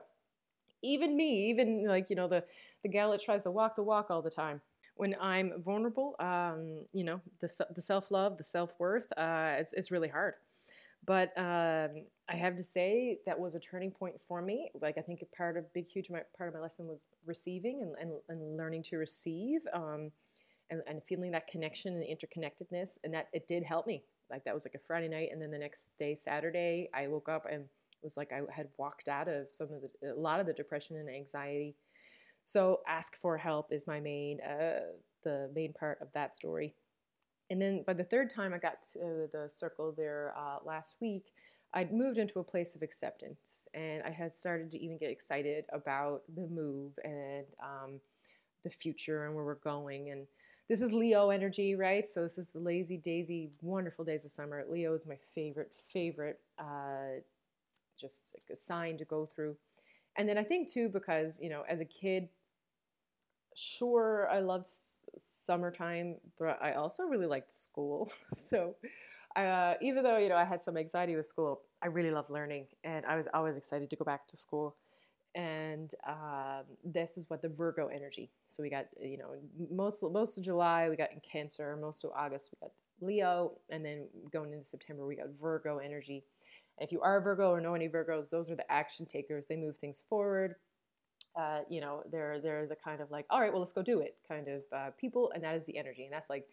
even 0.83 1.17
me, 1.17 1.51
even 1.51 1.87
like, 1.87 2.11
you 2.11 2.17
know, 2.17 2.29
the, 2.29 2.45
the 2.83 2.89
gal 2.89 3.11
that 3.13 3.23
tries 3.23 3.43
to 3.45 3.51
walk 3.51 3.77
the 3.77 3.83
walk 3.83 4.11
all 4.11 4.23
the 4.23 4.31
time, 4.31 4.61
when 4.97 5.17
I'm 5.21 5.63
vulnerable, 5.63 6.17
um, 6.19 6.85
you 6.93 7.05
know, 7.05 7.21
the, 7.41 7.67
the 7.75 7.81
self 7.81 8.11
love, 8.11 8.37
the 8.37 8.45
self 8.45 8.75
worth, 8.79 9.11
uh, 9.17 9.55
it's, 9.59 9.73
it's 9.73 9.91
really 9.91 10.09
hard. 10.09 10.35
But 11.05 11.37
um, 11.37 12.05
I 12.29 12.37
have 12.37 12.57
to 12.57 12.63
say 12.63 13.19
that 13.27 13.39
was 13.39 13.55
a 13.55 13.61
turning 13.61 13.91
point 13.91 14.21
for 14.21 14.41
me. 14.41 14.71
Like 14.81 14.99
I 14.99 15.01
think 15.01 15.23
a 15.23 15.37
part 15.37 15.57
of 15.57 15.73
big, 15.73 15.87
huge 15.87 16.09
part 16.09 16.49
of 16.49 16.55
my 16.55 16.61
lesson 16.61 16.87
was 16.87 17.05
receiving 17.27 17.83
and, 17.83 17.95
and, 18.01 18.13
and 18.29 18.57
learning 18.57 18.85
to 18.85 18.99
receive 18.99 19.61
um, 19.73 20.13
and, 20.73 20.83
and 20.87 21.03
feeling 21.05 21.31
that 21.33 21.47
connection 21.47 21.95
and 21.95 22.05
interconnectedness. 22.05 22.99
And 23.05 23.13
that 23.15 23.29
it 23.33 23.47
did 23.47 23.63
help 23.63 23.87
me. 23.87 24.03
Like 24.31 24.45
that 24.45 24.55
was 24.55 24.65
like 24.65 24.75
a 24.75 24.87
Friday 24.87 25.09
night. 25.09 25.29
And 25.31 25.41
then 25.41 25.51
the 25.51 25.59
next 25.59 25.91
day, 25.99 26.15
Saturday, 26.15 26.89
I 26.95 27.07
woke 27.09 27.29
up 27.29 27.47
and 27.51 27.63
it 27.63 28.03
was 28.03 28.17
like 28.17 28.33
I 28.33 28.41
had 28.51 28.69
walked 28.79 29.09
out 29.09 29.29
of 29.29 29.49
some 29.51 29.69
of 29.73 29.83
the, 29.83 30.13
a 30.13 30.15
lot 30.15 30.41
of 30.41 30.47
the 30.47 30.53
depression 30.53 30.97
and 30.97 31.09
anxiety. 31.09 31.77
So 32.45 32.81
ask 32.89 33.17
for 33.17 33.37
help 33.37 33.73
is 33.73 33.87
my 33.87 34.01
main, 34.01 34.41
uh, 34.41 34.81
the 35.23 35.51
main 35.55 35.73
part 35.75 35.99
of 36.01 36.09
that 36.15 36.35
story. 36.35 36.75
And 37.51 37.61
then 37.61 37.85
by 37.87 37.93
the 37.93 38.05
third 38.05 38.31
time 38.31 38.55
I 38.55 38.59
got 38.59 38.83
to 38.95 39.29
the 39.33 39.49
circle 39.49 39.95
there 39.97 40.33
uh, 40.37 40.57
last 40.65 40.97
week, 41.01 41.33
I'd 41.75 41.93
moved 41.93 42.19
into 42.19 42.39
a 42.39 42.45
place 42.45 42.75
of 42.75 42.83
acceptance 42.83 43.67
and 43.75 44.03
I 44.03 44.11
had 44.11 44.35
started 44.35 44.71
to 44.73 44.79
even 44.83 44.99
get 44.99 45.11
excited 45.11 45.65
about 45.73 46.23
the 46.35 46.47
move 46.47 46.93
and 47.05 47.45
um, 47.63 48.01
the 48.63 48.71
future 48.71 49.27
and 49.27 49.35
where 49.35 49.45
we're 49.45 49.55
going. 49.57 50.11
And 50.11 50.27
this 50.73 50.81
is 50.81 50.95
Leo 50.95 51.29
energy, 51.29 51.75
right? 51.75 52.03
So 52.03 52.23
this 52.23 52.39
is 52.39 52.49
the 52.49 52.59
lazy 52.59 52.97
daisy, 52.97 53.51
wonderful 53.61 54.07
days 54.07 54.25
of 54.25 54.31
summer. 54.31 54.65
Leo 54.67 54.95
is 54.95 55.05
my 55.05 55.19
favorite, 55.35 55.71
favorite, 55.71 56.41
uh, 56.59 57.21
just 58.01 58.35
like 58.35 58.49
a 58.51 58.57
sign 58.57 58.97
to 58.97 59.05
go 59.05 59.27
through. 59.27 59.55
And 60.17 60.27
then 60.27 60.39
I 60.39 60.43
think 60.43 60.73
too, 60.73 60.89
because, 60.89 61.39
you 61.43 61.51
know, 61.51 61.63
as 61.69 61.81
a 61.81 61.85
kid, 61.85 62.31
sure 63.55 64.27
I 64.31 64.39
loved 64.39 64.67
summertime, 65.19 66.17
but 66.39 66.59
I 66.63 66.73
also 66.73 67.03
really 67.03 67.27
liked 67.27 67.53
school. 67.53 68.11
so 68.35 68.77
uh, 69.37 69.75
even 69.83 70.03
though 70.03 70.17
you 70.17 70.31
know 70.31 70.37
I 70.37 70.45
had 70.45 70.63
some 70.63 70.79
anxiety 70.79 71.17
with 71.17 71.27
school, 71.27 71.61
I 71.83 71.89
really 71.89 72.13
loved 72.13 72.31
learning, 72.31 72.69
and 72.83 73.05
I 73.05 73.17
was 73.17 73.29
always 73.35 73.59
excited 73.59 73.91
to 73.91 73.97
go 73.97 74.07
back 74.07 74.27
to 74.29 74.39
school. 74.39 74.77
And 75.35 75.95
um, 76.07 76.65
this 76.85 77.17
is 77.17 77.31
what 77.31 77.41
the 77.41 77.49
Virgo 77.49 77.87
energy. 77.87 78.31
So 78.47 78.63
we 78.63 78.69
got 78.69 78.87
you 79.01 79.17
know 79.17 79.35
most 79.71 80.03
most 80.03 80.37
of 80.37 80.45
July 80.45 80.89
we 80.91 80.97
got 80.97 81.13
in 81.13 81.21
Cancer, 81.21 81.77
most 81.81 82.05
of 82.05 82.11
August 82.15 82.51
we 82.53 82.67
got 82.67 82.73
Leo, 83.01 83.53
and 83.71 83.85
then 83.85 84.07
going 84.31 84.53
into 84.53 84.65
September 84.65 85.07
we 85.07 85.17
got 85.17 85.29
Virgo 85.41 85.79
energy. 85.79 86.25
And 86.79 86.87
if 86.87 86.93
you 86.93 87.01
are 87.01 87.19
a 87.19 87.23
Virgo 87.23 87.51
or 87.51 87.61
know 87.61 87.75
any 87.75 87.89
Virgos, 87.89 88.29
those 88.29 88.51
are 88.51 88.57
the 88.57 88.71
action 88.71 89.07
takers. 89.07 89.47
They 89.47 89.57
move 89.57 89.77
things 89.79 90.05
forward 90.09 90.57
uh, 91.35 91.61
you 91.69 91.81
know, 91.81 92.03
they're 92.11 92.41
they're 92.41 92.67
the 92.67 92.77
kind 92.77 93.01
of 93.01 93.11
like, 93.11 93.27
all 93.31 93.41
right, 93.41 93.53
well, 93.53 93.61
let's 93.61 93.73
go 93.73 93.83
do 93.83 94.01
it 94.01 94.17
kind 94.29 94.49
of 94.49 94.63
uh, 94.73 94.91
people, 94.99 95.33
and 95.35 95.43
that 95.43 95.55
is 95.55 95.65
the 95.65 95.77
energy, 95.77 96.05
and 96.05 96.13
that's 96.13 96.29
like 96.29 96.47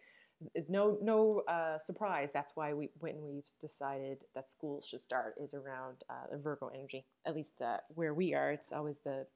is 0.54 0.68
no 0.68 0.98
no 1.02 1.42
uh, 1.48 1.78
surprise. 1.78 2.30
That's 2.32 2.52
why 2.54 2.72
we 2.72 2.90
when 2.98 3.22
we've 3.22 3.50
decided 3.60 4.24
that 4.34 4.48
schools 4.48 4.86
should 4.86 5.00
start 5.00 5.34
is 5.40 5.54
around 5.54 6.04
uh, 6.08 6.26
the 6.30 6.38
Virgo 6.38 6.68
energy. 6.68 7.04
At 7.26 7.34
least 7.34 7.60
uh, 7.60 7.78
where 7.94 8.14
we 8.14 8.34
are, 8.34 8.50
it's 8.50 8.72
always 8.72 9.00
the 9.00 9.26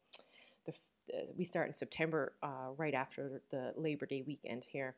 the, 0.64 0.73
the 1.07 1.29
we 1.37 1.45
start 1.45 1.69
in 1.69 1.75
September, 1.75 2.33
uh, 2.43 2.73
right 2.77 2.95
after 2.95 3.43
the 3.51 3.73
Labor 3.77 4.07
Day 4.07 4.23
weekend 4.27 4.67
here. 4.71 4.97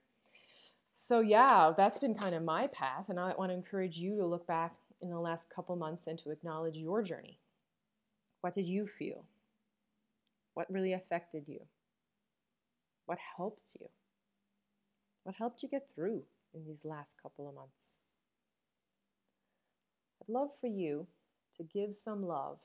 So 0.95 1.21
yeah, 1.21 1.73
that's 1.77 1.99
been 1.99 2.15
kind 2.15 2.35
of 2.35 2.43
my 2.43 2.69
path, 2.69 3.09
and 3.09 3.21
I 3.21 3.35
want 3.37 3.51
to 3.51 3.55
encourage 3.55 3.99
you 3.99 4.17
to 4.17 4.27
look 4.27 4.47
back 4.47 4.77
in 5.03 5.11
the 5.11 5.21
last 5.21 5.51
couple 5.51 5.77
months 5.77 6.07
and 6.07 6.19
to 6.21 6.31
acknowledge 6.31 6.77
your 6.77 7.03
journey. 7.03 7.39
What 8.41 8.55
did 8.55 8.67
you 8.67 8.87
feel? 8.87 9.25
What 10.55 10.73
really 10.73 10.95
affected 10.95 11.45
you? 11.49 11.61
What 13.05 13.19
helped 13.37 13.77
you? 13.79 13.89
What 15.27 15.35
helped 15.35 15.65
you 15.65 15.69
get 15.69 15.91
through 15.93 16.23
in 16.55 16.65
these 16.69 16.85
last 16.85 17.17
couple 17.21 17.49
of 17.49 17.55
months? 17.57 17.99
I'd 20.23 20.33
love 20.33 20.51
for 20.61 20.69
you 20.69 21.09
to 21.57 21.65
give 21.65 21.97
some 21.97 22.25
love 22.25 22.61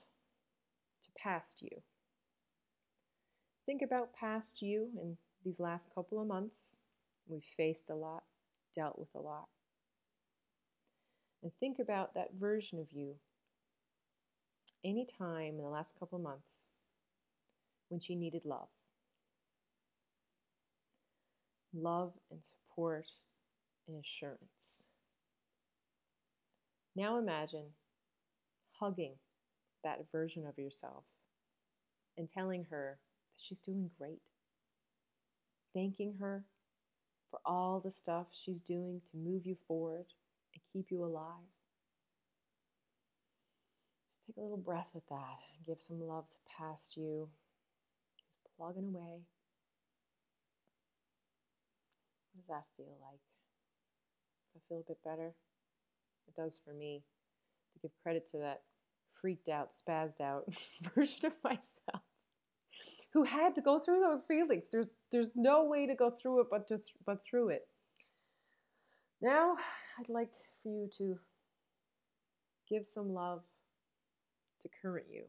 to 1.02 1.10
past 1.18 1.64
you. 1.64 1.82
Think 3.66 3.82
about 3.82 4.14
past 4.14 4.62
you 4.62 4.90
in 5.02 5.18
these 5.44 5.60
last 5.60 5.90
couple 5.96 6.22
of 6.22 6.28
months. 6.28 6.78
We've 7.28 7.44
faced 7.44 7.90
a 7.90 7.96
lot, 7.96 8.26
dealt 8.76 9.00
with 9.00 9.16
a 9.16 9.20
lot. 9.22 9.48
And 11.42 11.52
think 11.60 11.80
about 11.80 12.14
that 12.14 12.36
version 12.40 12.78
of 12.78 12.92
you 12.92 13.16
any 14.86 15.08
time 15.18 15.56
in 15.56 15.64
the 15.64 15.70
last 15.70 15.98
couple 15.98 16.20
of 16.20 16.24
months 16.24 16.70
when 17.90 18.00
she 18.00 18.14
needed 18.14 18.46
love. 18.46 18.70
Love 21.74 22.14
and 22.30 22.44
support 22.44 23.08
and 23.88 23.98
assurance. 23.98 24.88
Now 26.96 27.18
imagine 27.18 27.68
hugging 28.80 29.16
that 29.84 30.00
version 30.12 30.46
of 30.46 30.58
yourself 30.58 31.06
and 32.18 32.28
telling 32.28 32.66
her 32.70 33.00
that 33.26 33.42
she's 33.42 33.60
doing 33.60 33.90
great. 33.98 34.22
Thanking 35.74 36.16
her 36.20 36.46
for 37.30 37.40
all 37.46 37.80
the 37.80 37.92
stuff 37.92 38.28
she's 38.32 38.60
doing 38.60 39.02
to 39.10 39.18
move 39.18 39.46
you 39.46 39.56
forward 39.56 40.08
and 40.54 40.62
keep 40.72 40.92
you 40.92 41.04
alive. 41.04 41.48
Just 44.12 44.26
take 44.28 44.36
a 44.38 44.42
little 44.42 44.58
breath 44.58 44.92
with 44.94 45.08
that 45.08 45.40
and 45.56 45.66
give 45.66 45.80
some 45.82 46.06
love 46.06 46.30
to 46.30 46.38
past 46.58 46.98
you 46.98 47.30
Just 48.18 48.40
plugging 48.58 48.94
away. 48.94 49.22
What 52.32 52.42
does 52.42 52.48
that 52.48 52.66
feel 52.78 52.98
like? 53.02 53.20
That 54.54 54.62
feel 54.68 54.80
a 54.80 54.88
bit 54.88 55.04
better? 55.04 55.34
It 56.28 56.36
does 56.36 56.62
for 56.64 56.74
me. 56.74 57.04
To 57.74 57.80
give 57.80 57.92
credit 58.04 58.28
to 58.32 58.38
that 58.40 58.62
freaked 59.20 59.50
out, 59.50 59.70
spazzed 59.72 60.22
out 60.22 60.46
version 60.96 61.26
of 61.26 61.38
myself 61.44 62.04
who 63.14 63.24
had 63.24 63.56
to 63.56 63.62
go 63.62 63.78
through 63.78 64.00
those 64.00 64.26
feelings. 64.26 64.68
There's 64.72 64.90
there's 65.12 65.32
no 65.36 65.64
way 65.66 65.86
to 65.86 65.96
go 65.96 66.10
through 66.10 66.42
it 66.42 66.48
but 66.50 66.68
to 66.68 66.78
th- 66.78 66.94
but 67.06 67.24
through 67.24 67.50
it. 67.50 67.68
Now, 69.22 69.56
I'd 70.00 70.10
like 70.10 70.34
for 70.64 70.70
you 70.70 70.90
to 70.98 71.20
give 72.68 72.86
some 72.86 73.14
love 73.14 73.44
to 74.62 74.70
current 74.82 75.08
you. 75.12 75.26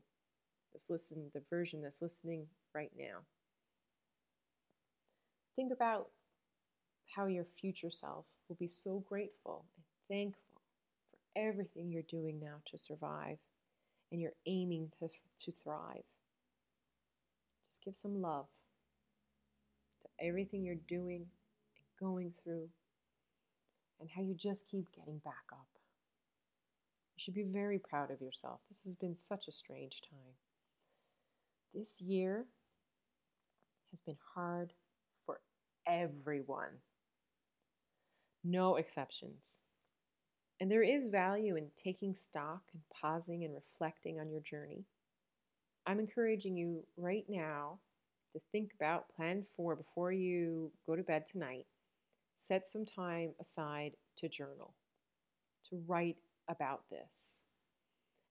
This 0.73 0.89
listen, 0.89 1.31
the 1.35 1.43
version 1.51 1.83
that's 1.83 2.01
listening 2.01 2.47
right 2.75 2.93
now. 2.97 3.19
Think 5.57 5.73
about 5.73 6.09
how 7.15 7.27
your 7.27 7.45
future 7.45 7.91
self 7.91 8.27
will 8.49 8.57
be 8.57 8.69
so 8.69 9.05
grateful 9.09 9.67
and 9.77 9.85
thankful 10.09 10.63
for 11.11 11.19
everything 11.41 11.91
you're 11.91 12.03
doing 12.03 12.41
now 12.41 12.57
to 12.65 12.79
survive 12.79 13.39
and 14.11 14.21
you're 14.21 14.33
aiming 14.47 14.91
to, 14.99 15.09
to 15.41 15.53
thrive. 15.53 16.05
Just 17.69 17.85
give 17.85 17.97
some 17.97 18.21
love 18.21 18.47
to 20.03 20.27
everything 20.27 20.65
you're 20.65 20.75
doing 20.87 21.27
and 21.77 22.09
going 22.09 22.33
through 22.33 22.69
and 24.01 24.11
how 24.11 24.23
you 24.23 24.35
just 24.35 24.69
keep 24.69 24.93
getting 24.93 25.19
back 25.19 25.45
up. 25.53 25.67
You 27.17 27.21
should 27.21 27.35
be 27.35 27.45
very 27.45 27.79
proud 27.79 28.11
of 28.11 28.21
yourself. 28.21 28.61
This 28.69 28.85
has 28.85 28.95
been 28.95 29.15
such 29.15 29.49
a 29.49 29.53
strange 29.53 30.01
time. 30.03 30.35
This 31.75 32.01
year 32.01 32.47
has 33.91 34.01
been 34.01 34.19
hard 34.35 34.73
for 35.25 35.41
everyone, 35.87 36.81
no 38.45 38.77
exceptions. 38.77 39.61
And 40.61 40.71
there 40.71 40.83
is 40.83 41.07
value 41.07 41.57
in 41.57 41.71
taking 41.77 42.15
stock 42.15 42.63
and 42.73 42.83
pausing 42.93 43.45
and 43.45 43.55
reflecting 43.55 44.21
on 44.21 44.31
your 44.31 44.41
journey. 44.41 44.85
I'm 45.87 45.99
encouraging 45.99 46.57
you 46.57 46.85
right 46.97 47.25
now 47.29 47.81
to 48.33 48.41
think 48.53 48.73
about, 48.75 49.15
plan 49.15 49.45
for 49.57 49.75
before 49.75 50.13
you 50.13 50.71
go 50.87 50.95
to 50.95 51.03
bed 51.03 51.27
tonight. 51.27 51.67
Set 52.37 52.67
some 52.67 52.85
time 52.85 53.33
aside 53.41 53.93
to 54.17 54.29
journal, 54.29 54.75
to 55.69 55.83
write 55.87 56.17
about 56.49 56.83
this. 56.91 57.43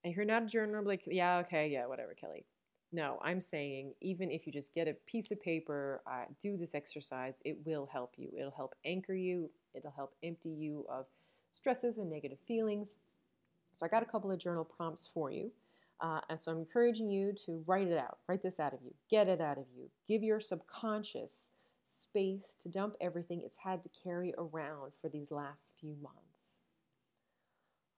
And 0.04 0.12
if 0.12 0.18
you're 0.18 0.26
not 0.26 0.44
a 0.44 0.46
journaler, 0.46 0.86
like, 0.86 1.04
yeah, 1.06 1.40
okay, 1.40 1.70
yeah, 1.70 1.86
whatever, 1.86 2.16
Kali. 2.20 2.46
No, 2.94 3.20
I'm 3.24 3.40
saying 3.40 3.94
even 4.02 4.32
if 4.32 4.46
you 4.46 4.52
just 4.52 4.74
get 4.74 4.88
a 4.88 4.96
piece 5.08 5.32
of 5.32 5.42
paper, 5.42 6.02
uh, 6.06 6.26
do 6.42 6.58
this 6.58 6.76
exercise, 6.76 7.42
it 7.46 7.58
will 7.66 7.88
help 7.92 8.14
you. 8.18 8.30
It'll 8.38 8.52
help 8.52 8.76
anchor 8.86 9.16
you, 9.16 9.50
it'll 9.74 9.92
help 9.92 10.14
empty 10.24 10.50
you 10.50 10.86
of 10.90 11.06
stresses 11.52 11.98
and 11.98 12.10
negative 12.10 12.40
feelings. 12.48 12.98
So 13.74 13.86
I 13.86 13.90
got 13.90 14.04
a 14.04 14.06
couple 14.06 14.32
of 14.32 14.40
journal 14.40 14.66
prompts 14.66 15.10
for 15.14 15.32
you. 15.32 15.52
Uh, 16.02 16.20
and 16.30 16.42
so 16.42 16.52
I'm 16.52 16.58
encouraging 16.58 17.08
you 17.08 17.34
to 17.46 17.64
write 17.68 17.88
it 17.88 17.98
out, 17.98 18.18
write 18.28 18.42
this 18.42 18.60
out 18.60 18.74
of 18.74 18.80
you, 18.84 18.94
get 19.10 19.28
it 19.28 19.40
out 19.40 19.60
of 19.60 19.66
you, 19.76 19.90
give 20.08 20.24
your 20.24 20.40
subconscious 20.40 21.52
space 21.84 22.56
to 22.62 22.70
dump 22.70 22.96
everything 23.00 23.42
it's 23.46 23.58
had 23.58 23.84
to 23.84 23.90
carry 24.04 24.34
around 24.38 24.94
for 25.00 25.10
these 25.10 25.32
last 25.32 25.74
few 25.80 25.96
months. 26.02 26.31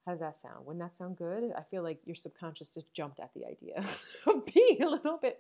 How 0.05 0.11
does 0.11 0.19
that 0.19 0.35
sound? 0.35 0.65
Wouldn't 0.65 0.83
that 0.83 0.95
sound 0.95 1.17
good? 1.17 1.51
I 1.57 1.61
feel 1.61 1.81
like 1.81 1.99
your 2.05 2.15
subconscious 2.15 2.73
just 2.73 2.93
jumped 2.93 3.19
at 3.19 3.33
the 3.33 3.45
idea 3.45 3.83
of 4.27 4.45
being 4.45 4.83
a 4.83 4.89
little 4.89 5.17
bit 5.21 5.39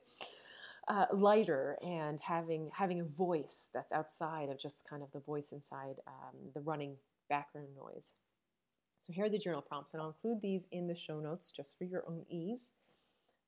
uh, 0.87 1.05
lighter 1.11 1.77
and 1.85 2.19
having 2.19 2.69
having 2.73 2.99
a 2.99 3.05
voice 3.05 3.69
that's 3.73 3.91
outside 3.91 4.49
of 4.49 4.57
just 4.57 4.87
kind 4.87 5.03
of 5.03 5.11
the 5.11 5.19
voice 5.19 5.51
inside 5.51 5.99
um, 6.07 6.51
the 6.53 6.61
running 6.61 6.95
background 7.29 7.69
noise. 7.75 8.13
So 8.97 9.11
here 9.11 9.25
are 9.25 9.29
the 9.29 9.37
journal 9.37 9.61
prompts, 9.61 9.93
and 9.93 10.01
I'll 10.01 10.09
include 10.09 10.41
these 10.41 10.65
in 10.71 10.87
the 10.87 10.95
show 10.95 11.19
notes 11.19 11.51
just 11.51 11.77
for 11.77 11.83
your 11.83 12.03
own 12.07 12.25
ease. 12.29 12.71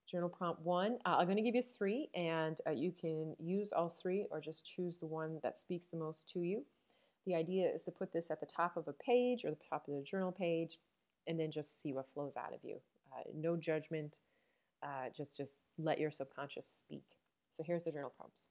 Journal 0.05 0.30
prompt 0.30 0.61
one, 0.61 0.99
uh, 1.05 1.16
I'm 1.18 1.26
going 1.26 1.38
to 1.38 1.41
give 1.41 1.55
you 1.55 1.63
three, 1.63 2.09
and 2.13 2.57
uh, 2.68 2.72
you 2.72 2.91
can 2.91 3.36
use 3.39 3.72
all 3.72 3.89
three 3.89 4.28
or 4.30 4.39
just 4.39 4.66
choose 4.66 4.97
the 4.97 5.07
one 5.07 5.39
that 5.41 5.57
speaks 5.57 5.88
the 5.88 5.97
most 5.97 6.30
to 6.30 6.39
you. 6.39 6.63
The 7.26 7.36
idea 7.36 7.70
is 7.70 7.84
to 7.84 7.91
put 7.91 8.13
this 8.13 8.30
at 8.30 8.39
the 8.39 8.45
top 8.45 8.78
of 8.78 8.88
a 8.88 8.93
page 8.93 9.45
or 9.45 9.49
the 9.49 9.57
top 9.68 9.88
of 9.88 9.95
the 9.95 10.03
journal 10.03 10.32
page, 10.32 10.78
and 11.28 11.40
then 11.40 11.52
just 11.52 11.82
see 11.82 11.94
what 11.94 12.10
flows 12.10 12.38
out 12.38 12.54
of 12.54 12.60
you. 12.64 12.78
Uh, 13.12 13.24
no 13.34 13.56
judgment, 13.56 14.20
uh, 14.84 15.10
just 15.16 15.38
just 15.38 15.62
let 15.78 16.00
your 16.00 16.12
subconscious 16.12 16.68
speak. 16.68 17.06
So 17.50 17.64
here's 17.64 17.84
the 17.84 17.92
journal 17.92 18.14
prompts. 18.16 18.48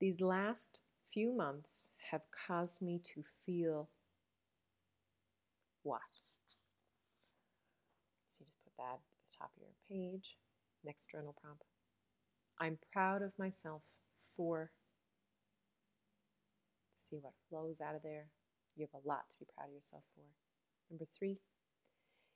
These 0.00 0.20
last 0.20 0.80
few 1.12 1.32
months 1.32 1.90
have 2.10 2.22
caused 2.30 2.80
me 2.80 2.98
to 3.14 3.22
feel 3.44 3.90
what? 5.82 6.00
So 8.26 8.38
you 8.40 8.46
just 8.46 8.64
put 8.64 8.76
that 8.78 8.94
at 8.94 9.00
the 9.28 9.36
top 9.38 9.50
of 9.56 9.62
your 9.62 9.74
page. 9.88 10.36
Next 10.84 11.10
journal 11.10 11.34
prompt. 11.40 11.64
I'm 12.58 12.78
proud 12.92 13.22
of 13.22 13.38
myself 13.38 13.82
for. 14.36 14.70
See 16.96 17.18
what 17.20 17.34
flows 17.50 17.80
out 17.80 17.94
of 17.94 18.02
there. 18.02 18.26
You 18.74 18.86
have 18.90 19.02
a 19.04 19.06
lot 19.06 19.28
to 19.30 19.38
be 19.38 19.46
proud 19.54 19.68
of 19.68 19.74
yourself 19.74 20.04
for. 20.14 20.22
Number 20.90 21.04
three, 21.04 21.38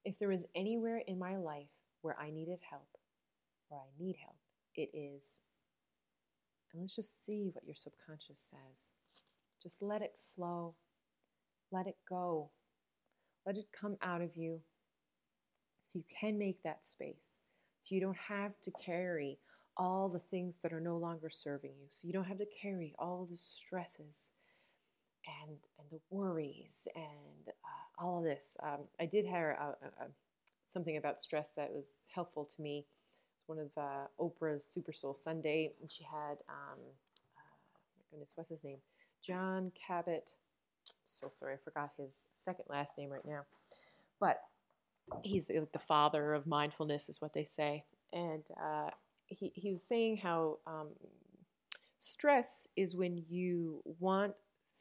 if 0.07 0.19
there 0.19 0.31
is 0.31 0.47
anywhere 0.55 1.03
in 1.07 1.19
my 1.19 1.37
life 1.37 1.69
where 2.01 2.17
I 2.19 2.31
needed 2.31 2.61
help, 2.71 2.87
or 3.69 3.79
I 3.79 4.03
need 4.03 4.17
help, 4.23 4.37
it 4.77 4.89
is. 4.95 5.41
And 6.73 6.81
let's 6.81 6.95
just 6.95 7.25
see 7.25 7.51
what 7.53 7.67
your 7.67 7.75
subconscious 7.75 8.41
says. 8.41 8.91
Just 9.61 9.83
let 9.83 10.03
it 10.03 10.15
flow. 10.35 10.77
Let 11.73 11.89
it 11.89 11.97
go. 12.09 12.51
Let 13.45 13.57
it 13.57 13.67
come 13.79 13.97
out 14.01 14.23
of 14.23 14.37
you 14.37 14.61
so 15.83 15.99
you 15.99 16.05
can 16.21 16.39
make 16.39 16.63
that 16.63 16.85
space. 16.85 17.41
So 17.81 17.95
you 17.95 18.01
don't 18.01 18.17
have 18.17 18.61
to 18.63 18.71
carry 18.71 19.39
all 19.77 20.09
the 20.09 20.21
things 20.21 20.59
that 20.63 20.73
are 20.73 20.81
no 20.81 20.97
longer 20.97 21.31
serving 21.31 21.73
you. 21.81 21.87
So 21.91 22.07
you 22.07 22.13
don't 22.13 22.25
have 22.25 22.39
to 22.39 22.47
carry 22.63 22.95
all 22.99 23.27
the 23.29 23.37
stresses 23.37 24.31
and 25.27 25.57
and 25.79 25.89
the 25.91 26.01
worries 26.11 26.89
and 26.95 27.49
uh, 27.49 28.03
all 28.05 28.19
of 28.19 28.25
this. 28.25 28.57
Um, 28.63 28.81
I 29.01 29.07
did 29.07 29.25
hear 29.27 29.59
something 30.67 30.97
about 30.97 31.19
stress 31.19 31.53
that 31.53 31.73
was 31.73 31.99
helpful 32.09 32.45
to 32.45 32.63
me. 32.63 32.87
One 33.47 33.59
of 33.59 33.71
uh, 33.77 34.07
Oprah's 34.19 34.65
Super 34.65 34.93
Soul 34.93 35.15
Sunday, 35.15 35.73
and 35.81 35.91
she 35.91 36.03
had 36.05 36.43
um, 36.49 36.79
uh, 37.37 37.55
my 37.97 38.05
goodness, 38.11 38.33
what's 38.37 38.51
his 38.51 38.65
name? 38.65 38.79
Jon 39.23 39.71
Kabat 39.89 40.33
so 41.05 41.29
sorry, 41.33 41.55
I 41.55 41.59
forgot 41.59 41.91
his 41.97 42.27
second 42.35 42.67
last 42.69 42.99
name 42.99 43.11
right 43.11 43.25
now. 43.25 43.45
But 44.21 44.41
he's 45.23 45.51
like 45.51 45.73
the 45.73 45.79
father 45.79 46.35
of 46.35 46.47
mindfulness, 46.47 47.09
is 47.09 47.21
what 47.21 47.33
they 47.33 47.45
say. 47.45 47.85
And 48.13 48.45
uh, 48.61 48.91
he, 49.27 49.53
he 49.55 49.71
was 49.71 49.83
saying 49.83 50.19
how 50.19 50.59
um, 50.67 50.89
stress 51.99 52.69
is 52.77 52.95
when 52.95 53.25
you 53.29 53.83
want 53.99 54.35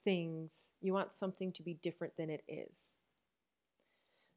things, 0.06 0.72
you 0.82 0.94
want 0.94 1.12
something 1.12 1.52
to 1.52 1.64
be 1.64 1.74
different 1.74 2.16
than 2.16 2.30
it 2.30 2.44
is. 2.48 3.02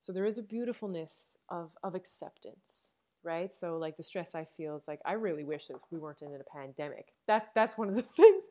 So 0.01 0.13
there 0.13 0.25
is 0.25 0.39
a 0.39 0.43
beautifulness 0.43 1.37
of, 1.49 1.77
of 1.85 1.95
acceptance, 1.95 2.93
right? 3.23 3.53
So 3.53 3.77
like 3.77 3.97
the 3.97 4.03
stress 4.03 4.35
I 4.35 4.47
feel 4.57 4.77
is 4.77 4.89
like 4.89 5.01
I 5.05 5.13
really 5.13 5.45
wish 5.45 5.67
that 5.67 5.79
we 5.93 5.99
weren't 5.99 6.23
in 6.23 6.35
a 6.35 6.59
pandemic. 6.59 7.13
That 7.27 7.51
that's 7.55 7.79
one 7.79 7.89
of 7.89 7.95
the 7.95 8.03
things 8.17 8.45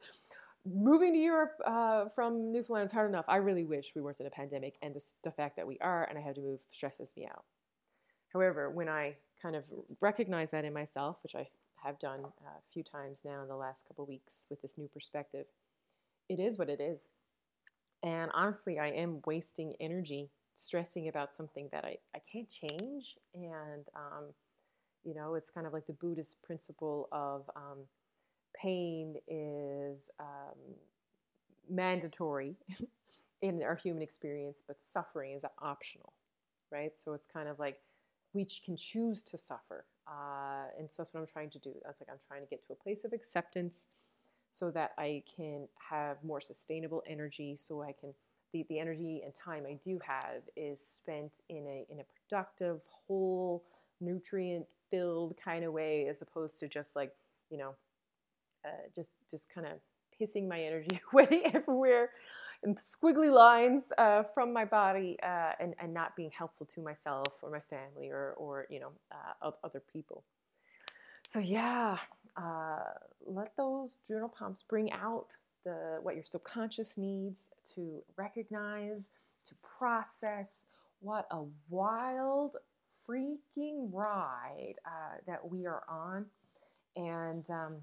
moving 0.65 1.13
to 1.13 1.19
Europe 1.19 1.59
uh, 1.65 2.09
from 2.09 2.51
Newfoundland 2.51 2.85
is 2.85 2.91
hard 2.91 3.09
enough. 3.09 3.25
I 3.27 3.37
really 3.37 3.63
wish 3.63 3.93
we 3.95 4.01
weren't 4.01 4.19
in 4.19 4.27
a 4.27 4.31
pandemic, 4.31 4.75
and 4.81 4.93
the, 4.93 5.13
the 5.23 5.31
fact 5.31 5.55
that 5.55 5.67
we 5.67 5.77
are 5.79 6.03
and 6.03 6.17
I 6.17 6.21
have 6.21 6.35
to 6.35 6.41
move 6.41 6.59
stresses 6.69 7.13
me 7.15 7.25
out. 7.25 7.45
However, 8.33 8.69
when 8.69 8.89
I 8.89 9.15
kind 9.41 9.55
of 9.55 9.65
recognize 10.01 10.51
that 10.51 10.65
in 10.65 10.73
myself, 10.73 11.17
which 11.23 11.35
I 11.35 11.47
have 11.83 11.99
done 11.99 12.25
a 12.45 12.61
few 12.73 12.83
times 12.83 13.23
now 13.23 13.41
in 13.43 13.47
the 13.47 13.55
last 13.55 13.87
couple 13.87 14.05
weeks 14.05 14.47
with 14.49 14.61
this 14.61 14.77
new 14.77 14.87
perspective, 14.87 15.45
it 16.29 16.39
is 16.39 16.57
what 16.57 16.69
it 16.69 16.81
is. 16.81 17.09
And 18.03 18.31
honestly, 18.33 18.79
I 18.79 18.89
am 18.89 19.21
wasting 19.25 19.75
energy 19.79 20.29
stressing 20.53 21.07
about 21.07 21.35
something 21.35 21.69
that 21.71 21.85
I, 21.85 21.97
I 22.15 22.19
can't 22.31 22.49
change. 22.49 23.15
And, 23.33 23.85
um, 23.95 24.25
you 25.03 25.13
know, 25.13 25.35
it's 25.35 25.49
kind 25.49 25.67
of 25.67 25.73
like 25.73 25.87
the 25.87 25.93
Buddhist 25.93 26.41
principle 26.41 27.07
of 27.11 27.49
um, 27.55 27.85
pain 28.55 29.15
is 29.27 30.09
um, 30.19 30.75
mandatory 31.69 32.55
in 33.41 33.61
our 33.63 33.75
human 33.75 34.01
experience, 34.01 34.63
but 34.65 34.81
suffering 34.81 35.33
is 35.33 35.45
optional, 35.61 36.13
right? 36.71 36.97
So 36.97 37.13
it's 37.13 37.27
kind 37.27 37.47
of 37.47 37.59
like 37.59 37.79
we 38.33 38.47
can 38.65 38.75
choose 38.75 39.23
to 39.23 39.37
suffer. 39.37 39.85
Uh, 40.07 40.65
and 40.79 40.89
so 40.89 41.01
that's 41.03 41.13
what 41.13 41.21
I'm 41.21 41.27
trying 41.27 41.49
to 41.51 41.59
do. 41.59 41.73
I 41.85 41.89
was 41.89 41.99
like, 42.01 42.09
I'm 42.11 42.19
trying 42.27 42.41
to 42.41 42.47
get 42.47 42.65
to 42.67 42.73
a 42.73 42.75
place 42.75 43.03
of 43.03 43.13
acceptance 43.13 43.87
so 44.51 44.71
that 44.71 44.91
I 44.97 45.23
can 45.35 45.67
have 45.89 46.23
more 46.23 46.41
sustainable 46.41 47.03
energy, 47.07 47.55
so 47.57 47.81
I 47.81 47.93
can. 47.93 48.13
The, 48.53 48.65
the 48.69 48.79
energy 48.79 49.21
and 49.25 49.33
time 49.33 49.65
I 49.67 49.73
do 49.83 49.99
have 50.07 50.43
is 50.55 50.79
spent 50.79 51.41
in 51.49 51.67
a, 51.67 51.85
in 51.91 51.99
a 51.99 52.03
productive, 52.05 52.79
whole, 53.05 53.65
nutrient 53.99 54.65
filled 54.89 55.35
kind 55.35 55.65
of 55.65 55.73
way, 55.73 56.07
as 56.07 56.21
opposed 56.21 56.57
to 56.61 56.69
just 56.69 56.95
like, 56.95 57.11
you 57.49 57.57
know, 57.57 57.75
uh, 58.65 58.87
just 58.95 59.09
just 59.29 59.53
kind 59.53 59.67
of 59.67 59.73
pissing 60.19 60.47
my 60.47 60.61
energy 60.61 60.99
away 61.13 61.41
everywhere 61.53 62.11
and 62.63 62.77
squiggly 62.77 63.31
lines 63.31 63.91
uh, 63.97 64.23
from 64.23 64.51
my 64.51 64.65
body 64.65 65.17
uh, 65.23 65.51
and, 65.59 65.75
and 65.79 65.93
not 65.93 66.15
being 66.15 66.31
helpful 66.31 66.65
to 66.65 66.81
myself 66.81 67.27
or 67.41 67.51
my 67.51 67.59
family 67.59 68.09
or, 68.09 68.33
or 68.37 68.65
you 68.69 68.79
know 68.79 68.91
uh, 69.41 69.51
other 69.63 69.81
people 69.91 70.23
so 71.25 71.39
yeah 71.39 71.97
uh, 72.37 72.79
let 73.25 73.55
those 73.57 73.97
journal 74.07 74.29
prompts 74.29 74.63
bring 74.63 74.91
out 74.91 75.37
the 75.65 75.99
what 76.01 76.15
your 76.15 76.23
subconscious 76.23 76.97
needs 76.97 77.49
to 77.75 78.03
recognize 78.15 79.09
to 79.45 79.55
process 79.77 80.65
what 80.99 81.27
a 81.31 81.43
wild 81.69 82.55
freaking 83.07 83.89
ride 83.91 84.75
uh, 84.85 85.17
that 85.25 85.49
we 85.49 85.65
are 85.65 85.83
on 85.89 86.25
and 86.95 87.49
um, 87.49 87.77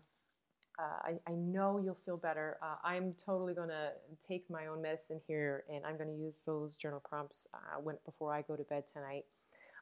uh, 0.78 0.82
I, 1.04 1.30
I, 1.30 1.34
know 1.34 1.78
you'll 1.78 1.94
feel 1.94 2.16
better. 2.16 2.56
Uh, 2.60 2.74
I'm 2.82 3.14
totally 3.14 3.54
going 3.54 3.68
to 3.68 3.92
take 4.26 4.50
my 4.50 4.66
own 4.66 4.82
medicine 4.82 5.20
here 5.26 5.64
and 5.72 5.86
I'm 5.86 5.96
going 5.96 6.08
to 6.08 6.20
use 6.20 6.42
those 6.44 6.76
journal 6.76 7.00
prompts 7.08 7.46
uh, 7.54 7.80
when, 7.80 7.96
before 8.04 8.34
I 8.34 8.42
go 8.42 8.56
to 8.56 8.64
bed 8.64 8.84
tonight. 8.86 9.24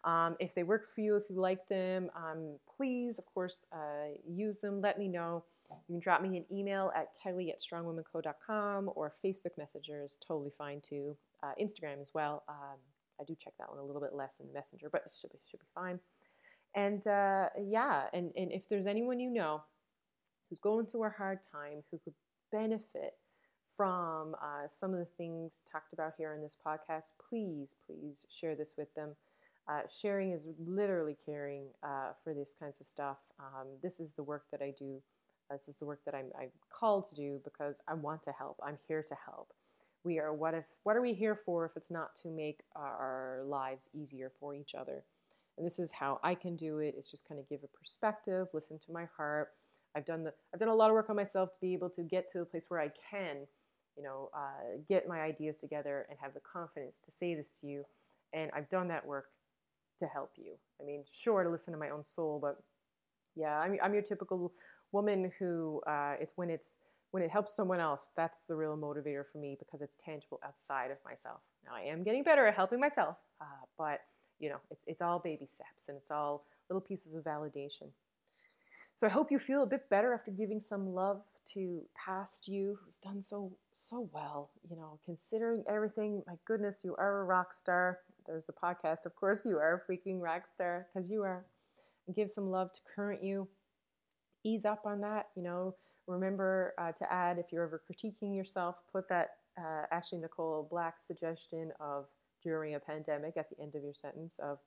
Um, 0.04 0.36
if 0.40 0.54
they 0.54 0.62
work 0.62 0.92
for 0.92 1.00
you, 1.00 1.16
if 1.16 1.24
you 1.30 1.36
like 1.36 1.68
them, 1.68 2.10
um, 2.16 2.58
please, 2.76 3.18
of 3.18 3.26
course, 3.26 3.66
uh, 3.72 4.14
use 4.26 4.58
them. 4.58 4.80
Let 4.80 4.98
me 4.98 5.08
know. 5.08 5.44
You 5.88 5.94
can 5.94 6.00
drop 6.00 6.20
me 6.20 6.36
an 6.36 6.44
email 6.52 6.92
at 6.94 7.08
kali 7.22 7.50
at 7.50 7.60
strongwomenco.com 7.60 8.90
or 8.94 9.14
Facebook 9.24 9.56
Messenger 9.56 10.02
is 10.04 10.18
totally 10.26 10.50
fine 10.50 10.80
too. 10.80 11.16
Uh, 11.42 11.52
Instagram 11.60 12.00
as 12.00 12.12
well. 12.14 12.42
Um, 12.48 12.78
I 13.20 13.24
do 13.24 13.34
check 13.34 13.54
that 13.58 13.70
one 13.70 13.78
a 13.78 13.84
little 13.84 14.02
bit 14.02 14.14
less 14.14 14.40
in 14.40 14.52
Messenger, 14.52 14.88
but 14.90 15.02
it 15.06 15.12
should 15.18 15.30
be, 15.30 15.38
should 15.48 15.60
be 15.60 15.66
fine. 15.74 15.98
And 16.74 17.06
uh, 17.06 17.48
yeah, 17.62 18.04
and, 18.12 18.32
and 18.36 18.50
if 18.52 18.68
there's 18.68 18.86
anyone 18.86 19.20
you 19.20 19.30
know 19.30 19.62
who's 20.48 20.60
going 20.60 20.86
through 20.86 21.04
a 21.04 21.10
hard 21.10 21.40
time, 21.42 21.82
who 21.90 21.98
could 21.98 22.14
benefit 22.50 23.14
from 23.76 24.34
uh, 24.42 24.66
some 24.68 24.92
of 24.92 24.98
the 24.98 25.08
things 25.16 25.60
talked 25.70 25.92
about 25.92 26.12
here 26.16 26.34
in 26.34 26.42
this 26.42 26.56
podcast, 26.64 27.12
please, 27.28 27.76
please 27.86 28.26
share 28.30 28.54
this 28.54 28.74
with 28.76 28.92
them. 28.94 29.16
Uh, 29.68 29.82
sharing 29.88 30.32
is 30.32 30.48
literally 30.58 31.16
caring 31.24 31.66
uh, 31.82 32.10
for 32.22 32.34
these 32.34 32.54
kinds 32.58 32.80
of 32.80 32.86
stuff. 32.86 33.18
Um, 33.38 33.68
this 33.82 34.00
is 34.00 34.12
the 34.12 34.22
work 34.22 34.44
that 34.50 34.60
I 34.60 34.74
do. 34.76 35.00
This 35.50 35.68
is 35.68 35.76
the 35.76 35.84
work 35.84 36.00
that 36.06 36.14
I'm, 36.14 36.30
I'm 36.38 36.50
called 36.70 37.08
to 37.10 37.14
do 37.14 37.40
because 37.44 37.80
I 37.86 37.94
want 37.94 38.22
to 38.24 38.32
help. 38.32 38.58
I'm 38.64 38.78
here 38.88 39.02
to 39.02 39.16
help. 39.26 39.52
We 40.04 40.18
are 40.18 40.32
what 40.32 40.54
if 40.54 40.64
what 40.82 40.96
are 40.96 41.02
we 41.02 41.12
here 41.12 41.36
for 41.36 41.64
if 41.64 41.76
it's 41.76 41.90
not 41.90 42.14
to 42.16 42.28
make 42.28 42.60
our 42.74 43.42
lives 43.44 43.88
easier 43.94 44.32
for 44.40 44.54
each 44.54 44.74
other? 44.74 45.04
And 45.56 45.66
this 45.66 45.78
is 45.78 45.92
how 45.92 46.18
I 46.24 46.34
can 46.34 46.56
do 46.56 46.78
it. 46.78 46.94
It's 46.96 47.10
just 47.10 47.28
kind 47.28 47.38
of 47.38 47.48
give 47.48 47.60
a 47.62 47.68
perspective, 47.68 48.48
listen 48.52 48.78
to 48.80 48.92
my 48.92 49.06
heart, 49.16 49.50
I've 49.94 50.06
done 50.06 50.24
the 50.24 50.32
I've 50.52 50.58
done 50.58 50.70
a 50.70 50.74
lot 50.74 50.90
of 50.90 50.94
work 50.94 51.10
on 51.10 51.16
myself 51.16 51.52
to 51.52 51.60
be 51.60 51.74
able 51.74 51.90
to 51.90 52.02
get 52.02 52.28
to 52.32 52.40
a 52.40 52.44
place 52.44 52.66
where 52.68 52.80
I 52.80 52.90
can 53.10 53.46
you 53.96 54.02
know, 54.02 54.30
uh, 54.34 54.78
get 54.88 55.08
my 55.08 55.20
ideas 55.20 55.56
together 55.56 56.06
and 56.08 56.18
have 56.20 56.34
the 56.34 56.40
confidence 56.40 56.98
to 57.04 57.12
say 57.12 57.34
this 57.34 57.52
to 57.60 57.66
you. 57.66 57.84
And 58.32 58.50
I've 58.54 58.68
done 58.68 58.88
that 58.88 59.06
work 59.06 59.26
to 60.02 60.08
help 60.08 60.32
you. 60.36 60.52
I 60.80 60.84
mean, 60.84 61.04
sure, 61.10 61.42
to 61.42 61.50
listen 61.50 61.72
to 61.72 61.78
my 61.78 61.90
own 61.90 62.04
soul, 62.04 62.38
but 62.40 62.62
yeah, 63.34 63.58
I'm, 63.58 63.76
I'm 63.82 63.94
your 63.94 64.02
typical 64.02 64.52
woman 64.92 65.32
who 65.38 65.80
uh, 65.86 66.14
it's 66.20 66.32
when 66.36 66.50
it's 66.50 66.78
when 67.12 67.22
it 67.22 67.30
helps 67.30 67.54
someone 67.54 67.78
else, 67.78 68.08
that's 68.16 68.38
the 68.48 68.54
real 68.54 68.76
motivator 68.76 69.22
for 69.30 69.36
me 69.38 69.54
because 69.58 69.82
it's 69.82 69.96
tangible 69.96 70.40
outside 70.44 70.90
of 70.90 70.96
myself. 71.04 71.40
Now 71.64 71.72
I 71.74 71.82
am 71.82 72.02
getting 72.02 72.22
better 72.22 72.46
at 72.46 72.54
helping 72.54 72.80
myself, 72.80 73.16
uh, 73.40 73.44
but 73.78 74.00
you 74.38 74.48
know, 74.48 74.60
it's 74.70 74.84
it's 74.86 75.02
all 75.02 75.18
baby 75.18 75.46
steps 75.46 75.88
and 75.88 75.96
it's 75.96 76.10
all 76.10 76.44
little 76.68 76.80
pieces 76.80 77.14
of 77.14 77.22
validation. 77.24 77.88
So 78.94 79.06
I 79.06 79.10
hope 79.10 79.30
you 79.30 79.38
feel 79.38 79.62
a 79.62 79.66
bit 79.66 79.88
better 79.88 80.12
after 80.12 80.30
giving 80.30 80.60
some 80.60 80.94
love 80.94 81.22
to 81.54 81.82
past 81.94 82.46
you 82.46 82.78
who's 82.84 82.96
done 82.96 83.20
so 83.22 83.52
so 83.74 84.08
well. 84.12 84.50
You 84.68 84.76
know, 84.76 84.98
considering 85.04 85.64
everything, 85.68 86.22
my 86.26 86.34
goodness, 86.46 86.82
you 86.84 86.94
are 86.96 87.20
a 87.20 87.24
rock 87.24 87.52
star. 87.52 87.98
There's 88.26 88.46
the 88.46 88.52
podcast, 88.52 89.06
of 89.06 89.16
course, 89.16 89.44
you 89.44 89.58
are 89.58 89.82
a 89.86 89.92
freaking 89.92 90.20
rock 90.20 90.46
star 90.46 90.86
because 90.92 91.10
you 91.10 91.22
are. 91.22 91.44
And 92.06 92.16
give 92.16 92.30
some 92.30 92.50
love 92.50 92.72
to 92.72 92.80
current 92.94 93.22
you. 93.22 93.48
Ease 94.44 94.64
up 94.64 94.82
on 94.84 95.00
that. 95.02 95.28
You 95.36 95.42
know, 95.42 95.74
remember 96.06 96.74
uh, 96.78 96.92
to 96.92 97.12
add 97.12 97.38
if 97.38 97.52
you're 97.52 97.64
ever 97.64 97.80
critiquing 97.90 98.34
yourself, 98.36 98.76
put 98.90 99.08
that 99.08 99.30
uh, 99.58 100.00
Nicole 100.12 100.66
Black 100.70 100.98
suggestion 100.98 101.72
of 101.80 102.06
during 102.42 102.74
a 102.74 102.80
pandemic 102.80 103.36
at 103.36 103.48
the 103.50 103.60
end 103.62 103.74
of 103.74 103.82
your 103.82 103.94
sentence 103.94 104.38
of 104.42 104.58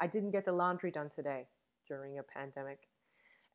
I 0.00 0.06
didn't 0.06 0.30
get 0.30 0.46
the 0.46 0.52
laundry 0.52 0.90
done 0.90 1.10
today 1.10 1.46
during 1.86 2.18
a 2.18 2.22
pandemic 2.22 2.88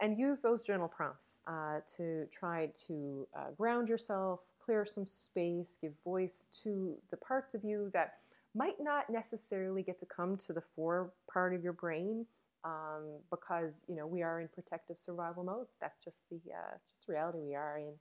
and 0.01 0.19
use 0.19 0.41
those 0.41 0.65
journal 0.65 0.87
prompts 0.87 1.41
uh, 1.47 1.79
to 1.97 2.25
try 2.31 2.69
to 2.87 3.27
uh, 3.37 3.51
ground 3.57 3.87
yourself, 3.89 4.41
clear 4.63 4.85
some 4.85 5.05
space, 5.05 5.77
give 5.81 5.93
voice 6.03 6.47
to 6.63 6.95
the 7.11 7.17
parts 7.17 7.53
of 7.53 7.63
you 7.63 7.89
that 7.93 8.15
might 8.55 8.79
not 8.79 9.09
necessarily 9.09 9.83
get 9.83 9.99
to 9.99 10.05
come 10.05 10.37
to 10.37 10.53
the 10.53 10.61
fore 10.61 11.11
part 11.31 11.53
of 11.53 11.63
your 11.63 11.73
brain 11.73 12.25
um, 12.63 13.19
because 13.29 13.83
you 13.87 13.95
know 13.95 14.07
we 14.07 14.23
are 14.23 14.41
in 14.41 14.47
protective 14.47 14.99
survival 14.99 15.43
mode. 15.43 15.67
That's 15.79 16.03
just 16.03 16.21
the 16.29 16.37
uh, 16.51 16.77
just 16.89 17.05
the 17.07 17.13
reality 17.13 17.39
we 17.39 17.55
are 17.55 17.77
in. 17.77 17.93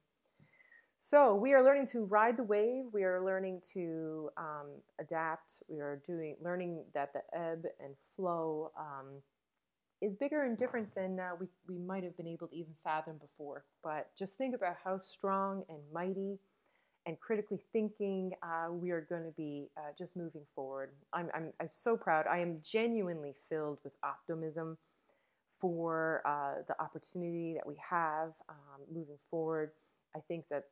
So 0.98 1.34
we 1.34 1.52
are 1.52 1.62
learning 1.62 1.86
to 1.88 2.04
ride 2.04 2.38
the 2.38 2.44
wave. 2.44 2.84
We 2.92 3.04
are 3.04 3.22
learning 3.22 3.60
to 3.74 4.30
um, 4.38 4.68
adapt. 4.98 5.62
We 5.68 5.80
are 5.80 6.00
doing 6.06 6.36
learning 6.40 6.84
that 6.94 7.12
the 7.12 7.20
ebb 7.38 7.66
and 7.80 7.94
flow. 8.16 8.70
Um, 8.78 9.22
is 10.00 10.14
bigger 10.14 10.44
and 10.44 10.58
different 10.58 10.94
than 10.94 11.18
uh, 11.18 11.30
we, 11.40 11.46
we 11.66 11.78
might 11.78 12.04
have 12.04 12.16
been 12.16 12.26
able 12.26 12.46
to 12.48 12.54
even 12.54 12.74
fathom 12.82 13.16
before. 13.16 13.64
But 13.82 14.10
just 14.16 14.36
think 14.36 14.54
about 14.54 14.76
how 14.84 14.98
strong 14.98 15.64
and 15.68 15.78
mighty 15.92 16.38
and 17.06 17.20
critically 17.20 17.60
thinking 17.72 18.32
uh, 18.42 18.70
we 18.70 18.90
are 18.90 19.02
going 19.02 19.24
to 19.24 19.32
be 19.36 19.68
uh, 19.76 19.92
just 19.98 20.16
moving 20.16 20.42
forward. 20.54 20.90
I'm, 21.12 21.28
I'm, 21.34 21.52
I'm, 21.60 21.68
so 21.72 21.96
proud. 21.96 22.26
I 22.26 22.38
am 22.38 22.60
genuinely 22.62 23.34
filled 23.48 23.78
with 23.84 23.94
optimism 24.02 24.78
for 25.60 26.22
uh, 26.24 26.62
the 26.66 26.80
opportunity 26.82 27.54
that 27.54 27.66
we 27.66 27.76
have 27.88 28.32
um, 28.48 28.82
moving 28.92 29.18
forward. 29.30 29.72
I 30.16 30.20
think 30.20 30.46
that 30.50 30.64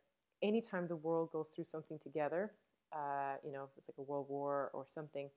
anytime 0.43 0.89
the 0.89 0.97
world 0.97 1.31
goes 1.33 1.49
through 1.49 1.65
something 1.65 1.99
together, 1.99 2.53
uh, 2.95 3.35
you 3.45 3.53
know, 3.53 3.65
if 3.65 3.71
it's 3.77 3.89
like 3.89 3.99
a 3.99 4.03
world 4.03 4.27
war 4.29 4.71
or 4.73 4.85
something, 4.87 5.29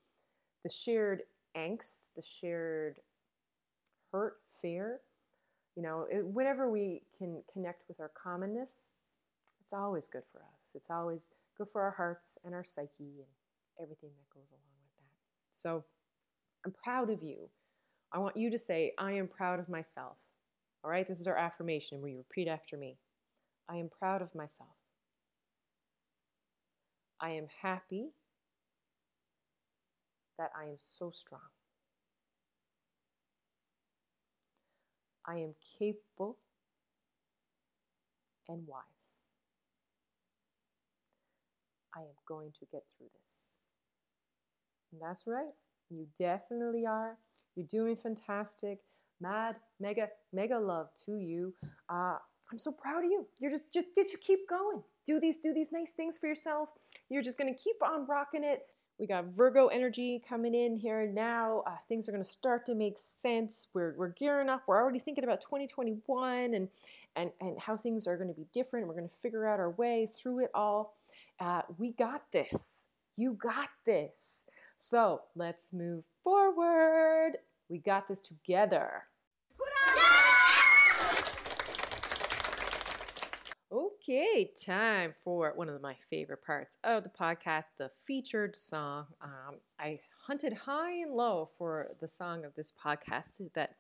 the 0.64 0.70
shared 0.70 1.24
angst, 1.56 2.08
the 2.16 2.22
shared 2.22 3.00
hurt, 4.12 4.38
fear. 4.50 5.02
You 5.76 5.84
know, 5.84 6.08
it, 6.10 6.26
whenever 6.26 6.70
we 6.70 7.02
can 7.18 7.44
connect 7.52 7.84
with 7.88 8.00
our 8.00 8.12
commonness, 8.14 8.94
it's 9.62 9.74
always 9.74 10.08
good 10.08 10.24
for 10.32 10.40
us. 10.40 10.55
It's 10.76 10.90
always 10.90 11.28
good 11.58 11.68
for 11.70 11.82
our 11.82 11.92
hearts 11.92 12.38
and 12.44 12.54
our 12.54 12.64
psyche 12.64 12.90
and 13.00 13.28
everything 13.82 14.12
that 14.18 14.30
goes 14.34 14.50
along 14.52 14.76
with 14.84 14.98
that. 14.98 15.12
So 15.52 15.86
I'm 16.66 16.74
proud 16.74 17.10
of 17.10 17.24
you. 17.24 17.50
I 18.12 18.20
want 18.20 18.38
you 18.38 18.50
to 18.52 18.58
say, 18.58 18.94
I 18.98 19.14
am 19.14 19.28
proud 19.28 19.60
of 19.60 19.70
myself. 19.70 20.18
All 20.84 20.92
right, 20.92 21.08
this 21.08 21.20
is 21.20 21.28
our 21.28 21.38
affirmation 21.38 22.02
where 22.02 22.12
you 22.12 22.18
repeat 22.18 22.48
after 22.48 22.78
me. 22.78 22.98
I 23.68 23.78
am 23.78 23.90
proud 23.90 24.22
of 24.22 24.36
myself. 24.36 24.70
I 27.20 27.32
am 27.32 27.48
happy 27.62 28.10
that 30.38 30.52
I 30.56 30.66
am 30.66 30.76
so 30.78 31.12
strong. 31.12 31.42
I 35.26 35.38
am 35.38 35.56
capable 35.80 36.38
and 38.48 38.68
wise. 38.68 38.95
I 41.96 42.02
am 42.02 42.16
going 42.28 42.52
to 42.60 42.66
get 42.72 42.84
through 42.98 43.08
this. 43.18 43.50
And 44.92 45.02
that's 45.02 45.26
right. 45.28 45.54
You 45.90 46.08
definitely 46.18 46.86
are. 46.86 47.18
You're 47.56 47.68
doing 47.68 47.96
fantastic. 47.96 48.80
Mad, 49.22 49.56
mega, 49.80 50.10
mega 50.34 50.60
love 50.60 50.90
to 51.06 51.18
you. 51.18 51.54
Uh, 51.90 52.18
I'm 52.52 52.60
so 52.60 52.72
proud 52.72 53.06
of 53.06 53.12
you. 53.12 53.26
You're 53.40 53.52
just, 53.52 53.72
just, 53.74 53.88
just 53.96 54.22
keep 54.22 54.48
going. 54.50 54.84
Do 55.06 55.20
these, 55.20 55.38
do 55.38 55.54
these 55.54 55.72
nice 55.72 55.92
things 55.92 56.18
for 56.18 56.28
yourself. 56.28 56.70
You're 57.10 57.24
just 57.24 57.38
gonna 57.38 57.54
keep 57.54 57.78
on 57.84 58.06
rocking 58.08 58.44
it. 58.44 58.64
We 59.00 59.08
got 59.08 59.26
Virgo 59.26 59.68
energy 59.68 60.24
coming 60.28 60.56
in 60.56 60.78
here 60.78 61.06
now. 61.06 61.64
Uh, 61.68 61.76
things 61.90 62.08
are 62.08 62.14
going 62.14 62.24
to 62.24 62.30
start 62.30 62.66
to 62.68 62.76
make 62.76 62.98
sense. 62.98 63.68
We're, 63.74 63.94
we're 63.98 64.14
gearing 64.14 64.48
up. 64.48 64.64
We're 64.68 64.82
already 64.82 65.00
thinking 65.00 65.26
about 65.26 65.42
2021 65.42 66.54
and, 66.54 66.70
and, 67.18 67.32
and 67.42 67.60
how 67.60 67.76
things 67.76 68.08
are 68.08 68.16
going 68.16 68.30
to 68.30 68.34
be 68.34 68.48
different. 68.54 68.88
We're 68.88 68.96
going 68.96 69.10
to 69.10 69.16
figure 69.16 69.48
out 69.48 69.60
our 69.60 69.72
way 69.72 70.10
through 70.18 70.46
it 70.46 70.52
all. 70.56 70.95
Uh, 71.40 71.62
we 71.78 71.92
got 71.92 72.32
this. 72.32 72.86
You 73.18 73.34
got 73.34 73.70
this. 73.86 74.46
So 74.78 75.22
let's 75.36 75.72
move 75.72 76.06
forward. 76.24 77.38
We 77.70 77.80
got 77.80 78.08
this 78.08 78.22
together. 78.22 79.04
Okay, 84.08 84.52
time 84.64 85.14
for 85.24 85.52
one 85.56 85.68
of 85.68 85.82
my 85.82 85.96
favorite 86.10 86.46
parts 86.46 86.78
of 86.84 87.04
the 87.04 87.10
podcast, 87.10 87.66
the 87.80 87.90
featured 88.06 88.56
song. 88.56 89.08
Um, 89.20 89.56
I 89.80 90.00
hunted 90.28 90.54
high 90.54 90.92
and 90.92 91.12
low 91.12 91.50
for 91.58 91.90
the 92.00 92.08
song 92.08 92.46
of 92.46 92.54
this 92.56 92.72
podcast 92.72 93.42
that 93.56 93.72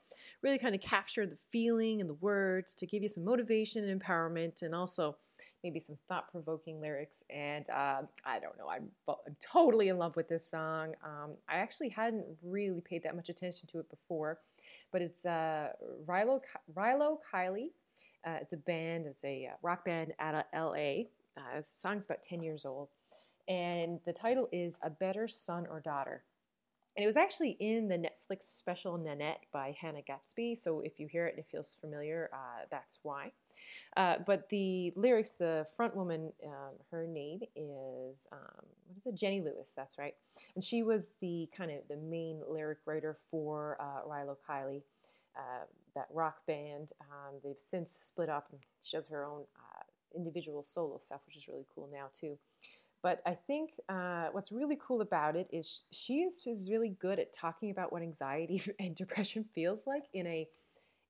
really 0.41 0.57
kind 0.57 0.73
of 0.73 0.81
captured 0.81 1.29
the 1.29 1.37
feeling 1.51 2.01
and 2.01 2.09
the 2.09 2.15
words 2.15 2.73
to 2.75 2.87
give 2.87 3.03
you 3.03 3.09
some 3.09 3.23
motivation 3.23 3.87
and 3.87 4.01
empowerment, 4.01 4.63
and 4.63 4.73
also 4.73 5.17
maybe 5.65 5.79
some 5.79 5.97
thought 6.07 6.31
provoking 6.31 6.79
lyrics. 6.79 7.25
And 7.29 7.69
uh, 7.69 8.03
I 8.23 8.39
don't 8.39 8.57
know, 8.57 8.69
I'm, 8.69 8.87
I'm, 9.09 9.35
totally 9.41 9.89
in 9.89 9.97
love 9.97 10.15
with 10.15 10.29
this 10.29 10.49
song. 10.49 10.93
Um, 11.03 11.31
I 11.49 11.55
actually 11.55 11.89
hadn't 11.89 12.25
really 12.41 12.79
paid 12.79 13.03
that 13.03 13.17
much 13.17 13.27
attention 13.27 13.67
to 13.69 13.79
it 13.79 13.89
before, 13.89 14.39
but 14.93 15.01
it's 15.01 15.25
uh, 15.25 15.69
Rilo, 16.07 16.39
Rilo 16.73 17.17
Kiley 17.33 17.71
uh, 18.25 18.37
it's 18.41 18.53
a 18.53 18.57
band, 18.57 19.05
it's 19.05 19.23
a 19.23 19.49
uh, 19.51 19.55
rock 19.61 19.85
band 19.85 20.13
out 20.19 20.35
of 20.35 20.43
LA. 20.53 21.03
Uh, 21.37 21.57
this 21.57 21.75
song's 21.77 22.05
about 22.05 22.23
10 22.23 22.41
years 22.41 22.65
old. 22.65 22.89
And 23.47 23.99
the 24.05 24.13
title 24.13 24.49
is 24.51 24.79
A 24.81 24.89
Better 24.89 25.27
Son 25.27 25.67
or 25.69 25.79
Daughter. 25.79 26.23
And 26.97 27.03
it 27.03 27.07
was 27.07 27.17
actually 27.17 27.51
in 27.59 27.87
the 27.87 27.97
Netflix 27.97 28.43
special 28.43 28.97
Nanette 28.97 29.43
by 29.51 29.75
Hannah 29.79 30.01
Gadsby. 30.01 30.55
So 30.55 30.79
if 30.79 30.99
you 30.99 31.07
hear 31.07 31.27
it 31.27 31.35
and 31.35 31.39
it 31.39 31.47
feels 31.51 31.77
familiar, 31.79 32.29
uh, 32.33 32.65
that's 32.71 32.99
why. 33.03 33.33
Uh, 33.97 34.17
but 34.25 34.49
the 34.49 34.93
lyrics, 34.95 35.31
the 35.31 35.65
front 35.75 35.95
woman, 35.95 36.31
um, 36.45 36.73
her 36.91 37.07
name 37.07 37.41
is 37.55 38.27
um, 38.31 38.65
what 38.87 38.97
is 38.97 39.05
it? 39.05 39.15
Jenny 39.15 39.41
Lewis. 39.41 39.71
That's 39.75 39.97
right. 39.97 40.15
And 40.55 40.63
she 40.63 40.83
was 40.83 41.13
the 41.21 41.49
kind 41.55 41.71
of 41.71 41.79
the 41.89 41.97
main 41.97 42.41
lyric 42.49 42.79
writer 42.85 43.17
for 43.29 43.77
uh, 43.79 44.07
Rilo 44.07 44.35
Kiley 44.49 44.81
uh, 45.37 45.65
that 45.95 46.07
rock 46.13 46.45
band. 46.47 46.91
Um, 47.01 47.35
they've 47.43 47.59
since 47.59 47.91
split 47.91 48.29
up 48.29 48.47
and 48.51 48.61
she 48.81 48.97
does 48.97 49.07
her 49.07 49.25
own 49.25 49.43
uh, 49.57 49.83
individual 50.15 50.63
solo 50.63 50.97
stuff, 50.99 51.21
which 51.25 51.37
is 51.37 51.47
really 51.47 51.65
cool 51.73 51.89
now 51.91 52.07
too. 52.17 52.37
But 53.01 53.21
I 53.25 53.35
think 53.35 53.79
uh, 53.87 54.29
what's 54.31 54.51
really 54.51 54.79
cool 54.81 55.01
about 55.01 55.35
it 55.35 55.47
is 55.51 55.83
she 55.91 56.21
is, 56.21 56.41
is 56.47 56.71
really 56.71 56.89
good 56.89 57.19
at 57.19 57.31
talking 57.31 57.69
about 57.69 57.91
what 57.91 58.01
anxiety 58.01 58.61
and 58.79 58.95
depression 58.95 59.45
feels 59.53 59.85
like 59.85 60.05
in 60.13 60.25
a 60.25 60.47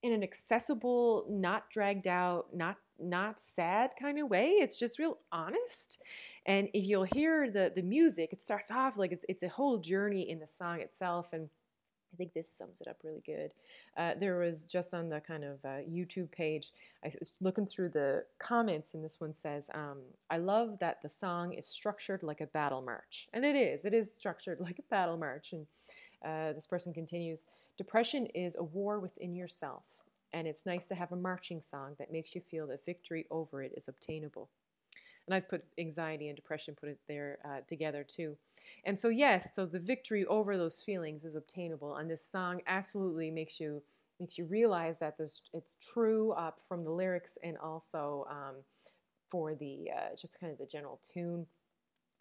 in 0.06 0.14
an 0.14 0.24
accessible, 0.24 1.26
not 1.30 1.70
dragged 1.70 2.08
out, 2.08 2.47
not 2.53 2.78
not 2.97 3.41
sad 3.41 3.91
kind 3.99 4.18
of 4.20 4.30
way. 4.30 4.51
It's 4.51 4.78
just 4.78 4.99
real 4.99 5.18
honest. 5.30 6.01
And 6.45 6.70
if 6.74 6.86
you'll 6.86 7.08
hear 7.14 7.51
the 7.51 7.72
the 7.76 7.82
music, 7.82 8.32
it 8.32 8.41
starts 8.41 8.72
off 8.72 8.97
like 8.97 9.12
it's 9.12 9.26
it's 9.28 9.43
a 9.43 9.49
whole 9.49 9.78
journey 9.78 10.30
in 10.30 10.39
the 10.39 10.47
song 10.47 10.80
itself 10.80 11.34
and 11.34 11.49
I 12.14 12.18
think 12.18 12.34
this 12.34 12.49
sums 12.49 12.80
it 12.80 12.88
up 12.88 12.97
really 13.03 13.22
good. 13.26 13.51
Uh, 13.97 14.14
there 14.18 14.38
was 14.38 14.64
just 14.64 14.93
on 14.93 15.10
the 15.10 15.20
kind 15.20 15.43
of 15.43 15.60
uh, 15.66 15.84
YouTube 15.86 16.32
page, 16.32 16.72
I 17.03 17.12
was 17.20 17.34
looking 17.41 17.66
through 17.66 17.89
the 17.89 18.24
comments, 18.39 18.93
and 18.93 19.03
this 19.03 19.20
one 19.20 19.34
says, 19.34 19.70
um, 19.74 19.97
I 20.30 20.38
love 20.38 20.80
that 20.80 21.01
the 21.01 21.10
song 21.10 21.51
is 21.51 21.68
structured 21.68 22.24
like 22.24 22.39
a 22.39 22.47
battle 22.47 22.82
march. 22.82 23.28
And 23.34 23.43
it 23.43 23.58
is, 23.58 23.84
it 23.84 23.93
is 23.93 24.16
structured 24.16 24.60
like 24.62 24.80
a 24.80 24.89
battle 24.89 25.18
march. 25.18 25.51
And 25.51 25.68
uh, 26.24 26.53
this 26.53 26.66
person 26.66 26.93
continues 26.93 27.43
Depression 27.78 28.26
is 28.28 28.55
a 28.55 28.63
war 28.63 28.99
within 28.99 29.36
yourself, 29.36 29.84
and 30.34 30.47
it's 30.47 30.65
nice 30.65 30.86
to 30.88 30.95
have 30.95 31.11
a 31.11 31.15
marching 31.17 31.61
song 31.61 31.95
that 31.99 32.11
makes 32.11 32.36
you 32.36 32.41
feel 32.41 32.67
that 32.67 32.86
victory 32.86 33.26
over 33.32 33.61
it 33.63 33.73
is 33.76 33.88
obtainable. 33.88 34.49
and 35.28 35.36
I 35.36 35.39
put 35.39 35.63
anxiety 35.80 36.28
and 36.28 36.36
depression, 36.36 36.76
put 36.80 36.89
it 36.89 36.99
there 37.07 37.39
uh, 37.45 37.61
together 37.67 38.03
too. 38.03 38.38
And 38.86 38.97
so, 38.99 39.09
yes, 39.09 39.49
so 39.55 39.65
the 39.65 39.80
victory 39.80 40.26
over 40.26 40.57
those 40.57 40.84
feelings 40.84 41.26
is 41.26 41.36
obtainable, 41.36 41.95
and 41.97 42.09
this 42.09 42.26
song 42.26 42.61
absolutely 42.67 43.32
makes 43.32 43.59
you 43.59 43.84
makes 44.19 44.38
you 44.38 44.45
realize 44.45 44.99
that 44.99 45.17
this 45.17 45.41
it's 45.53 45.76
true 45.93 46.32
uh, 46.34 46.51
from 46.67 46.84
the 46.84 46.91
lyrics 46.91 47.38
and 47.43 47.57
also 47.57 48.26
um, 48.30 48.55
for 49.30 49.55
the 49.55 49.89
uh, 49.95 50.15
just 50.15 50.39
kind 50.39 50.51
of 50.51 50.59
the 50.59 50.65
general 50.65 50.99
tune. 51.13 51.47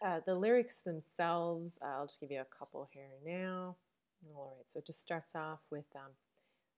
Uh, 0.05 0.20
the 0.26 0.34
lyrics 0.34 0.80
themselves, 0.80 1.78
I'll 1.82 2.07
just 2.07 2.20
give 2.20 2.30
you 2.30 2.40
a 2.40 2.57
couple 2.59 2.88
here 2.92 3.11
now. 3.24 3.76
All 4.32 4.54
right, 4.56 4.68
so 4.68 4.78
it 4.78 4.86
just 4.86 5.02
starts 5.02 5.34
off 5.34 5.60
with 5.70 5.84
um, 5.94 6.12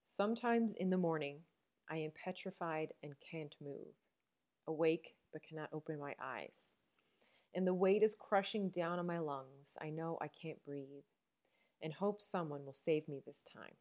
Sometimes 0.02 0.72
in 0.72 0.90
the 0.90 0.96
morning, 0.96 1.40
I 1.88 1.96
am 1.96 2.10
petrified 2.12 2.92
and 3.02 3.14
can't 3.20 3.54
move, 3.62 3.94
awake 4.66 5.14
but 5.32 5.42
cannot 5.42 5.68
open 5.72 5.98
my 5.98 6.14
eyes. 6.20 6.74
And 7.54 7.66
the 7.66 7.74
weight 7.74 8.02
is 8.02 8.16
crushing 8.18 8.68
down 8.68 8.98
on 8.98 9.06
my 9.06 9.18
lungs. 9.18 9.76
I 9.80 9.90
know 9.90 10.18
I 10.20 10.28
can't 10.28 10.64
breathe, 10.64 11.04
and 11.80 11.92
hope 11.92 12.20
someone 12.22 12.64
will 12.64 12.72
save 12.72 13.08
me 13.08 13.22
this 13.24 13.42
time. 13.42 13.74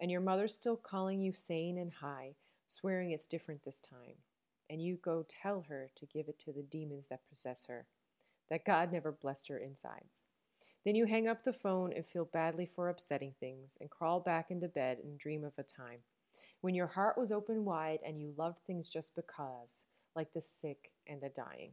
And 0.00 0.10
your 0.10 0.20
mother's 0.20 0.54
still 0.54 0.76
calling 0.76 1.20
you 1.20 1.32
sane 1.32 1.78
and 1.78 1.92
high, 1.92 2.34
swearing 2.66 3.10
it's 3.10 3.26
different 3.26 3.64
this 3.64 3.80
time. 3.80 4.16
And 4.70 4.82
you 4.82 4.96
go 4.96 5.24
tell 5.28 5.66
her 5.68 5.90
to 5.96 6.06
give 6.06 6.28
it 6.28 6.38
to 6.40 6.52
the 6.52 6.62
demons 6.62 7.08
that 7.08 7.28
possess 7.28 7.66
her, 7.66 7.86
that 8.48 8.64
God 8.64 8.92
never 8.92 9.12
blessed 9.12 9.48
her 9.48 9.58
insides. 9.58 10.24
Then 10.84 10.94
you 10.94 11.06
hang 11.06 11.28
up 11.28 11.44
the 11.44 11.52
phone 11.52 11.92
and 11.92 12.06
feel 12.06 12.24
badly 12.24 12.66
for 12.66 12.88
upsetting 12.88 13.34
things 13.38 13.78
and 13.80 13.90
crawl 13.90 14.20
back 14.20 14.50
into 14.50 14.68
bed 14.68 14.98
and 15.02 15.18
dream 15.18 15.44
of 15.44 15.58
a 15.58 15.62
time 15.62 16.00
when 16.60 16.74
your 16.74 16.86
heart 16.86 17.18
was 17.18 17.30
open 17.30 17.64
wide 17.64 18.00
and 18.04 18.20
you 18.20 18.32
loved 18.36 18.58
things 18.66 18.88
just 18.88 19.14
because, 19.14 19.84
like 20.16 20.32
the 20.32 20.40
sick 20.40 20.90
and 21.06 21.20
the 21.20 21.28
dying. 21.28 21.72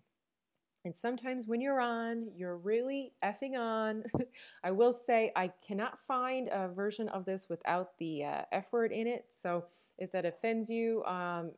And 0.86 0.96
sometimes 0.96 1.46
when 1.48 1.60
you're 1.60 1.82
on, 1.82 2.30
you're 2.36 2.58
really 2.58 3.14
effing 3.24 3.58
on. 3.58 4.04
I 4.64 4.72
will 4.72 4.94
say 4.94 5.32
I 5.36 5.52
cannot 5.66 6.00
find 6.00 6.50
a 6.52 6.70
version 6.70 7.10
of 7.10 7.26
this 7.26 7.48
without 7.50 7.98
the 7.98 8.24
uh, 8.24 8.42
F 8.52 8.72
word 8.72 8.92
in 8.92 9.06
it. 9.06 9.26
So 9.30 9.66
if 9.98 10.12
that 10.14 10.26
offends 10.26 10.70
you, 10.70 11.04
um, 11.04 11.52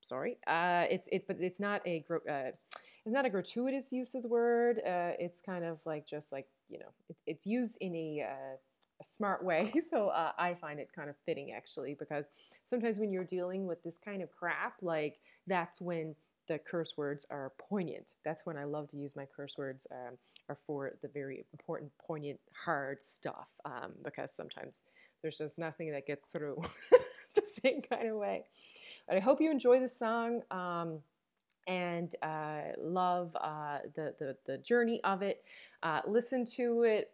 sorry. 0.00 0.38
Uh, 0.46 0.86
it's 0.90 1.08
it, 1.12 1.26
but 1.26 1.36
it's 1.40 1.60
not 1.60 1.86
a 1.86 2.04
uh, 2.28 2.50
it's 3.04 3.14
not 3.14 3.26
a 3.26 3.30
gratuitous 3.30 3.92
use 3.92 4.14
of 4.14 4.22
the 4.22 4.28
word. 4.28 4.78
Uh, 4.78 5.12
it's 5.18 5.40
kind 5.40 5.64
of 5.64 5.78
like 5.84 6.06
just 6.06 6.32
like 6.32 6.46
you 6.68 6.78
know, 6.78 6.92
it, 7.08 7.16
it's 7.26 7.46
used 7.46 7.76
in 7.80 7.94
a 7.94 8.26
uh, 8.28 8.56
a 9.00 9.04
smart 9.04 9.44
way. 9.44 9.72
So 9.88 10.08
uh, 10.08 10.32
I 10.38 10.54
find 10.54 10.78
it 10.80 10.88
kind 10.94 11.10
of 11.10 11.16
fitting 11.26 11.52
actually, 11.52 11.94
because 11.98 12.26
sometimes 12.62 12.98
when 12.98 13.12
you're 13.12 13.24
dealing 13.24 13.66
with 13.66 13.82
this 13.82 13.98
kind 13.98 14.22
of 14.22 14.30
crap, 14.30 14.74
like 14.80 15.18
that's 15.46 15.80
when 15.80 16.14
the 16.48 16.58
curse 16.58 16.96
words 16.96 17.24
are 17.30 17.52
poignant. 17.58 18.14
That's 18.24 18.44
when 18.44 18.56
I 18.56 18.64
love 18.64 18.88
to 18.88 18.96
use 18.96 19.14
my 19.14 19.26
curse 19.26 19.56
words 19.56 19.86
um, 19.92 20.18
are 20.48 20.58
for 20.66 20.92
the 21.00 21.08
very 21.08 21.46
important, 21.52 21.92
poignant, 22.04 22.40
hard 22.64 23.02
stuff. 23.02 23.48
Um, 23.64 23.92
because 24.02 24.34
sometimes 24.34 24.82
there's 25.22 25.38
just 25.38 25.58
nothing 25.58 25.92
that 25.92 26.06
gets 26.06 26.26
through 26.26 26.60
the 27.36 27.42
same 27.62 27.80
kind 27.82 28.08
of 28.08 28.16
way. 28.16 28.44
But 29.06 29.16
I 29.16 29.20
hope 29.20 29.40
you 29.40 29.50
enjoy 29.50 29.80
the 29.80 29.88
song. 29.88 30.42
Um, 30.50 30.98
and 31.66 32.14
uh, 32.22 32.72
love 32.78 33.36
uh, 33.40 33.78
the, 33.94 34.14
the, 34.18 34.36
the 34.46 34.58
journey 34.58 35.00
of 35.04 35.22
it. 35.22 35.44
Uh, 35.82 36.00
listen 36.06 36.44
to 36.44 36.82
it 36.82 37.10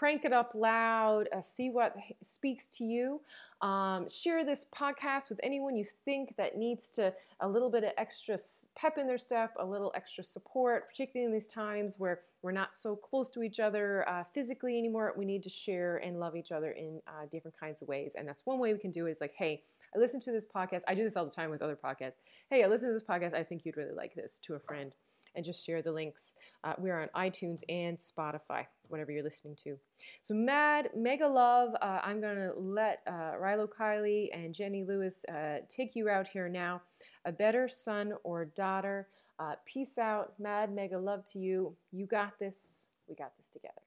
crank 0.00 0.24
it 0.24 0.32
up 0.32 0.52
loud, 0.54 1.28
uh, 1.30 1.42
see 1.42 1.68
what 1.68 1.94
speaks 2.22 2.68
to 2.68 2.84
you. 2.84 3.20
Um, 3.60 4.08
share 4.08 4.46
this 4.46 4.64
podcast 4.74 5.28
with 5.28 5.38
anyone 5.42 5.76
you 5.76 5.84
think 6.06 6.34
that 6.38 6.56
needs 6.56 6.90
to 6.92 7.12
a 7.40 7.46
little 7.46 7.70
bit 7.70 7.84
of 7.84 7.90
extra 7.98 8.38
pep 8.74 8.96
in 8.96 9.06
their 9.06 9.18
step, 9.18 9.52
a 9.58 9.66
little 9.66 9.92
extra 9.94 10.24
support, 10.24 10.88
particularly 10.88 11.26
in 11.26 11.32
these 11.34 11.46
times 11.46 11.96
where 11.98 12.20
we're 12.40 12.50
not 12.50 12.72
so 12.72 12.96
close 12.96 13.28
to 13.28 13.42
each 13.42 13.60
other 13.60 14.08
uh, 14.08 14.24
physically 14.32 14.78
anymore. 14.78 15.12
We 15.18 15.26
need 15.26 15.42
to 15.42 15.50
share 15.50 15.98
and 15.98 16.18
love 16.18 16.34
each 16.34 16.50
other 16.50 16.70
in 16.70 17.02
uh, 17.06 17.26
different 17.30 17.60
kinds 17.60 17.82
of 17.82 17.88
ways, 17.88 18.14
and 18.16 18.26
that's 18.26 18.46
one 18.46 18.58
way 18.58 18.72
we 18.72 18.78
can 18.78 18.92
do 18.92 19.06
it. 19.06 19.10
Is 19.10 19.20
like, 19.20 19.34
hey. 19.36 19.64
I 19.94 19.98
listen 19.98 20.20
to 20.20 20.32
this 20.32 20.46
podcast. 20.46 20.82
I 20.86 20.94
do 20.94 21.02
this 21.02 21.16
all 21.16 21.24
the 21.24 21.30
time 21.30 21.50
with 21.50 21.62
other 21.62 21.76
podcasts. 21.76 22.16
Hey, 22.48 22.62
I 22.62 22.68
listen 22.68 22.88
to 22.88 22.92
this 22.92 23.02
podcast. 23.02 23.34
I 23.34 23.42
think 23.42 23.64
you'd 23.64 23.76
really 23.76 23.94
like 23.94 24.14
this 24.14 24.38
to 24.40 24.54
a 24.54 24.60
friend 24.60 24.94
and 25.34 25.44
just 25.44 25.64
share 25.64 25.82
the 25.82 25.92
links. 25.92 26.36
Uh, 26.64 26.74
we're 26.78 27.00
on 27.00 27.08
iTunes 27.16 27.62
and 27.68 27.96
Spotify, 27.96 28.66
whatever 28.88 29.12
you're 29.12 29.22
listening 29.22 29.56
to. 29.64 29.76
So, 30.22 30.34
mad, 30.34 30.90
mega 30.96 31.26
love. 31.26 31.74
Uh, 31.80 32.00
I'm 32.02 32.20
going 32.20 32.36
to 32.36 32.52
let 32.56 33.00
uh, 33.06 33.32
Rilo 33.40 33.68
Kiley 33.68 34.28
and 34.32 34.54
Jenny 34.54 34.84
Lewis 34.84 35.24
uh, 35.26 35.58
take 35.68 35.94
you 35.94 36.08
out 36.08 36.28
here 36.28 36.48
now. 36.48 36.82
A 37.24 37.32
better 37.32 37.68
son 37.68 38.14
or 38.24 38.44
daughter. 38.44 39.08
Uh, 39.38 39.54
peace 39.64 39.98
out. 39.98 40.34
Mad, 40.38 40.72
mega 40.72 40.98
love 40.98 41.24
to 41.32 41.38
you. 41.38 41.74
You 41.92 42.06
got 42.06 42.38
this. 42.38 42.86
We 43.08 43.14
got 43.14 43.36
this 43.36 43.48
together. 43.48 43.80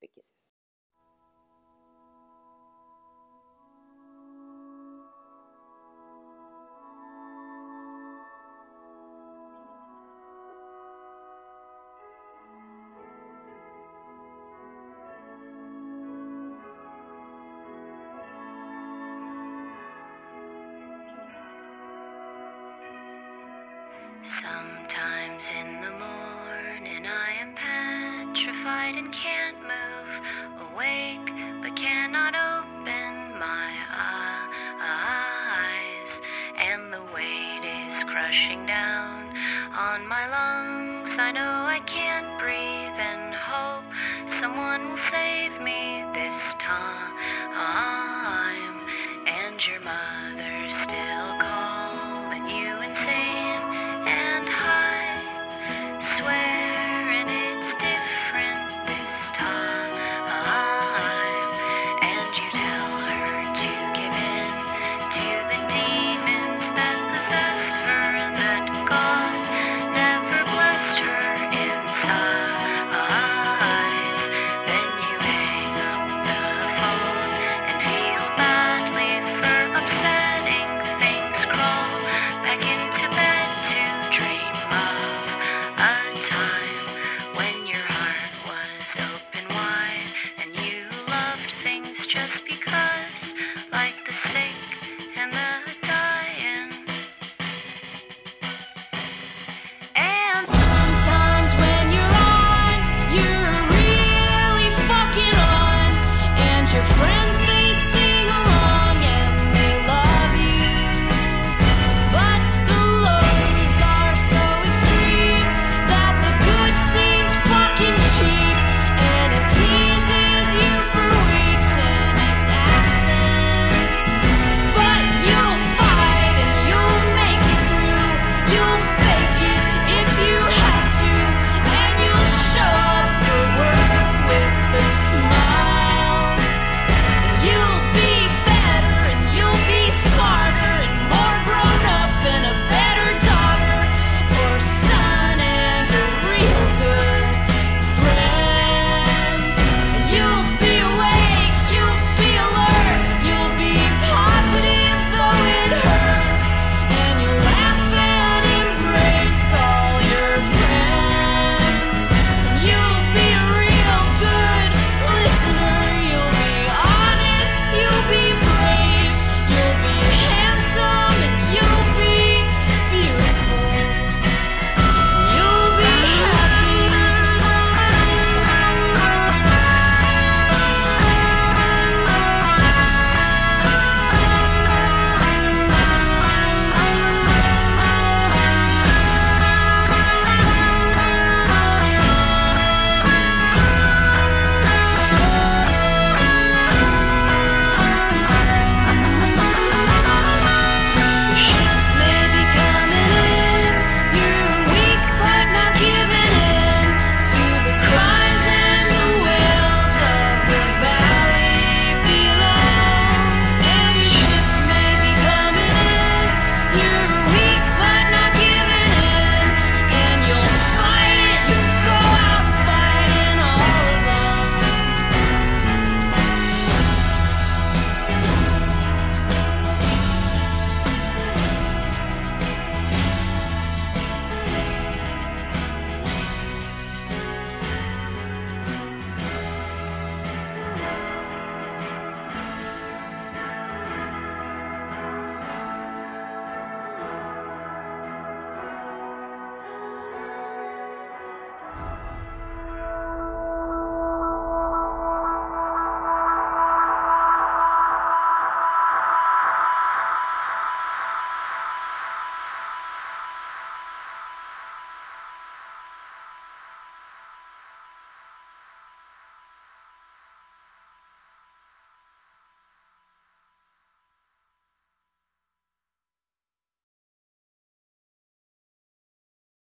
Big 0.00 0.12
kisses. 0.12 0.51